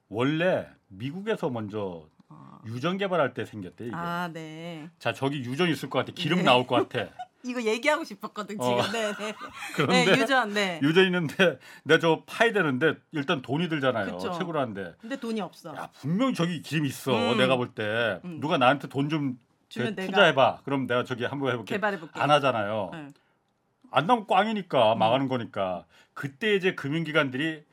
원래 0.09 0.67
미국에서 0.89 1.49
먼저 1.49 2.07
아. 2.29 2.59
유전 2.67 2.97
개발할 2.99 3.33
때 3.33 3.45
생겼대 3.45 3.85
이게. 3.87 3.95
아, 3.95 4.29
네. 4.31 4.89
자 4.99 5.11
저기 5.13 5.37
유전 5.39 5.69
있을 5.69 5.89
것 5.89 5.99
같아. 5.99 6.11
기름 6.15 6.39
네. 6.39 6.43
나올 6.43 6.67
것 6.67 6.87
같아. 6.87 7.09
이거 7.43 7.61
얘기하고 7.61 8.03
싶었거든 8.03 8.55
지금. 8.59 8.73
어. 8.73 8.81
네, 8.91 9.13
네. 9.13 9.33
그런데 9.75 10.05
네, 10.05 10.21
유전. 10.21 10.53
네. 10.53 10.79
유전 10.83 11.05
있는데 11.05 11.57
내가 11.83 11.99
저 11.99 12.23
파야 12.25 12.51
되는데 12.51 12.95
일단 13.11 13.41
돈이 13.41 13.69
들잖아요. 13.69 14.17
그쵸. 14.17 14.31
하는데. 14.31 14.93
근데 14.99 15.15
돈이 15.15 15.39
없어. 15.41 15.75
야 15.75 15.89
분명 16.01 16.29
히 16.29 16.33
저기 16.33 16.61
기름 16.61 16.85
있어. 16.85 17.33
음. 17.33 17.37
내가 17.37 17.55
볼때 17.55 18.19
음. 18.25 18.39
누가 18.39 18.57
나한테 18.57 18.87
돈 18.87 19.09
좀 19.09 19.39
투자해봐. 19.69 20.61
그럼 20.65 20.87
내가 20.87 21.03
저기 21.03 21.25
한번 21.25 21.51
해볼게. 21.53 21.75
개발해 21.75 21.99
볼게. 21.99 22.19
안 22.19 22.31
하잖아요. 22.31 22.89
네. 22.91 23.07
안 23.91 24.07
나면 24.07 24.25
꽝이니까 24.27 24.95
망하는 24.95 25.27
거니까. 25.27 25.85
그때 26.13 26.55
이제 26.55 26.75
금융기관들이 26.75 27.63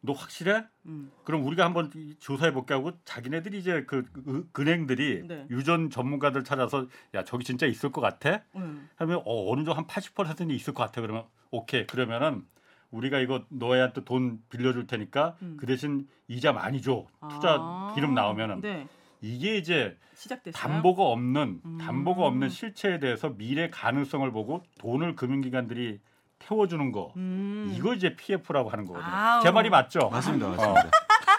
너 0.00 0.12
확실해? 0.12 0.64
음. 0.86 1.10
그럼 1.24 1.44
우리가 1.46 1.64
한번 1.64 1.90
이- 1.94 2.14
조사해 2.18 2.52
볼게 2.52 2.74
하고 2.74 2.92
자기네들이 3.04 3.58
이제 3.58 3.84
그 3.86 4.04
그- 4.12 4.48
은행들이 4.58 5.24
네. 5.26 5.46
유전 5.50 5.90
전문가들 5.90 6.44
찾아서 6.44 6.86
야 7.14 7.24
저기 7.24 7.44
진짜 7.44 7.66
있을 7.66 7.92
것 7.92 8.00
같아? 8.00 8.42
음. 8.56 8.88
하면 8.96 9.18
어, 9.24 9.50
어느 9.52 9.60
정도 9.64 9.74
한 9.74 9.86
80%는 9.86 10.50
있을 10.54 10.74
것 10.74 10.82
같아. 10.82 11.00
그러면 11.00 11.24
오케이. 11.50 11.86
그러면은 11.86 12.44
우리가 12.90 13.18
이거 13.20 13.44
너희한테 13.50 14.04
돈 14.04 14.42
빌려줄 14.50 14.86
테니까 14.86 15.36
음. 15.42 15.56
그 15.60 15.66
대신 15.66 16.08
이자 16.26 16.52
많이 16.52 16.80
줘. 16.80 17.06
투자 17.30 17.56
아, 17.60 17.92
기름 17.94 18.14
나오면은 18.14 18.60
네. 18.62 18.86
이게 19.20 19.56
이제 19.58 19.96
시작됐어요. 20.14 20.52
담보가 20.60 21.02
없는 21.04 21.60
음. 21.64 21.78
담보가 21.78 22.24
없는 22.24 22.48
실체에 22.48 22.98
대해서 22.98 23.30
미래 23.36 23.68
가능성을 23.70 24.30
보고 24.32 24.62
돈을 24.78 25.16
금융기관들이 25.16 26.00
태워주는 26.48 26.92
거. 26.92 27.12
음. 27.16 27.72
이거 27.76 27.94
이제 27.94 28.14
PF라고 28.16 28.70
하는 28.70 28.86
거거든요. 28.86 29.10
아우. 29.12 29.42
제 29.42 29.50
말이 29.50 29.68
맞죠? 29.70 30.08
맞습니다, 30.10 30.46
어. 30.46 30.50
맞습니다. 30.50 30.90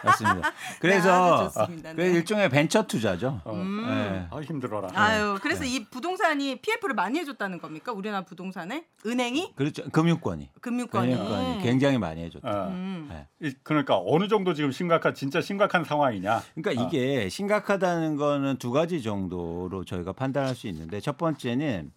맞습니다. 0.03 0.49
네, 0.49 0.55
그래서. 0.79 1.51
그래서 1.51 1.67
네. 1.95 2.05
일종의 2.11 2.49
벤처 2.49 2.83
투자죠. 2.85 3.41
어. 3.43 3.53
음. 3.53 3.85
예. 3.89 4.27
아 4.35 4.39
힘들어라. 4.41 4.89
아유, 4.93 5.37
그래서 5.41 5.63
이 5.65 5.85
부동산이 5.85 6.57
PF를 6.61 6.95
많이 6.95 7.19
해줬다는 7.19 7.59
겁니까? 7.59 7.91
우리나라 7.91 8.23
부동산에 8.23 8.85
은행이 9.05 9.53
그렇죠. 9.55 9.89
금융권이 9.89 10.49
금융권이. 10.61 11.11
금융권이 11.15 11.59
굉장히 11.63 11.97
많이 11.97 12.23
해줬다. 12.23 12.47
어. 12.49 12.67
음. 12.69 13.09
예. 13.11 13.47
이- 13.47 13.53
그러니까 13.63 13.99
어느 14.05 14.27
정도 14.27 14.53
지금 14.53 14.71
심각한 14.71 15.13
진짜 15.15 15.41
심각한 15.41 15.83
상황이냐? 15.83 16.41
그러니까 16.55 16.81
어. 16.83 16.87
이게 16.87 17.27
심각하다는 17.29 18.15
거는 18.15 18.57
두 18.57 18.71
가지 18.71 19.01
정도로 19.01 19.83
저희가 19.85 20.13
판단할 20.13 20.55
수 20.55 20.67
있는데 20.67 20.99
첫 20.99 21.17
번째는 21.17 21.91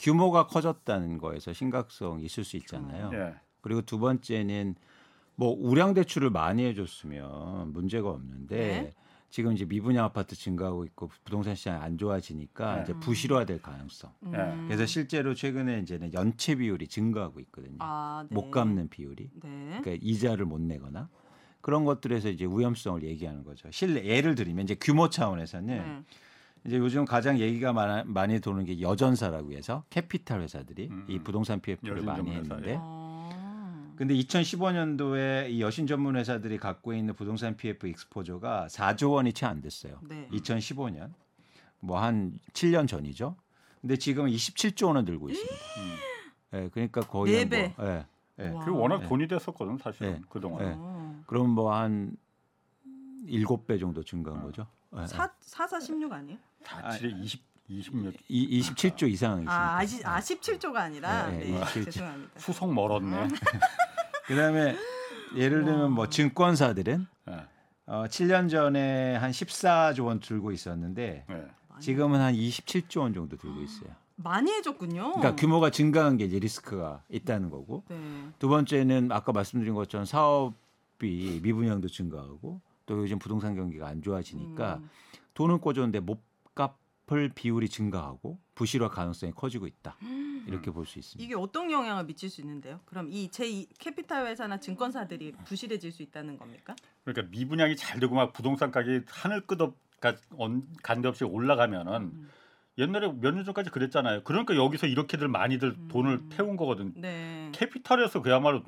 규모가 0.00 0.46
커졌다는 0.46 1.18
거에서 1.18 1.52
심각성이 1.52 2.24
있을 2.24 2.42
수 2.42 2.56
있잖아요. 2.56 3.10
예. 3.12 3.34
그리고 3.60 3.82
두 3.82 3.98
번째는 3.98 4.74
뭐 5.36 5.54
우량 5.58 5.94
대출을 5.94 6.30
많이 6.30 6.64
해줬으면 6.64 7.72
문제가 7.72 8.10
없는데 8.10 8.56
네. 8.56 8.94
지금 9.28 9.52
이제 9.52 9.64
미분양 9.64 10.06
아파트 10.06 10.34
증가하고 10.34 10.84
있고 10.86 11.08
부동산 11.24 11.54
시장이 11.54 11.80
안 11.80 11.98
좋아지니까 11.98 12.76
네. 12.76 12.82
이제 12.82 12.94
부실화될 12.94 13.62
가능성. 13.62 14.12
음. 14.24 14.32
예. 14.34 14.66
그래서 14.66 14.86
실제로 14.86 15.34
최근에 15.34 15.80
이제는 15.80 16.14
연체 16.14 16.56
비율이 16.56 16.88
증가하고 16.88 17.38
있거든요. 17.40 17.76
아, 17.80 18.24
네. 18.28 18.34
못 18.34 18.50
갚는 18.50 18.88
비율이. 18.88 19.30
네. 19.42 19.80
그러니까 19.82 19.98
이자를 20.00 20.46
못 20.46 20.60
내거나 20.60 21.08
그런 21.60 21.84
것들에서 21.84 22.30
이제 22.30 22.46
위험성을 22.46 23.02
얘기하는 23.02 23.44
거죠. 23.44 23.70
실제 23.70 24.02
예를 24.04 24.34
들면 24.34 24.64
이제 24.64 24.74
규모 24.80 25.10
차원에서는 25.10 25.66
네. 25.76 26.04
이제 26.66 26.76
요즘 26.78 27.04
가장 27.04 27.38
얘기가 27.38 27.72
많아, 27.72 28.04
많이 28.06 28.38
도는 28.40 28.64
게 28.64 28.80
여전사라고 28.80 29.52
해서 29.52 29.84
캐피탈 29.90 30.42
회사들이 30.42 30.88
음, 30.90 31.06
이 31.08 31.16
음. 31.16 31.24
부동산 31.24 31.60
PF를 31.60 32.02
많이 32.02 32.30
했는데 32.30 32.72
예. 32.72 32.76
어. 32.78 33.94
근데 33.96 34.14
2015년도에 34.14 35.50
이 35.50 35.60
여신 35.62 35.86
전문 35.86 36.16
회사들이 36.16 36.58
갖고 36.58 36.92
있는 36.94 37.14
부동산 37.14 37.56
PF 37.56 37.86
exposure가 37.86 38.68
4조 38.70 39.12
원이 39.12 39.32
채 39.32 39.46
안 39.46 39.60
됐어요. 39.60 40.00
네. 40.08 40.28
2015년 40.32 41.12
뭐 41.80 41.98
한 41.98 42.38
7년 42.52 42.86
전이죠. 42.88 43.36
근데 43.80 43.96
지금 43.96 44.26
27조 44.26 44.88
원을 44.88 45.04
들고 45.06 45.30
있습니다. 45.30 45.54
음. 45.54 45.94
예, 46.64 46.68
그러니까 46.70 47.00
거의 47.02 47.32
네한 47.32 47.48
배. 47.48 47.74
뭐, 47.76 47.86
예, 47.86 48.04
예. 48.40 48.48
와. 48.48 48.64
그리고 48.64 48.78
워낙 48.80 49.00
네. 49.00 49.08
돈이 49.08 49.28
됐었거든 49.28 49.78
사실은 49.78 50.12
네. 50.14 50.20
그동안. 50.28 50.58
네. 50.64 50.74
어. 50.76 51.22
그럼 51.26 51.50
뭐한 51.50 52.16
7배 53.26 53.78
정도 53.80 54.02
증가한 54.02 54.42
거죠. 54.42 54.66
예, 54.96 55.02
예. 55.02 55.06
사 55.06 55.30
사사 55.40 55.80
십육 55.80 56.12
아니에요? 56.12 56.38
다칠에 56.64 57.10
20 57.10 57.50
20몇 57.70 58.14
이, 58.28 58.60
27조 58.60 59.08
이상이 59.08 59.42
있습니다. 59.42 59.52
아, 59.52 59.78
아시, 59.78 60.04
아 60.04 60.18
17조가 60.18 60.76
아니라 60.76 61.28
네, 61.28 61.38
네, 61.38 61.50
네, 61.52 61.60
27조. 61.60 61.84
죄송합니다. 61.84 62.40
수속 62.40 62.74
멀었네. 62.74 63.28
그다음에 64.26 64.76
예를 65.36 65.64
들면 65.64 65.92
뭐 65.92 66.08
증권사들은 66.08 67.06
예. 67.28 67.46
어, 67.86 68.04
7년 68.06 68.50
전에 68.50 69.16
한 69.16 69.30
14조 69.30 70.06
원 70.06 70.20
들고 70.20 70.52
있었는데 70.52 71.24
네. 71.28 71.46
지금은 71.80 72.20
한 72.20 72.34
27조 72.34 73.00
원 73.00 73.14
정도 73.14 73.36
들고 73.36 73.60
있어요. 73.62 73.90
많이 74.16 74.50
해줬군요. 74.50 75.12
그러니까 75.12 75.34
규모가 75.36 75.70
증가한 75.70 76.16
게 76.18 76.24
이제 76.24 76.38
리스크가 76.38 77.02
있다는 77.08 77.50
거고 77.50 77.84
네. 77.88 77.96
두 78.38 78.48
번째는 78.48 79.12
아까 79.12 79.32
말씀드린 79.32 79.74
것처럼 79.74 80.04
사업이 80.04 81.40
미분양도 81.42 81.88
증가하고 81.88 82.60
또 82.90 82.98
요즘 82.98 83.20
부동산 83.20 83.54
경기가 83.54 83.86
안 83.86 84.02
좋아지니까 84.02 84.78
음. 84.82 84.90
돈은 85.34 85.60
꿔줬는데 85.60 86.00
못 86.00 86.20
갚을 86.56 87.28
비율이 87.36 87.68
증가하고 87.68 88.40
부실화 88.56 88.88
가능성이 88.88 89.32
커지고 89.32 89.68
있다. 89.68 89.96
이렇게 90.48 90.72
볼 90.72 90.84
수 90.86 90.98
있습니다. 90.98 91.24
이게 91.24 91.36
어떤 91.40 91.70
영향을 91.70 92.04
미칠 92.04 92.28
수 92.28 92.40
있는데요? 92.40 92.80
그럼 92.86 93.08
이 93.12 93.28
제2 93.30 93.68
캐피탈 93.78 94.26
회사나 94.26 94.58
증권사들이 94.58 95.32
부실해질 95.44 95.92
수 95.92 96.02
있다는 96.02 96.36
겁니까? 96.36 96.74
그러니까 97.04 97.30
미분양이 97.30 97.76
잘 97.76 98.00
되고 98.00 98.12
막 98.16 98.32
부동산 98.32 98.72
가격이 98.72 99.04
하늘 99.06 99.42
끄덕 99.46 99.76
간데 100.82 101.06
없이 101.08 101.22
올라가면은 101.24 101.92
음. 102.02 102.28
옛날에 102.78 103.06
몇 103.12 103.32
년 103.34 103.44
전까지 103.44 103.70
그랬잖아요. 103.70 104.24
그러니까 104.24 104.56
여기서 104.56 104.86
이렇게들 104.88 105.28
많이들 105.28 105.76
음. 105.78 105.88
돈을 105.88 106.28
태운 106.30 106.56
거거든. 106.56 106.92
네. 106.96 107.50
캐피탈에서 107.52 108.20
그야말로 108.22 108.64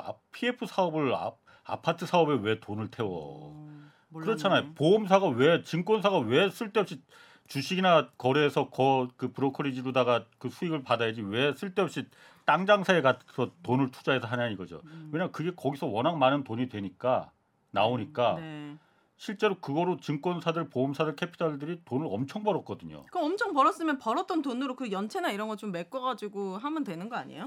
아- 0.00 0.14
PF 0.32 0.66
사업을 0.66 1.14
아, 1.14 1.32
아파트 1.64 2.06
사업에 2.06 2.34
왜 2.42 2.60
돈을 2.60 2.90
태워? 2.90 3.52
어, 3.54 3.90
몰랐네. 4.08 4.26
그렇잖아요. 4.26 4.74
보험사가 4.74 5.28
왜 5.28 5.62
증권사가 5.62 6.18
왜 6.18 6.50
쓸데없이 6.50 7.00
주식이나 7.48 8.08
거래해서 8.18 8.68
거, 8.70 9.08
그 9.16 9.32
브로커리지로다가 9.32 10.24
그 10.38 10.48
수익을 10.48 10.82
받아야지 10.82 11.20
왜 11.22 11.54
쓸데없이 11.54 12.06
땅 12.44 12.66
장사에 12.66 13.02
가서 13.02 13.50
돈을 13.62 13.90
투자해서 13.90 14.26
하냐 14.26 14.48
이거죠. 14.48 14.80
음. 14.84 15.10
왜냐면 15.12 15.32
그게 15.32 15.50
거기서 15.54 15.86
워낙 15.86 16.16
많은 16.18 16.44
돈이 16.44 16.68
되니까 16.68 17.30
나오니까 17.70 18.34
네. 18.36 18.76
실제로 19.16 19.54
그거로 19.60 19.98
증권사들, 19.98 20.68
보험사들, 20.68 21.14
캐피탈들이 21.14 21.82
돈을 21.84 22.08
엄청 22.10 22.42
벌었거든요. 22.42 23.04
그럼 23.12 23.26
엄청 23.26 23.52
벌었으면 23.54 23.98
벌었던 23.98 24.42
돈으로 24.42 24.74
그 24.74 24.90
연체나 24.90 25.30
이런 25.30 25.46
거 25.48 25.54
좀 25.56 25.70
메꿔가지고 25.70 26.58
하면 26.58 26.82
되는 26.82 27.08
거 27.08 27.16
아니에요? 27.16 27.46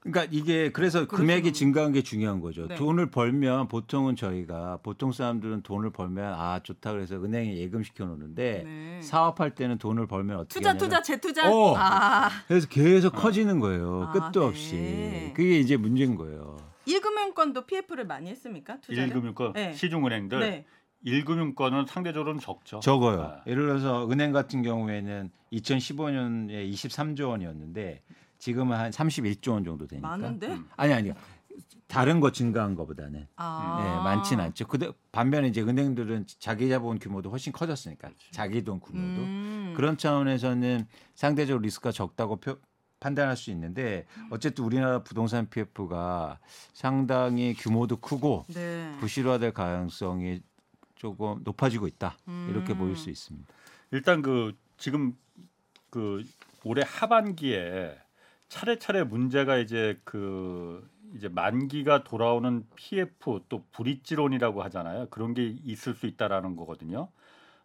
그러니까 0.00 0.28
이게 0.30 0.70
그래서 0.70 1.00
그렇죠. 1.00 1.16
금액이 1.16 1.52
증가한 1.52 1.92
게 1.92 2.02
중요한 2.02 2.40
거죠. 2.40 2.68
네. 2.68 2.76
돈을 2.76 3.10
벌면 3.10 3.68
보통은 3.68 4.14
저희가 4.14 4.78
보통 4.82 5.10
사람들은 5.10 5.62
돈을 5.62 5.90
벌면 5.90 6.34
아 6.34 6.60
좋다 6.62 6.92
그래서 6.92 7.16
은행에 7.16 7.56
예금 7.56 7.82
시켜 7.82 8.04
놓는데 8.04 8.62
네. 8.64 9.02
사업할 9.02 9.54
때는 9.54 9.78
돈을 9.78 10.06
벌면 10.06 10.36
어떻게 10.38 10.60
투자 10.60 10.70
하냐면 10.70 10.78
투자 10.88 11.02
재투자. 11.02 11.50
어. 11.52 11.74
아 11.76 12.28
그래서 12.46 12.68
계속 12.68 13.10
커지는 13.14 13.58
거예요. 13.58 14.04
아, 14.04 14.12
끝도 14.12 14.40
네. 14.40 14.46
없이. 14.46 15.32
그게 15.34 15.58
이제 15.58 15.76
문제인 15.76 16.14
거예요. 16.14 16.56
1금융권도 16.86 17.66
PF를 17.66 18.06
많이 18.06 18.30
했습니까? 18.30 18.80
투자를? 18.80 19.08
일금융권 19.08 19.52
네. 19.54 19.72
시중은행들 19.74 20.40
네. 20.40 20.64
일금융권은 21.02 21.86
상대적으로는 21.86 22.40
적죠. 22.40 22.80
적어요. 22.80 23.20
아. 23.20 23.42
예를 23.46 23.66
들어서 23.66 24.08
은행 24.10 24.32
같은 24.32 24.62
경우에는 24.62 25.30
2015년에 25.52 26.72
23조 26.72 27.28
원이었는데 27.30 28.02
지금은 28.38 28.76
한 28.76 28.90
31조 28.90 29.52
원 29.52 29.64
정도 29.64 29.86
되니까. 29.86 30.08
많은데? 30.08 30.48
음. 30.48 30.68
아니 30.76 30.92
아니요. 30.92 31.14
다른 31.88 32.20
거 32.20 32.30
증가한 32.30 32.74
거보다는 32.74 33.26
아. 33.36 33.80
네, 33.82 34.04
많지는 34.04 34.44
않죠. 34.44 34.66
그 34.66 34.92
반면에 35.10 35.48
이제 35.48 35.60
은행들은 35.62 36.26
자기 36.38 36.68
자본 36.68 36.98
규모도 36.98 37.30
훨씬 37.30 37.52
커졌으니까 37.52 38.10
자기 38.30 38.62
돈 38.62 38.78
규모도 38.78 39.22
음. 39.22 39.74
그런 39.76 39.96
차원에서는 39.96 40.86
상대적으로 41.14 41.62
리스크가 41.62 41.90
적다고 41.90 42.36
표- 42.36 42.58
판단할 43.00 43.36
수 43.36 43.50
있는데 43.52 44.06
어쨌든 44.30 44.64
우리나라 44.64 45.02
부동산 45.02 45.48
PF가 45.48 46.38
상당히 46.74 47.54
규모도 47.54 47.96
크고 47.96 48.44
네. 48.48 48.92
부실화될 49.00 49.52
가능성이 49.52 50.42
조금 50.96 51.40
높아지고 51.44 51.86
있다 51.86 52.18
이렇게 52.50 52.72
음. 52.74 52.78
보일 52.78 52.96
수 52.96 53.08
있습니다. 53.08 53.48
일단 53.92 54.20
그 54.20 54.54
지금 54.76 55.16
그 55.90 56.22
올해 56.64 56.82
하반기에 56.84 57.96
차례차례 58.48 59.04
문제가 59.04 59.56
이제 59.58 59.98
그 60.04 60.88
이제 61.16 61.28
만기가 61.28 62.04
돌아오는 62.04 62.64
PF 62.76 63.40
또 63.48 63.64
브릿지론이라고 63.72 64.62
하잖아요. 64.64 65.06
그런 65.10 65.34
게 65.34 65.54
있을 65.64 65.94
수 65.94 66.06
있다라는 66.06 66.56
거거든요. 66.56 67.08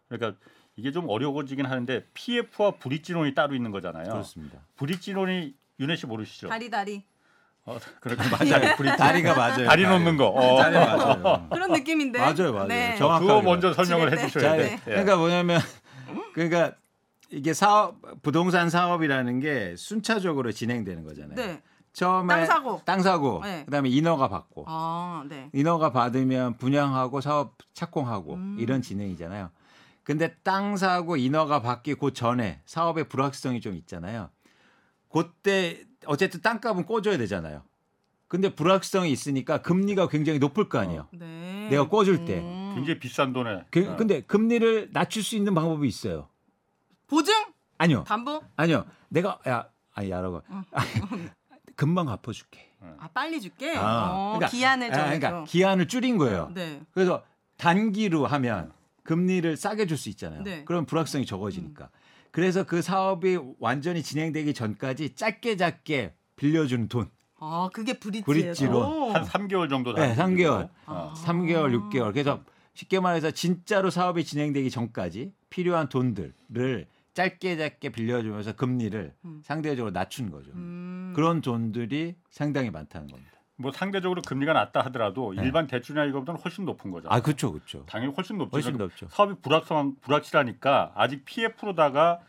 그러니까 0.08 0.38
이게 0.76 0.92
좀 0.92 1.08
어려워지긴 1.08 1.66
하는데 1.66 2.04
PF와 2.14 2.72
브릿지론이 2.78 3.34
따로 3.34 3.54
있는 3.54 3.70
거잖아요. 3.70 4.04
그렇습니다. 4.10 4.58
브릿지론이 4.76 5.54
윤혜 5.80 5.96
씨 5.96 6.06
모르시죠? 6.06 6.48
다리 6.48 6.70
다리 6.70 7.02
어, 7.66 7.78
그러니까 8.00 8.24
맞아요. 8.36 8.76
브릿지 8.76 8.98
다리가 8.98 9.34
맞아요. 9.34 9.66
다리 9.66 9.84
놓는 9.86 10.16
거. 10.18 10.26
어. 10.28 10.58
다리 10.60 10.74
맞아요. 10.74 11.48
그런 11.50 11.72
느낌인데. 11.72 12.18
맞아요, 12.18 12.52
맞아요. 12.52 12.66
네. 12.68 12.96
정- 12.96 13.08
그거 13.18 13.26
정확하게 13.26 13.46
먼저 13.46 13.72
설명을 13.72 14.06
지낼 14.10 14.16
때. 14.18 14.22
해주셔야 14.24 14.50
자, 14.50 14.56
돼. 14.56 14.62
네. 14.64 14.72
예. 14.74 14.90
그러니까 14.90 15.16
뭐냐면 15.16 15.60
그러니까 16.34 16.72
이게 17.34 17.52
사업 17.52 17.96
부동산 18.22 18.70
사업이라는 18.70 19.40
게 19.40 19.74
순차적으로 19.76 20.52
진행되는 20.52 21.04
거잖아요. 21.04 21.34
네. 21.34 21.62
처음에 21.92 22.28
땅 22.34 22.46
사고. 22.46 22.82
땅 22.84 23.02
사고, 23.02 23.40
네. 23.44 23.64
그다음에 23.66 23.88
인허가 23.88 24.28
받고, 24.28 24.64
아, 24.66 25.24
네. 25.28 25.48
인허가 25.52 25.92
받으면 25.92 26.56
분양하고 26.58 27.20
사업 27.20 27.56
착공하고 27.72 28.34
음. 28.34 28.56
이런 28.58 28.82
진행이잖아요. 28.82 29.50
근데 30.02 30.34
땅 30.42 30.76
사고 30.76 31.16
인허가 31.16 31.60
받기 31.62 31.94
그 31.94 32.12
전에 32.12 32.60
사업의 32.66 33.08
불확실성이 33.08 33.60
좀 33.60 33.74
있잖아요. 33.76 34.28
그때 35.10 35.82
어쨌든 36.06 36.40
땅값은 36.42 36.84
꿔줘야 36.86 37.16
되잖아요. 37.18 37.62
근데 38.28 38.54
불확실성이 38.54 39.12
있으니까 39.12 39.62
금리가 39.62 40.08
굉장히 40.08 40.38
높을 40.40 40.68
거 40.68 40.78
아니에요. 40.78 41.06
네. 41.12 41.68
내가 41.70 41.88
꿔줄 41.88 42.24
때. 42.24 42.40
음. 42.40 42.72
굉장히 42.74 42.98
비싼 42.98 43.32
돈에. 43.32 43.62
그- 43.70 43.88
어. 43.88 43.96
근데 43.96 44.20
금리를 44.22 44.90
낮출 44.92 45.22
수 45.22 45.36
있는 45.36 45.54
방법이 45.54 45.86
있어요. 45.86 46.28
보증? 47.06 47.32
아니요. 47.78 48.04
담보? 48.06 48.42
아니요. 48.56 48.84
내가 49.08 49.38
야 49.48 49.68
아니 49.92 50.10
야라고 50.10 50.42
금방 51.76 52.06
갚아줄게. 52.06 52.70
아, 52.98 53.08
빨리 53.14 53.40
줄게. 53.40 53.74
아, 53.76 54.10
어, 54.12 54.32
그러니까- 54.36 54.48
기한을 54.48 54.94
아. 54.94 55.04
그러니까 55.04 55.44
기한을 55.44 55.88
줄인 55.88 56.18
거예요. 56.18 56.50
네. 56.54 56.80
그래서 56.92 57.22
단기로 57.56 58.26
하면 58.26 58.72
금리를 59.04 59.56
싸게 59.56 59.86
줄 59.86 59.96
수 59.96 60.08
있잖아요. 60.10 60.42
네. 60.42 60.64
그럼 60.64 60.84
불확성이 60.84 61.24
적어지니까. 61.26 61.88
그래서 62.30 62.64
그 62.64 62.82
사업이 62.82 63.38
완전히 63.58 64.02
진행되기 64.02 64.54
전까지 64.54 65.14
짧게 65.14 65.56
짧게 65.56 66.14
빌려주는 66.36 66.88
돈. 66.88 67.10
아, 67.38 67.68
그게. 67.72 67.98
브릿지로. 67.98 69.12
한 69.12 69.24
3개월 69.24 69.68
정도 69.68 69.92
네, 69.94 70.14
남기고. 70.14 70.50
3개월. 70.50 70.68
어. 70.86 71.12
아. 71.12 71.14
3개월, 71.16 71.90
6개월. 71.90 72.12
그래서 72.12 72.40
쉽게 72.74 73.00
말해서 73.00 73.30
진짜로 73.30 73.90
사업이 73.90 74.24
진행되기 74.24 74.70
전까지 74.70 75.32
필요한 75.48 75.88
돈들을 75.88 76.86
짧게 77.14 77.56
짧게 77.56 77.90
빌려주면서 77.90 78.54
금리를 78.56 79.14
음. 79.24 79.40
상대적으로 79.44 79.92
낮춘 79.92 80.30
거죠. 80.30 80.50
음. 80.52 81.12
그런 81.14 81.40
돈들이 81.40 82.16
상당히 82.28 82.70
많다는 82.70 83.08
겁니다. 83.08 83.30
뭐 83.56 83.70
상대적으로 83.70 84.20
금리가 84.22 84.52
낮다 84.52 84.80
하더라도 84.86 85.32
네. 85.32 85.44
일반 85.44 85.68
대출이나 85.68 86.06
이거보다는 86.06 86.40
훨씬 86.40 86.64
높은 86.64 86.90
거죠. 86.90 87.08
아, 87.08 87.20
그렇죠, 87.20 87.52
그렇죠. 87.52 87.86
당연히 87.86 88.12
훨씬 88.12 88.36
높죠. 88.36 88.50
훨씬 88.52 88.72
그러니까 88.72 88.84
높죠. 88.84 89.08
사업이 89.14 89.40
불확실한 89.42 89.96
불확실하니까 90.00 90.92
아직 90.96 91.24
PF로다가 91.24 92.20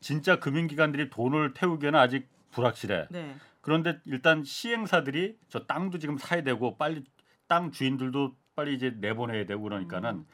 진짜 0.00 0.38
금융기관들이 0.38 1.08
돈을 1.08 1.54
태우기에는 1.54 1.98
아직 1.98 2.28
불확실해. 2.50 3.06
네. 3.10 3.36
그런데 3.62 3.98
일단 4.04 4.44
시행사들이 4.44 5.38
저 5.48 5.64
땅도 5.66 5.98
지금 5.98 6.18
사야 6.18 6.42
되고 6.42 6.76
빨리 6.76 7.04
땅 7.48 7.72
주인들도 7.72 8.36
빨리 8.54 8.74
이제 8.74 8.94
내보내야 9.00 9.46
되고 9.46 9.62
그러니까는 9.62 10.10
음. 10.10 10.26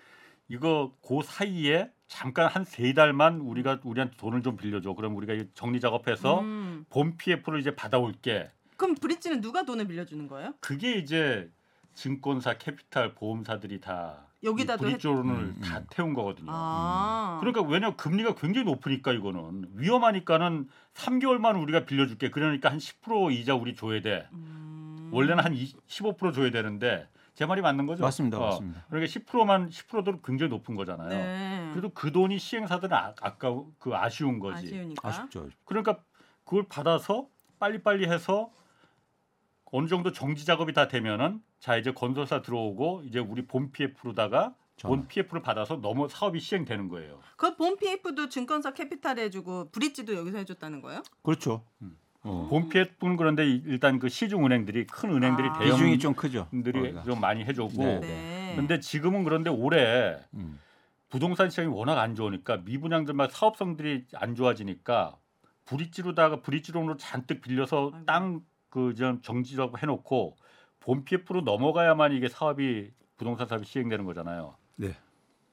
이거 0.48 0.96
그 1.06 1.20
사이에 1.24 1.90
잠깐 2.12 2.46
한 2.48 2.64
세 2.64 2.92
달만 2.92 3.40
우리가 3.40 3.80
우리한테 3.84 4.16
돈을 4.18 4.42
좀 4.42 4.56
빌려줘. 4.56 4.92
그럼 4.92 5.16
우리가 5.16 5.32
이 5.32 5.48
정리 5.54 5.80
작업해서 5.80 6.40
음. 6.40 6.84
본 6.90 7.16
PF를 7.16 7.58
이제 7.58 7.74
받아올게. 7.74 8.50
그럼 8.76 8.94
브릿지는 8.96 9.40
누가 9.40 9.62
돈을 9.64 9.86
빌려주는 9.86 10.28
거예요? 10.28 10.52
그게 10.60 10.96
이제 10.96 11.50
증권사, 11.94 12.58
캐피탈, 12.58 13.14
보험사들이 13.14 13.80
다 13.80 14.26
여기다도 14.44 14.84
했- 14.86 14.90
브릿지론을 14.92 15.34
음, 15.34 15.54
음. 15.56 15.60
다 15.62 15.82
태운 15.88 16.12
거거든요. 16.12 16.50
아. 16.52 17.38
그러니까 17.40 17.62
왜냐 17.62 17.94
금리가 17.96 18.34
굉장히 18.34 18.66
높으니까 18.66 19.12
이거는 19.12 19.68
위험하니까는 19.76 20.68
3개월만 20.94 21.60
우리가 21.62 21.86
빌려줄게. 21.86 22.30
그러니까 22.30 22.70
한 22.70 22.76
10% 22.78 23.32
이자 23.32 23.54
우리 23.54 23.74
줘야 23.74 24.02
돼. 24.02 24.28
음. 24.32 25.08
원래는 25.12 25.42
한 25.44 25.54
20, 25.54 25.86
15% 25.86 26.34
줘야 26.34 26.50
되는데 26.50 27.08
제 27.34 27.46
말이 27.46 27.62
맞는 27.62 27.86
거죠? 27.86 28.02
맞습니다, 28.02 28.38
어, 28.38 28.46
맞습니다. 28.46 28.84
그러니까 28.88 29.10
10%만 29.10 29.70
10%도 29.70 30.20
굉장히 30.20 30.50
높은 30.50 30.74
거잖아요. 30.74 31.08
네. 31.08 31.70
그래도 31.72 31.88
그 31.90 32.12
돈이 32.12 32.38
시행사들은 32.38 32.94
아, 32.94 33.14
아까 33.20 33.62
그 33.78 33.94
아쉬운 33.94 34.38
거지. 34.38 34.66
아쉬우니까. 34.66 35.08
아쉽죠. 35.08 35.48
그러니까 35.64 35.98
그걸 36.44 36.64
받아서 36.68 37.28
빨리빨리 37.58 38.06
해서 38.06 38.50
어느 39.66 39.86
정도 39.88 40.12
정지 40.12 40.44
작업이 40.44 40.74
다 40.74 40.88
되면은 40.88 41.42
자 41.58 41.76
이제 41.76 41.92
건설사 41.92 42.42
들어오고 42.42 43.02
이제 43.06 43.18
우리 43.18 43.46
본 43.46 43.72
PF로다가 43.72 44.54
본. 44.82 45.06
PF를 45.06 45.40
받아서 45.42 45.80
너무 45.80 46.08
사업이 46.08 46.40
시행되는 46.40 46.88
거예요. 46.88 47.20
그 47.36 47.56
본 47.56 47.76
PF도 47.76 48.28
증권사 48.28 48.72
캐피탈 48.74 49.18
해주고 49.18 49.70
브릿지도 49.70 50.14
여기서 50.14 50.38
해줬다는 50.38 50.82
거예요? 50.82 51.02
그렇죠. 51.22 51.64
음. 51.80 51.96
어. 52.24 52.46
본 52.48 52.68
PF는 52.68 53.16
그런데 53.16 53.46
이- 53.48 53.62
일단 53.66 53.98
그 53.98 54.08
시중 54.08 54.44
은행들이 54.46 54.86
큰 54.86 55.10
은행들이 55.10 55.48
아. 55.48 55.58
대형 55.58 55.76
비중이 55.76 55.98
좀 55.98 56.14
크죠. 56.14 56.48
들이 56.50 56.80
거기가. 56.80 57.02
좀 57.02 57.20
많이 57.20 57.44
해줬고 57.44 57.72
네. 57.82 58.00
네. 58.00 58.06
네. 58.06 58.52
근데 58.56 58.78
지금은 58.80 59.24
그런데 59.24 59.50
올해 59.50 60.18
음. 60.34 60.58
부동산 61.08 61.50
시장이 61.50 61.68
워낙 61.68 61.98
안 62.00 62.14
좋으니까 62.14 62.58
미분양들만 62.64 63.28
사업성들이 63.30 64.06
안 64.14 64.34
좋아지니까 64.34 65.16
브릿지로다가 65.64 66.40
브릿지론으로 66.42 66.96
잔뜩 66.96 67.40
빌려서. 67.42 67.92
땅그좀 68.06 69.20
정지라고 69.22 69.78
해놓고 69.78 70.36
본 70.80 71.04
PF로 71.04 71.42
넘어가야만 71.42 72.12
이게 72.12 72.28
사업이 72.28 72.90
부동산 73.16 73.46
사업이 73.46 73.64
시행되는 73.66 74.04
거잖아요. 74.04 74.56
네. 74.76 74.96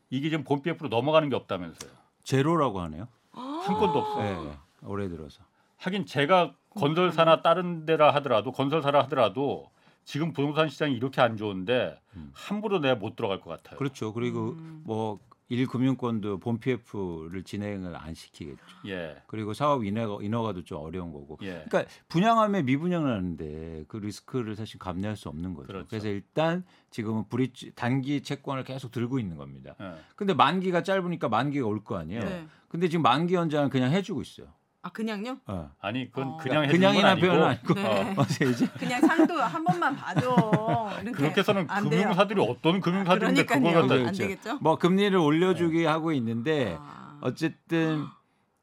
이게 0.10 0.30
지금 0.30 0.44
본 0.44 0.62
PF로 0.62 0.90
넘어가는 0.90 1.30
게 1.30 1.36
없다면서요. 1.36 1.92
제로라고 2.24 2.80
하네요. 2.82 3.08
한 3.32 3.74
건도 3.78 4.00
없어. 4.00 4.22
네, 4.24 4.34
네. 4.36 4.52
올해 4.84 5.08
들어서. 5.10 5.44
하긴 5.78 6.06
제가 6.06 6.56
건설사나 6.72 7.42
다른 7.42 7.86
데라 7.86 8.14
하더라도 8.16 8.52
건설사라 8.52 9.04
하더라도 9.04 9.70
지금 10.06 10.34
부동산 10.34 10.70
시장이 10.70 10.94
이렇게 10.96 11.22
안 11.22 11.38
좋은데 11.38 12.00
음. 12.16 12.32
함부로 12.34 12.80
내가 12.80 12.96
못 12.96 13.16
들어갈 13.16 13.40
것 13.42 13.50
같아요. 13.50 13.78
그렇죠. 13.78 14.14
그리고 14.14 14.52
음. 14.52 14.82
뭐 14.86 15.20
일금융권도 15.52 16.38
본 16.40 16.60
PF를 16.60 17.44
진행을 17.44 17.96
안 17.96 18.14
시키겠죠. 18.14 18.62
예, 18.88 19.18
그리고 19.26 19.54
사업 19.56 19.84
인허가, 19.84 20.24
인허가도 20.24 20.64
좀 20.64 20.80
어려운 20.80 21.12
거고. 21.12 21.40
예. 21.42 21.64
그러니까 21.68 21.86
분양하면 22.08 22.66
미분양을 22.66 23.12
하는데 23.12 23.84
그 23.88 23.98
리스크를 23.98 24.56
사실 24.56 24.78
감내할 24.80 25.18
수 25.18 25.28
없는 25.28 25.56
거죠. 25.56 25.68
그렇죠. 25.68 25.88
그래서 25.90 26.08
일단 26.08 26.64
지금은 26.92 27.30
브릿지 27.30 27.72
단기 27.76 28.22
채권을 28.22 28.64
계속 28.64 28.92
들고 28.92 29.18
있는 29.18 29.38
겁니다. 29.38 29.74
예. 29.82 29.94
근데 30.16 30.36
만기가 30.36 30.84
짧으니까 30.84 31.30
만기가 31.30 31.66
올 31.66 31.84
거 31.84 31.98
아니에요. 31.98 32.22
네. 32.24 32.46
근데 32.68 32.88
지금 32.88 33.02
만기 33.02 33.34
연장을 33.34 33.70
그냥 33.70 33.92
해주고 33.92 34.22
있어요. 34.22 34.48
아 34.82 34.90
그냥요? 34.90 35.38
어. 35.46 35.72
아니 35.82 36.10
그건 36.10 36.30
어. 36.30 36.38
그냥 36.38 36.68
그냥이나 36.68 37.10
아니고 37.12 37.28
표현은 37.28 37.46
아니고 37.46 37.74
네. 37.74 38.14
어서 38.16 38.46
이제 38.46 38.66
그냥 38.80 39.02
상도 39.02 39.36
한 39.42 39.64
번만 39.64 39.96
봐줘. 39.96 40.90
이렇게 41.02 41.12
그렇게 41.12 41.40
해서는. 41.42 41.68
금융사들이 41.68 42.42
어떤 42.42 42.80
금융사들인데 42.80 43.44
그걸 43.44 43.60
그러니까요. 43.62 43.82
갖다 43.82 43.96
그렇죠. 43.96 44.08
안 44.08 44.14
되겠죠? 44.30 44.58
뭐 44.62 44.78
금리를 44.78 45.18
올려주기 45.18 45.84
하고 45.84 46.14
있는데 46.14 46.78
아. 46.80 47.18
어쨌든 47.22 48.06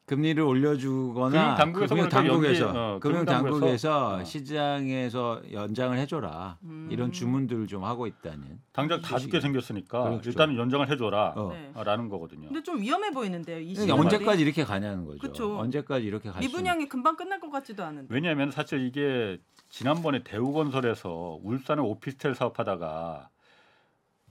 금리를 0.06 0.40
올려주거나 0.40 1.56
금융 1.56 1.56
당국에서 1.56 1.94
금융 1.94 2.08
그러니까 2.08 2.28
당국에서 2.30 2.68
어, 2.68 2.98
금융 3.00 3.24
당국에서 3.24 3.50
금융당국에서, 3.50 4.14
어. 4.14 4.24
시장에서 4.24 5.42
연장을 5.52 5.98
해줘라 5.98 6.58
음. 6.62 6.88
이런 6.92 7.10
주문들을 7.10 7.66
좀 7.66 7.82
하고 7.82 8.06
있다는. 8.06 8.60
당장 8.72 9.00
다 9.00 9.18
죽게 9.18 9.40
생겼으니까 9.40 10.04
그렇죠. 10.04 10.30
일단은 10.30 10.56
연장을 10.56 10.88
해줘라 10.88 11.34
어. 11.36 11.52
네. 11.52 11.72
라는 11.82 12.08
거거든요. 12.08 12.46
근데 12.46 12.62
좀 12.62 12.80
위험해 12.80 13.10
보이는데요. 13.10 13.58
이 13.58 13.74
그러니까. 13.74 13.96
언제까지 13.96 14.42
이렇게 14.42 14.62
가냐는 14.62 15.04
거죠. 15.04 15.18
그쵸. 15.18 15.58
언제까지 15.58 16.06
이렇게 16.06 16.30
갈 16.30 16.40
수? 16.40 16.48
미분양이 16.48 16.88
금방 16.88 17.16
끝날 17.16 17.40
것 17.40 17.50
같지도 17.50 17.82
않은데. 17.82 18.06
왜냐하면 18.14 18.52
사실 18.52 18.86
이게 18.86 19.38
지난번에 19.70 20.22
대우건설에서 20.22 21.40
울산에 21.42 21.82
오피스텔 21.82 22.36
사업하다가 22.36 23.28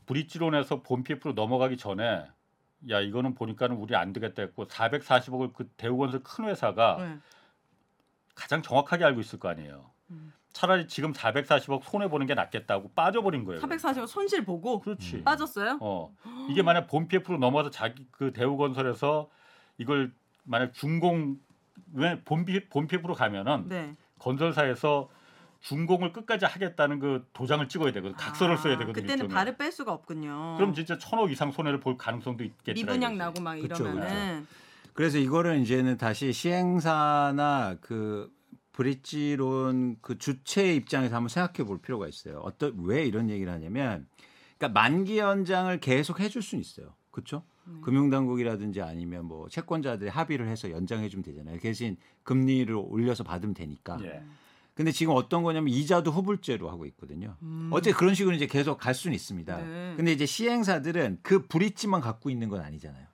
브릿지론에서 0.05 0.83
본 0.83 1.03
PF로 1.03 1.33
넘어가기 1.33 1.75
전에 1.75 2.23
야 2.89 2.99
이거는 2.99 3.35
보니까는 3.35 3.75
우리 3.77 3.95
안 3.95 4.13
되겠다 4.13 4.41
했고 4.41 4.65
440억을 4.67 5.53
그 5.53 5.67
대우건설 5.77 6.21
큰 6.23 6.45
회사가 6.45 6.97
네. 6.99 7.17
가장 8.35 8.61
정확하게 8.61 9.03
알고 9.05 9.21
있을 9.21 9.39
거 9.39 9.49
아니에요. 9.49 9.89
음. 10.11 10.33
차라리 10.53 10.87
지금 10.87 11.11
440억 11.11 11.83
손해 11.83 12.07
보는 12.07 12.27
게 12.27 12.33
낫겠다고 12.33 12.91
빠져버린 12.95 13.43
거예요. 13.43 13.61
440억 13.61 14.07
손실 14.07 14.45
보고 14.45 14.79
그렇지. 14.79 15.23
빠졌어요? 15.23 15.79
어 15.81 16.15
이게 16.49 16.61
만약 16.61 16.87
본 16.87 17.07
PF로 17.07 17.37
넘어서 17.37 17.69
자기 17.69 18.07
그 18.11 18.31
대우건설에서 18.31 19.29
이걸 19.77 20.13
만약 20.43 20.73
준공 20.73 21.39
왜본 21.93 22.45
본 22.69 22.87
PF로 22.87 23.13
가면은 23.15 23.67
네. 23.67 23.95
건설사에서 24.19 25.09
준공을 25.65 26.13
끝까지 26.13 26.45
하겠다는 26.45 26.99
그 26.99 27.27
도장을 27.33 27.67
찍어야 27.67 27.91
되거든. 27.93 28.15
각서를 28.15 28.53
아, 28.53 28.57
써야 28.57 28.77
되거든요. 28.77 28.93
그때는 28.93 29.25
일종의. 29.25 29.33
발을 29.33 29.57
뺄 29.57 29.71
수가 29.71 29.91
없군요. 29.93 30.55
그럼 30.57 30.75
진짜 30.75 30.97
천억 30.99 31.31
이상 31.31 31.51
손해를 31.51 31.79
볼 31.79 31.97
가능성도 31.97 32.43
있겠다. 32.43 32.73
미분양. 32.73 33.17
나고 33.17 33.41
막 33.41 33.55
그쵸, 33.59 33.83
이러면은 33.83 34.45
그래서 34.93 35.17
이거를 35.17 35.59
이제는 35.61 35.97
다시 35.97 36.33
시행사나 36.33 37.77
그 37.81 38.31
브릿지론 38.73 39.97
그 40.01 40.19
주체의 40.19 40.75
입장에서 40.75 41.15
한번 41.15 41.29
생각해 41.29 41.67
볼 41.67 41.81
필요가 41.81 42.07
있어요. 42.07 42.41
어떤 42.43 42.75
왜 42.83 43.03
이런 43.03 43.31
얘기를 43.31 43.51
하냐면 43.51 44.07
그러니까 44.59 44.79
만기 44.79 45.17
연장을 45.17 45.79
계속 45.79 46.19
해줄 46.19 46.43
수는 46.43 46.61
있어요. 46.61 46.93
그렇죠? 47.09 47.43
네. 47.63 47.81
금융당국이라든지 47.81 48.81
아니면 48.83 49.25
뭐 49.25 49.49
채권자들이 49.49 50.11
합의를 50.11 50.47
해서 50.47 50.69
연장해 50.69 51.09
주면 51.09 51.23
되잖아요. 51.23 51.57
대신 51.59 51.97
금리를 52.21 52.71
올려서 52.75 53.23
받으면 53.23 53.55
되니까. 53.55 53.97
예. 54.03 54.21
근데 54.75 54.91
지금 54.91 55.13
어떤 55.15 55.41
거냐면 55.41 55.69
이자도 55.73 56.11
후불제로 56.11 56.69
하고 56.69 56.85
있거든요. 56.87 57.37
음. 57.41 57.69
어째 57.71 57.93
그런 57.93 58.13
식으로 58.13 58.35
이제 58.35 58.45
계속 58.45 58.77
갈 58.77 58.93
수는 58.93 59.15
있습니다. 59.15 59.57
네. 59.57 59.93
근데 59.95 60.11
이제 60.11 60.25
시행사들은 60.25 61.19
그 61.23 61.47
브릿지만 61.47 62.01
갖고 62.01 62.29
있는 62.29 62.49
건 62.49 62.61
아니잖아요. 62.61 63.07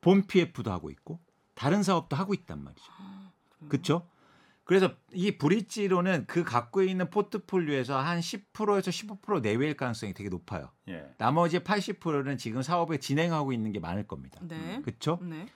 본 0.00 0.26
PF도 0.26 0.70
하고 0.70 0.90
있고 0.90 1.20
다른 1.54 1.82
사업도 1.82 2.16
하고 2.16 2.34
있단 2.34 2.62
말이죠. 2.62 2.84
그렇죠? 3.68 4.06
그래서 4.64 4.92
이 5.12 5.36
브릿지로는 5.36 6.26
그 6.28 6.44
갖고 6.44 6.82
있는 6.82 7.10
포트폴리오에서 7.10 7.98
한 7.98 8.20
10%에서 8.20 8.92
15% 8.92 9.42
내외일 9.42 9.76
가능성이 9.76 10.14
되게 10.14 10.28
높아요. 10.28 10.70
예. 10.88 11.10
나머지 11.18 11.58
80%는 11.58 12.38
지금 12.38 12.62
사업을 12.62 13.00
진행하고 13.00 13.52
있는 13.52 13.72
게 13.72 13.80
많을 13.80 14.06
겁니다. 14.06 14.38
네. 14.42 14.80
그렇죠? 14.84 15.18
네. 15.22 15.48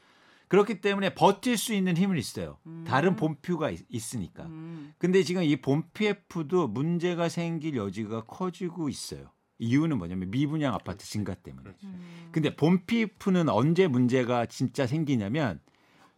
그렇기 0.49 0.81
때문에 0.81 1.15
버틸 1.15 1.57
수 1.57 1.75
있는 1.75 1.97
힘은 1.97 2.19
있어요. 2.19 2.59
음. 2.67 2.85
다른 2.87 3.17
본표가 3.17 3.71
있, 3.71 3.81
있으니까. 3.89 4.45
음. 4.45 4.95
근데 4.99 5.23
지금 5.23 5.43
이 5.43 5.57
본 5.57 5.85
PF도 5.93 6.69
문제가 6.69 7.29
생길 7.29 7.77
여지가 7.77 8.25
커지고 8.25 8.89
있어요. 8.89 9.31
이유는 9.59 9.99
뭐냐면 9.99 10.31
미분양 10.31 10.75
아파트 10.75 11.07
증가 11.07 11.35
때문에. 11.35 11.71
음. 11.85 12.29
근데 12.33 12.55
본 12.55 12.85
PF는 12.87 13.49
언제 13.49 13.87
문제가 13.87 14.47
진짜 14.47 14.87
생기냐면 14.87 15.61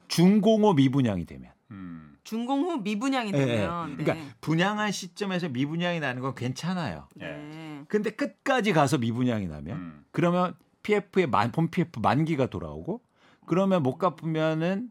중공업 0.08 0.76
미분양이 0.76 1.24
되면. 1.26 1.52
음. 1.70 2.16
준공 2.24 2.62
후 2.62 2.76
미분양이 2.78 3.30
예, 3.34 3.38
예. 3.38 3.46
되면 3.46 3.96
그러니까 3.96 4.14
네. 4.14 4.28
분양한 4.40 4.90
시점에서 4.90 5.48
미분양이 5.48 6.00
나는 6.00 6.22
건 6.22 6.34
괜찮아요. 6.34 7.08
네. 7.14 7.84
근데 7.88 8.10
끝까지 8.10 8.72
가서 8.72 8.98
미분양이 8.98 9.46
나면 9.46 9.76
음. 9.76 10.04
그러면 10.10 10.54
PF의 10.82 11.28
만, 11.28 11.52
본 11.52 11.70
PF 11.70 12.00
만기가 12.00 12.46
돌아오고 12.46 13.00
그러면 13.46 13.82
못 13.82 13.96
갚으면은 13.98 14.90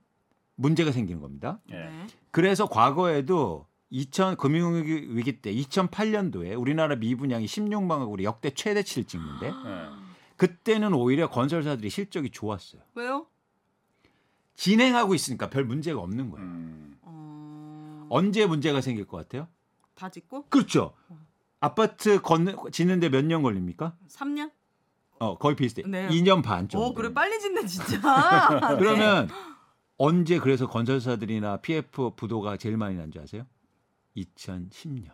문제가 0.56 0.91
생기는 0.91 1.22
겁니다. 1.22 1.60
예. 1.72 1.76
네. 1.76 2.08
그래서 2.32 2.68
과거에도 2.68 3.68
2000 3.89 4.38
금융위기 4.38 5.16
위기 5.16 5.41
때 5.41 5.53
2008년도에 5.53 6.60
우리나라 6.60 6.95
미분양이 6.95 7.45
16만억 7.45 8.12
우리 8.12 8.24
역대 8.24 8.49
최대치를 8.49 9.06
찍는데 9.06 9.47
예. 9.47 9.88
그때는 10.38 10.93
오히려 10.93 11.30
건설사들이 11.30 11.89
실적이 11.89 12.30
좋았어요. 12.32 12.82
왜요? 12.95 13.28
진행하고 14.56 15.16
있으니까 15.16 15.49
별 15.49 15.66
문제가 15.66 15.99
없는 16.01 16.30
거예요. 16.32 16.45
음. 16.45 16.97
어... 17.01 18.08
언제 18.10 18.45
문제가 18.45 18.82
생길 18.82 19.06
것 19.06 19.18
같아요? 19.18 19.47
다 19.93 20.10
짓고 20.10 20.45
그렇죠. 20.49 20.93
아파트 21.60 22.22
건 22.22 22.56
짓는데 22.72 23.10
몇 23.10 23.24
년 23.26 23.41
걸립니까? 23.43 23.95
3년? 24.10 24.51
어, 25.20 25.38
거의 25.38 25.55
비슷해. 25.55 25.84
네. 25.88 26.07
2년 26.09 26.43
반 26.43 26.68
정도. 26.68 26.88
오 26.88 26.93
그래 26.93 27.13
빨리 27.13 27.39
짓네 27.39 27.66
진짜. 27.66 27.97
네. 28.72 28.78
그러면 28.78 29.30
언제 29.97 30.39
그래서 30.39 30.68
건설사들이나 30.68 31.57
PF 31.57 32.11
부도가 32.16 32.57
제일 32.57 32.78
많이 32.78 32.95
난 32.97 33.11
줄 33.11 33.22
아세요? 33.22 33.45
2010년. 34.18 35.11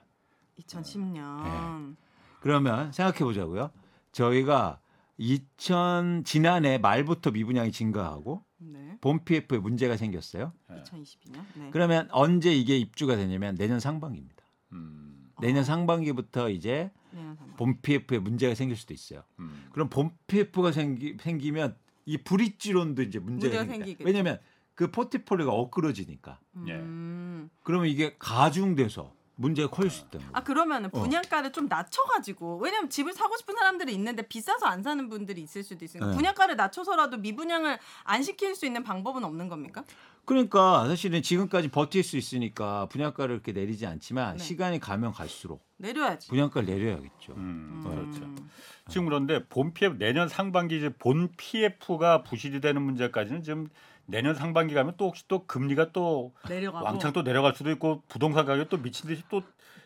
2010년. 0.59 1.95
그러면 2.39 2.91
생각해 2.91 3.19
보자고요. 3.19 3.71
저희가 4.11 4.79
2000 5.17 6.23
지난해 6.25 6.77
말부터 6.79 7.31
미분양이 7.31 7.71
증가하고 7.71 8.43
네. 8.57 8.97
본 9.01 9.23
PF에 9.23 9.59
문제가 9.59 9.97
생겼어요. 9.97 10.51
예. 10.71 10.81
2022년. 10.83 11.43
네. 11.55 11.69
그러면 11.71 12.07
언제 12.11 12.51
이게 12.53 12.77
입주가 12.77 13.15
되냐면 13.15 13.55
내년 13.55 13.79
상반기입니다. 13.79 14.43
음. 14.73 15.29
내년 15.39 15.63
상반기부터 15.63 16.49
이제 16.49 16.91
상반. 17.11 17.55
본 17.57 17.81
PF에 17.81 18.19
문제가 18.19 18.55
생길 18.55 18.77
수도 18.77 18.93
있어요. 18.93 19.23
음. 19.39 19.69
그럼 19.71 19.89
본 19.89 20.11
PF가 20.27 20.71
생기, 20.71 21.17
생기면 21.19 21.75
이 22.05 22.17
브릿지론도 22.17 23.03
이제 23.03 23.19
문제가, 23.19 23.57
문제가. 23.57 23.73
생기겠죠. 23.73 24.05
왜냐하면 24.05 24.39
그 24.75 24.89
포트폴리오가 24.89 25.53
엇그러지니까. 25.53 26.39
예. 26.67 26.73
음. 26.73 27.49
그러면 27.63 27.87
이게 27.87 28.15
가중돼서 28.17 29.13
문제가 29.41 29.69
커질 29.69 29.89
수 29.91 30.01
있다는 30.05 30.19
거예요. 30.27 30.31
아 30.33 30.43
그러면은 30.43 30.89
어. 30.93 31.01
분양가를 31.01 31.51
좀 31.51 31.67
낮춰가지고 31.67 32.59
왜냐면 32.59 32.89
집을 32.89 33.13
사고 33.13 33.35
싶은 33.37 33.55
사람들이 33.55 33.93
있는데 33.93 34.21
비싸서 34.27 34.65
안 34.65 34.83
사는 34.83 35.09
분들이 35.09 35.41
있을 35.41 35.63
수도 35.63 35.83
있으니까 35.83 36.11
네. 36.11 36.15
분양가를 36.15 36.55
낮춰서라도 36.55 37.17
미분양을 37.17 37.77
안 38.03 38.23
시킬 38.23 38.55
수 38.55 38.65
있는 38.65 38.83
방법은 38.83 39.23
없는 39.23 39.49
겁니까? 39.49 39.83
그러니까 40.25 40.87
사실은 40.87 41.21
지금까지 41.21 41.69
버틸 41.69 42.03
수 42.03 42.15
있으니까 42.15 42.85
분양가를 42.87 43.33
이렇게 43.35 43.51
내리지 43.51 43.85
않지만 43.87 44.37
네. 44.37 44.43
시간이 44.43 44.79
가면 44.79 45.11
갈수록 45.13 45.65
내려야지. 45.77 46.29
분양가를 46.29 46.67
내려야겠죠. 46.67 47.33
음. 47.33 47.83
음. 47.83 47.89
그렇죠. 47.89 48.45
지금 48.87 49.05
그런데 49.05 49.45
본 49.47 49.73
PF 49.73 49.97
내년 49.97 50.27
상반기 50.29 50.77
이제 50.77 50.89
본 50.89 51.29
PF가 51.37 52.23
부실이 52.23 52.61
되는 52.61 52.81
문제까지는 52.81 53.43
지금 53.43 53.67
내년 54.05 54.35
상반기 54.35 54.73
가면 54.73 54.95
또 54.97 55.07
혹시 55.07 55.23
또 55.27 55.45
금리가 55.45 55.91
또 55.91 56.33
내려가고. 56.47 56.85
왕창 56.85 57.13
또 57.13 57.23
내려갈 57.23 57.55
수도 57.55 57.71
있고 57.71 58.01
부동산 58.07 58.45
가격 58.45 58.69
또 58.69 58.77
미친 58.77 59.07
듯이 59.07 59.23
또 59.29 59.41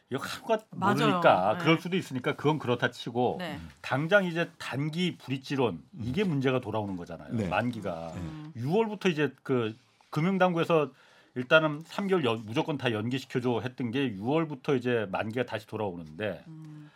이거 0.09 0.24
하루가 0.24 0.59
맞아요. 0.72 0.95
모르니까 0.95 1.53
네. 1.57 1.63
그럴 1.63 1.80
수도 1.80 1.95
있으니까 1.97 2.36
그건 2.36 2.59
그렇다 2.59 2.91
치고 2.91 3.38
네. 3.39 3.59
당장 3.82 4.26
이제 4.26 4.49
단기 4.57 5.18
불이지론 5.18 5.82
이게 6.01 6.24
문제가 6.24 6.59
돌아오는 6.59 6.95
거잖아요. 6.95 7.34
네. 7.34 7.47
만기가 7.47 8.13
음. 8.16 8.51
6월부터 8.55 9.09
이제 9.11 9.34
그 9.43 9.76
금융당국에서 10.11 10.91
일단은 11.36 11.84
3개월 11.84 12.24
연- 12.24 12.43
무조건 12.45 12.78
다 12.78 12.91
연기시켜줘 12.91 13.61
했던 13.63 13.91
게 13.91 14.16
6월부터 14.16 14.78
이제 14.78 15.07
만기가 15.11 15.45
다시 15.45 15.68
돌아오는데 15.68 16.43
음. 16.47 16.89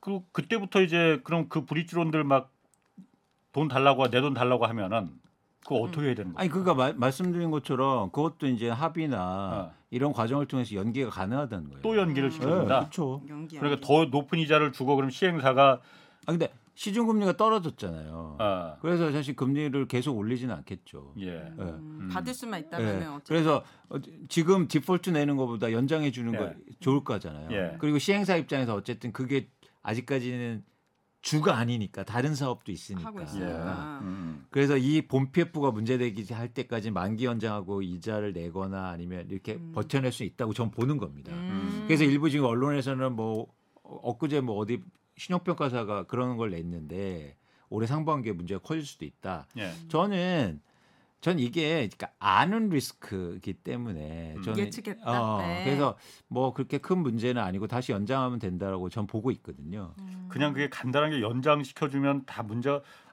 그 0.00 0.20
그때부터 0.32 0.82
이제 0.82 1.20
그럼 1.24 1.48
그 1.48 1.64
불이지론들 1.64 2.24
막 2.24 2.50
돈 3.52 3.68
달라고 3.68 4.10
내 4.10 4.20
돈 4.20 4.34
달라고 4.34 4.66
하면은 4.66 5.08
그거 5.64 5.76
어떻게 5.76 6.06
해야 6.06 6.14
되는 6.14 6.32
거예요? 6.32 6.40
아니 6.40 6.48
그러니까 6.48 6.74
말, 6.74 6.94
말씀드린 6.94 7.50
것처럼 7.50 8.10
그것도 8.10 8.46
이제 8.46 8.68
합의나 8.68 9.72
어. 9.72 9.74
이런 9.90 10.12
과정을 10.12 10.46
통해서 10.46 10.74
연기가 10.74 11.10
가능하다는 11.10 11.68
거예요. 11.70 11.82
또 11.82 11.96
연기를 11.96 12.28
음. 12.28 12.30
시켜준다. 12.30 12.80
그렇죠. 12.80 13.22
연기 13.28 13.58
그러니까. 13.58 13.86
더 13.86 14.04
높은 14.04 14.38
이자를 14.38 14.72
주고 14.72 14.96
그럼 14.96 15.10
시행사가 15.10 15.80
아 16.26 16.32
근데 16.32 16.52
시중 16.74 17.06
금리가 17.06 17.36
떨어졌잖아요. 17.36 18.36
어, 18.40 18.76
그래서 18.82 19.12
사실 19.12 19.36
금리를 19.36 19.86
계속 19.86 20.18
올리지는 20.18 20.54
않겠죠. 20.56 21.14
예. 21.18 21.36
음, 21.58 21.58
음. 22.00 22.08
받을 22.12 22.34
수만 22.34 22.60
예. 22.60 22.66
있다면은 22.66 23.12
어쨌든 23.12 23.22
그래서 23.28 23.64
어, 23.88 23.98
지금 24.28 24.66
디폴트 24.66 25.10
내는 25.10 25.36
것보다 25.36 25.70
연장해 25.72 26.10
주는 26.10 26.36
거 26.36 26.44
예. 26.44 26.54
좋을 26.80 27.04
거잖아요. 27.04 27.48
예. 27.52 27.76
그리고 27.78 27.98
시행사 27.98 28.36
입장에서 28.36 28.74
어쨌든 28.74 29.12
그게 29.12 29.48
아직까지는 29.82 30.64
주가 31.24 31.56
아니니까 31.56 32.04
다른 32.04 32.34
사업도 32.34 32.70
있으니까. 32.70 33.08
하고 33.08 33.20
예. 33.20 33.24
있으니까. 33.24 34.00
음. 34.02 34.44
그래서 34.50 34.76
이 34.76 35.00
본 35.08 35.32
PF가 35.32 35.70
문제되기 35.70 36.30
할 36.34 36.52
때까지 36.52 36.90
만기 36.90 37.24
연장하고 37.24 37.80
이자를 37.80 38.34
내거나 38.34 38.90
아니면 38.90 39.26
이렇게 39.30 39.54
음. 39.54 39.72
버텨낼 39.74 40.12
수 40.12 40.22
있다고 40.22 40.52
전 40.52 40.70
보는 40.70 40.98
겁니다. 40.98 41.32
음. 41.32 41.84
그래서 41.86 42.04
일부 42.04 42.28
지금 42.28 42.44
언론에서는 42.44 43.12
뭐 43.16 43.46
어, 43.82 44.00
엊그제 44.02 44.42
뭐 44.42 44.56
어디 44.58 44.82
신용평가사가 45.16 46.04
그런 46.04 46.36
걸 46.36 46.50
냈는데 46.50 47.36
올해 47.70 47.86
상반기에 47.86 48.32
문제가 48.32 48.60
커질 48.60 48.84
수도 48.84 49.06
있다. 49.06 49.46
예. 49.56 49.72
저는 49.88 50.60
전 51.24 51.38
이게 51.38 51.88
그러니까 51.88 52.10
아는 52.18 52.68
리스크이기 52.68 53.54
때문에 53.54 54.34
음. 54.36 54.42
저는 54.42 54.58
예측했다. 54.58 55.22
어, 55.22 55.38
네. 55.40 55.64
그래서 55.64 55.96
뭐 56.28 56.52
그렇게 56.52 56.76
큰 56.76 56.98
문제는 56.98 57.40
아니고 57.40 57.66
다시 57.66 57.92
연장하면 57.92 58.38
된다라고 58.38 58.90
전 58.90 59.06
보고 59.06 59.30
있거든요. 59.30 59.94
음. 60.00 60.26
그냥 60.28 60.52
그게 60.52 60.68
간단하게 60.68 61.22
연장시켜 61.22 61.88
주면 61.88 62.26
다 62.26 62.44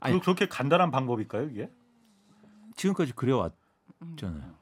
아니. 0.02 0.16
그, 0.20 0.26
그렇게 0.26 0.46
간단한 0.46 0.92
방법일까요, 0.92 1.48
이게? 1.52 1.70
지금까지 2.76 3.14
그래 3.14 3.32
왔잖아요. 3.32 4.44
음. 4.44 4.56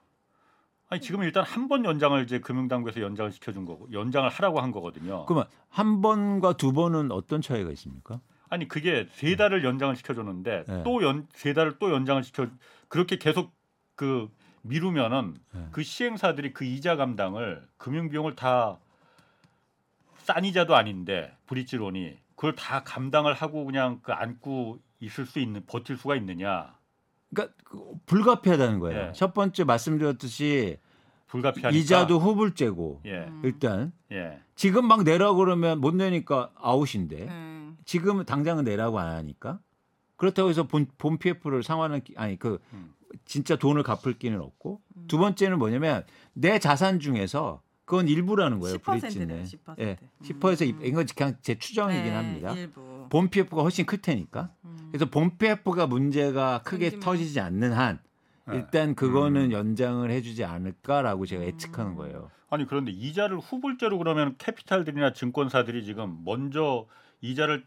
아니 0.90 1.02
지금 1.02 1.24
일단 1.24 1.44
한 1.44 1.68
번 1.68 1.86
연장을 1.86 2.24
이제 2.24 2.40
금융당국에서 2.40 3.02
연장을 3.02 3.32
시켜준 3.32 3.66
거고 3.66 3.92
연장을 3.92 4.30
하라고 4.30 4.60
한 4.60 4.72
거거든요. 4.72 5.26
그러면 5.26 5.48
한 5.70 6.02
번과 6.02 6.54
두 6.54 6.72
번은 6.72 7.12
어떤 7.12 7.42
차이가 7.42 7.72
있습니까? 7.72 8.22
아니 8.50 8.68
그게 8.68 9.08
세 9.12 9.36
달을 9.36 9.64
연장을 9.64 9.96
시켜줬는데 9.96 10.66
네. 10.68 10.84
또연 10.84 11.28
세 11.34 11.54
달을 11.54 11.78
또 11.80 11.92
연장을 11.92 12.24
시켜 12.24 12.48
그렇게 12.90 13.18
계속 13.18 13.56
그 13.96 14.30
미루면은 14.62 15.36
네. 15.54 15.68
그 15.72 15.84
시행사들이 15.84 16.52
그 16.54 16.66
이자 16.66 16.98
감당을 16.98 17.66
금융 17.78 18.10
비용을 18.10 18.36
다 18.36 18.78
싼 20.30 20.46
이자도 20.46 20.76
아닌데 20.76 21.36
브릿지론이 21.48 22.16
그걸 22.36 22.56
다 22.56 22.84
감당을 22.84 23.34
하고 23.34 23.66
그냥 23.66 24.00
그 24.04 24.12
안고 24.12 24.78
있을 25.00 25.26
수 25.26 25.40
있는 25.40 25.66
버틸 25.66 25.98
수가 25.98 26.16
있느냐 26.18 26.76
그러니까 27.34 27.56
그 27.64 27.94
불가피하다는 28.06 28.78
거예요. 28.78 29.08
예. 29.08 29.12
첫 29.14 29.34
번째 29.34 29.64
말씀드렸듯이 29.64 30.78
불가피하니까 31.26 31.80
이자도 31.80 32.20
후불제고 32.20 33.02
예 33.06 33.22
음. 33.22 33.42
일단 33.44 33.92
예. 34.12 34.40
지금 34.54 34.88
막 34.88 35.02
내라 35.04 35.34
그러면 35.34 35.82
못 35.82 35.96
내니까 35.96 36.52
아웃인데 36.56 37.28
음. 37.28 37.78
지금 37.86 38.24
당장은 38.24 38.66
내라고 38.66 39.00
안 39.00 39.08
하니까 39.16 39.60
그렇다고 40.20 40.50
해서 40.50 40.68
본, 40.68 40.86
본 40.98 41.18
PF를 41.18 41.64
상환은 41.64 42.04
끼- 42.04 42.14
아니 42.18 42.38
그 42.38 42.60
음. 42.74 42.94
진짜 43.26 43.56
돈을 43.56 43.84
갚을 43.84 44.20
기는 44.20 44.40
없고 44.40 44.82
음. 44.98 45.06
두 45.08 45.18
번째는 45.18 45.58
뭐냐면 45.58 46.04
내 46.34 46.60
자산 46.60 47.00
중에서 47.00 47.62
그건 47.86 48.08
일부라는 48.08 48.60
거예요. 48.60 48.78
10%네요, 48.78 49.00
브릿지는 49.00 49.44
10%. 49.46 49.80
예, 49.80 49.98
음. 50.02 50.08
10%에서 50.22 50.66
이건 50.66 51.08
그냥 51.16 51.36
제 51.42 51.58
추정이긴 51.58 52.04
네, 52.04 52.10
합니다. 52.12 52.54
일부. 52.54 53.08
본 53.10 53.30
PF가 53.30 53.62
훨씬 53.64 53.86
클 53.88 53.98
테니까. 54.00 54.52
음. 54.66 54.90
그래서 54.92 55.06
본 55.10 55.38
PF가 55.38 55.88
문제가 55.88 56.62
크게 56.64 56.92
생기면- 56.92 57.02
터지지 57.02 57.40
않는 57.40 57.72
한 57.74 58.00
네. 58.48 58.58
일단 58.58 58.94
그거는 58.94 59.46
음. 59.46 59.52
연장을 59.54 60.08
해주지 60.12 60.44
않을까라고 60.44 61.26
제가 61.26 61.44
음. 61.44 61.48
예측하는 61.48 61.96
거예요. 61.96 62.30
아니 62.52 62.68
그런데 62.68 62.92
이자를 62.92 63.40
후불제로 63.40 63.98
그러면 63.98 64.36
캐피탈들이나 64.38 65.14
증권사들이 65.14 65.86
지금 65.86 66.20
먼저 66.26 66.86
이자를 67.22 67.64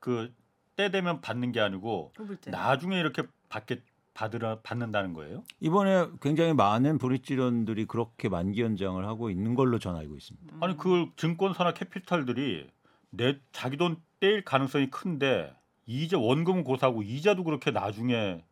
그 0.00 0.32
때 0.76 0.90
되면 0.90 1.20
받는 1.20 1.52
게 1.52 1.60
아니고 1.60 2.12
후불제. 2.16 2.50
나중에 2.50 2.98
이렇게 2.98 3.22
받게 3.48 3.82
받으라 4.12 4.60
받는다는 4.62 5.12
거예요? 5.12 5.42
이번에 5.60 6.06
굉장히 6.20 6.52
많은 6.54 6.98
브릿지론들이 6.98 7.86
그렇게 7.86 8.28
만기 8.28 8.60
연장을 8.62 9.04
하고 9.04 9.28
있는 9.30 9.54
걸로 9.54 9.78
전 9.78 9.96
알고 9.96 10.16
있습니다. 10.16 10.54
음. 10.54 10.62
아니 10.62 10.76
그 10.76 11.06
증권사나 11.16 11.74
캐피탈들이 11.74 12.68
내 13.10 13.38
자기 13.52 13.76
돈 13.76 13.96
떼일 14.20 14.44
가능성이 14.44 14.88
큰데 14.90 15.52
이자 15.86 16.18
원금 16.18 16.64
고사하고 16.64 17.02
이자도 17.02 17.44
그렇게 17.44 17.70
나중에 17.70 18.44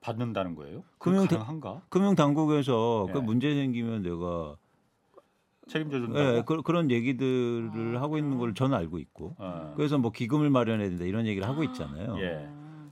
받는다는 0.00 0.54
거예요? 0.54 0.82
그 0.98 1.10
금융- 1.10 1.26
가능한가? 1.26 1.82
금융 1.88 2.14
당국에서 2.14 3.08
그 3.12 3.18
예. 3.18 3.22
문제 3.22 3.52
생기면 3.54 4.02
내가 4.02 4.56
책임져 5.70 6.00
준다고? 6.00 6.36
예, 6.36 6.42
그, 6.44 6.62
그런 6.62 6.90
얘기들을 6.90 7.96
아, 7.96 8.02
하고 8.02 8.18
있는 8.18 8.38
걸? 8.38 8.54
저는 8.54 8.76
알고 8.76 8.98
있고 8.98 9.36
어. 9.38 9.72
그래서 9.76 9.98
뭐 9.98 10.10
기금을 10.10 10.50
마련해야 10.50 10.88
된다 10.88 11.04
이런 11.04 11.26
얘기를 11.26 11.48
하고 11.48 11.62
있잖아요. 11.64 12.18
예. 12.18 12.48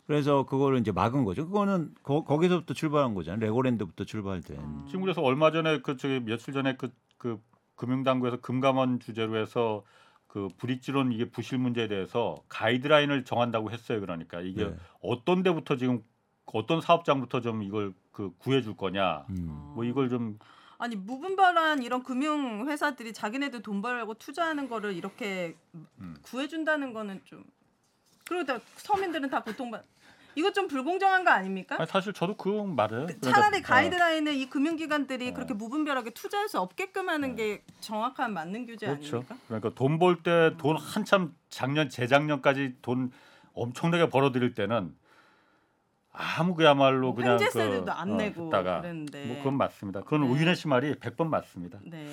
그래서 0.07 0.47
그거를 0.47 0.79
이제 0.79 0.91
막은 0.91 1.25
거죠. 1.25 1.47
그거는 1.47 1.95
거, 2.03 2.25
거기서부터 2.25 2.73
출발한 2.73 3.15
거잖아요. 3.15 3.41
레고랜드부터 3.41 4.05
출발된. 4.05 4.57
음. 4.57 4.85
지금 4.87 5.03
그래서 5.03 5.21
얼마 5.21 5.51
전에 5.51 5.81
그 5.83 5.97
저기 5.99 6.21
며칠 6.21 6.55
전에 6.55 6.77
그, 6.77 6.91
그 7.19 7.39
금융당국에서 7.75 8.41
금감원 8.41 9.01
주제로 9.01 9.37
해서 9.37 9.83
그 10.27 10.49
브릿지론 10.57 11.13
이게 11.13 11.29
부실 11.29 11.59
문제에 11.59 11.89
대해서 11.89 12.37
가이드라인을 12.49 13.25
정한다고 13.25 13.71
했어요. 13.71 14.01
그러니까 14.01 14.41
이게 14.41 14.65
네. 14.65 14.77
어떤 15.03 15.43
데부터 15.43 15.77
지금 15.77 16.03
어떤 16.47 16.81
사업장부터 16.81 17.41
좀 17.41 17.63
이걸 17.63 17.93
그 18.13 18.31
구해 18.39 18.63
줄 18.63 18.77
거냐. 18.77 19.27
음. 19.31 19.73
뭐 19.75 19.85
이걸 19.85 20.09
좀 20.09 20.39
아니 20.79 20.95
무분별한 20.95 21.83
이런 21.83 22.03
금융 22.05 22.69
회사들이 22.69 23.13
자기네들 23.13 23.63
돈 23.63 23.83
벌려고 23.83 24.15
투자하는 24.15 24.69
거를 24.69 24.95
이렇게 24.95 25.57
음. 25.75 26.17
구해준다는 26.23 26.93
거는 26.93 27.21
좀 27.25 27.45
그리고 28.29 28.45
다 28.45 28.61
서민들은 28.77 29.29
다 29.29 29.43
고통받. 29.43 29.85
이거 30.37 30.53
좀 30.53 30.69
불공정한 30.69 31.25
거 31.25 31.31
아닙니까? 31.31 31.75
아니, 31.81 31.87
사실 31.89 32.13
저도 32.13 32.37
그 32.37 32.49
말을 32.49 33.07
그 33.07 33.21
차라리 33.23 33.59
어, 33.59 33.63
가이드라인을 33.63 34.35
이 34.35 34.49
금융기관들이 34.49 35.31
어. 35.31 35.35
그렇게 35.35 35.53
무분별하게 35.53 36.11
투자할 36.11 36.49
수 36.49 36.61
없게끔 36.61 37.09
하는 37.09 37.35
게 37.35 37.65
정확한 37.81 38.33
맞는 38.35 38.67
규제 38.67 38.87
그렇죠. 38.87 39.17
아닙니까? 39.17 39.37
그러니까 39.49 39.71
돈 39.75 39.99
벌 39.99 40.23
때 40.23 40.55
돈 40.59 40.77
한참 40.77 41.35
작년 41.49 41.89
재작년까지 41.89 42.77
돈 42.83 43.11
엄청나게 43.55 44.11
벌어들일 44.11 44.55
때는 44.55 44.95
아무 46.19 46.55
그야말로 46.55 47.13
뭐 47.13 47.15
그냥 47.15 47.33
횡재세도 47.33 47.91
안 47.93 48.13
어, 48.13 48.17
내고 48.17 48.47
했다가 48.47 48.81
그랬는데. 48.81 49.27
뭐 49.27 49.37
그건 49.39 49.55
맞습니다. 49.55 50.01
그건 50.01 50.23
네. 50.23 50.29
우윤혜 50.29 50.55
씨 50.57 50.67
말이 50.67 50.95
100번 50.95 51.29
맞습니다. 51.29 51.79
네. 51.85 52.07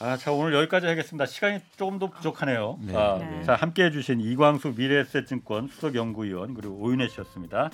아, 0.00 0.16
자 0.16 0.32
오늘 0.32 0.52
여기까지 0.54 0.86
하겠습니다. 0.86 1.24
시간이 1.24 1.60
조금 1.76 2.00
더 2.00 2.10
부족하네요. 2.10 2.78
네. 2.80 2.96
아, 2.96 3.18
네. 3.18 3.44
자 3.44 3.54
함께해 3.54 3.92
주신 3.92 4.20
이광수 4.20 4.74
미래에셋증권 4.76 5.68
수석연구위원 5.68 6.54
그리고 6.54 6.74
오윤혜 6.74 7.08
씨였습니다. 7.08 7.70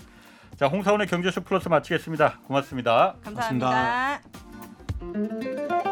자 0.57 0.66
홍사원의 0.66 1.07
경제쇼 1.07 1.41
플러스 1.41 1.68
마치겠습니다. 1.68 2.41
고맙습니다. 2.47 3.14
감사합니다. 3.24 4.20
고맙습니다. 5.01 5.89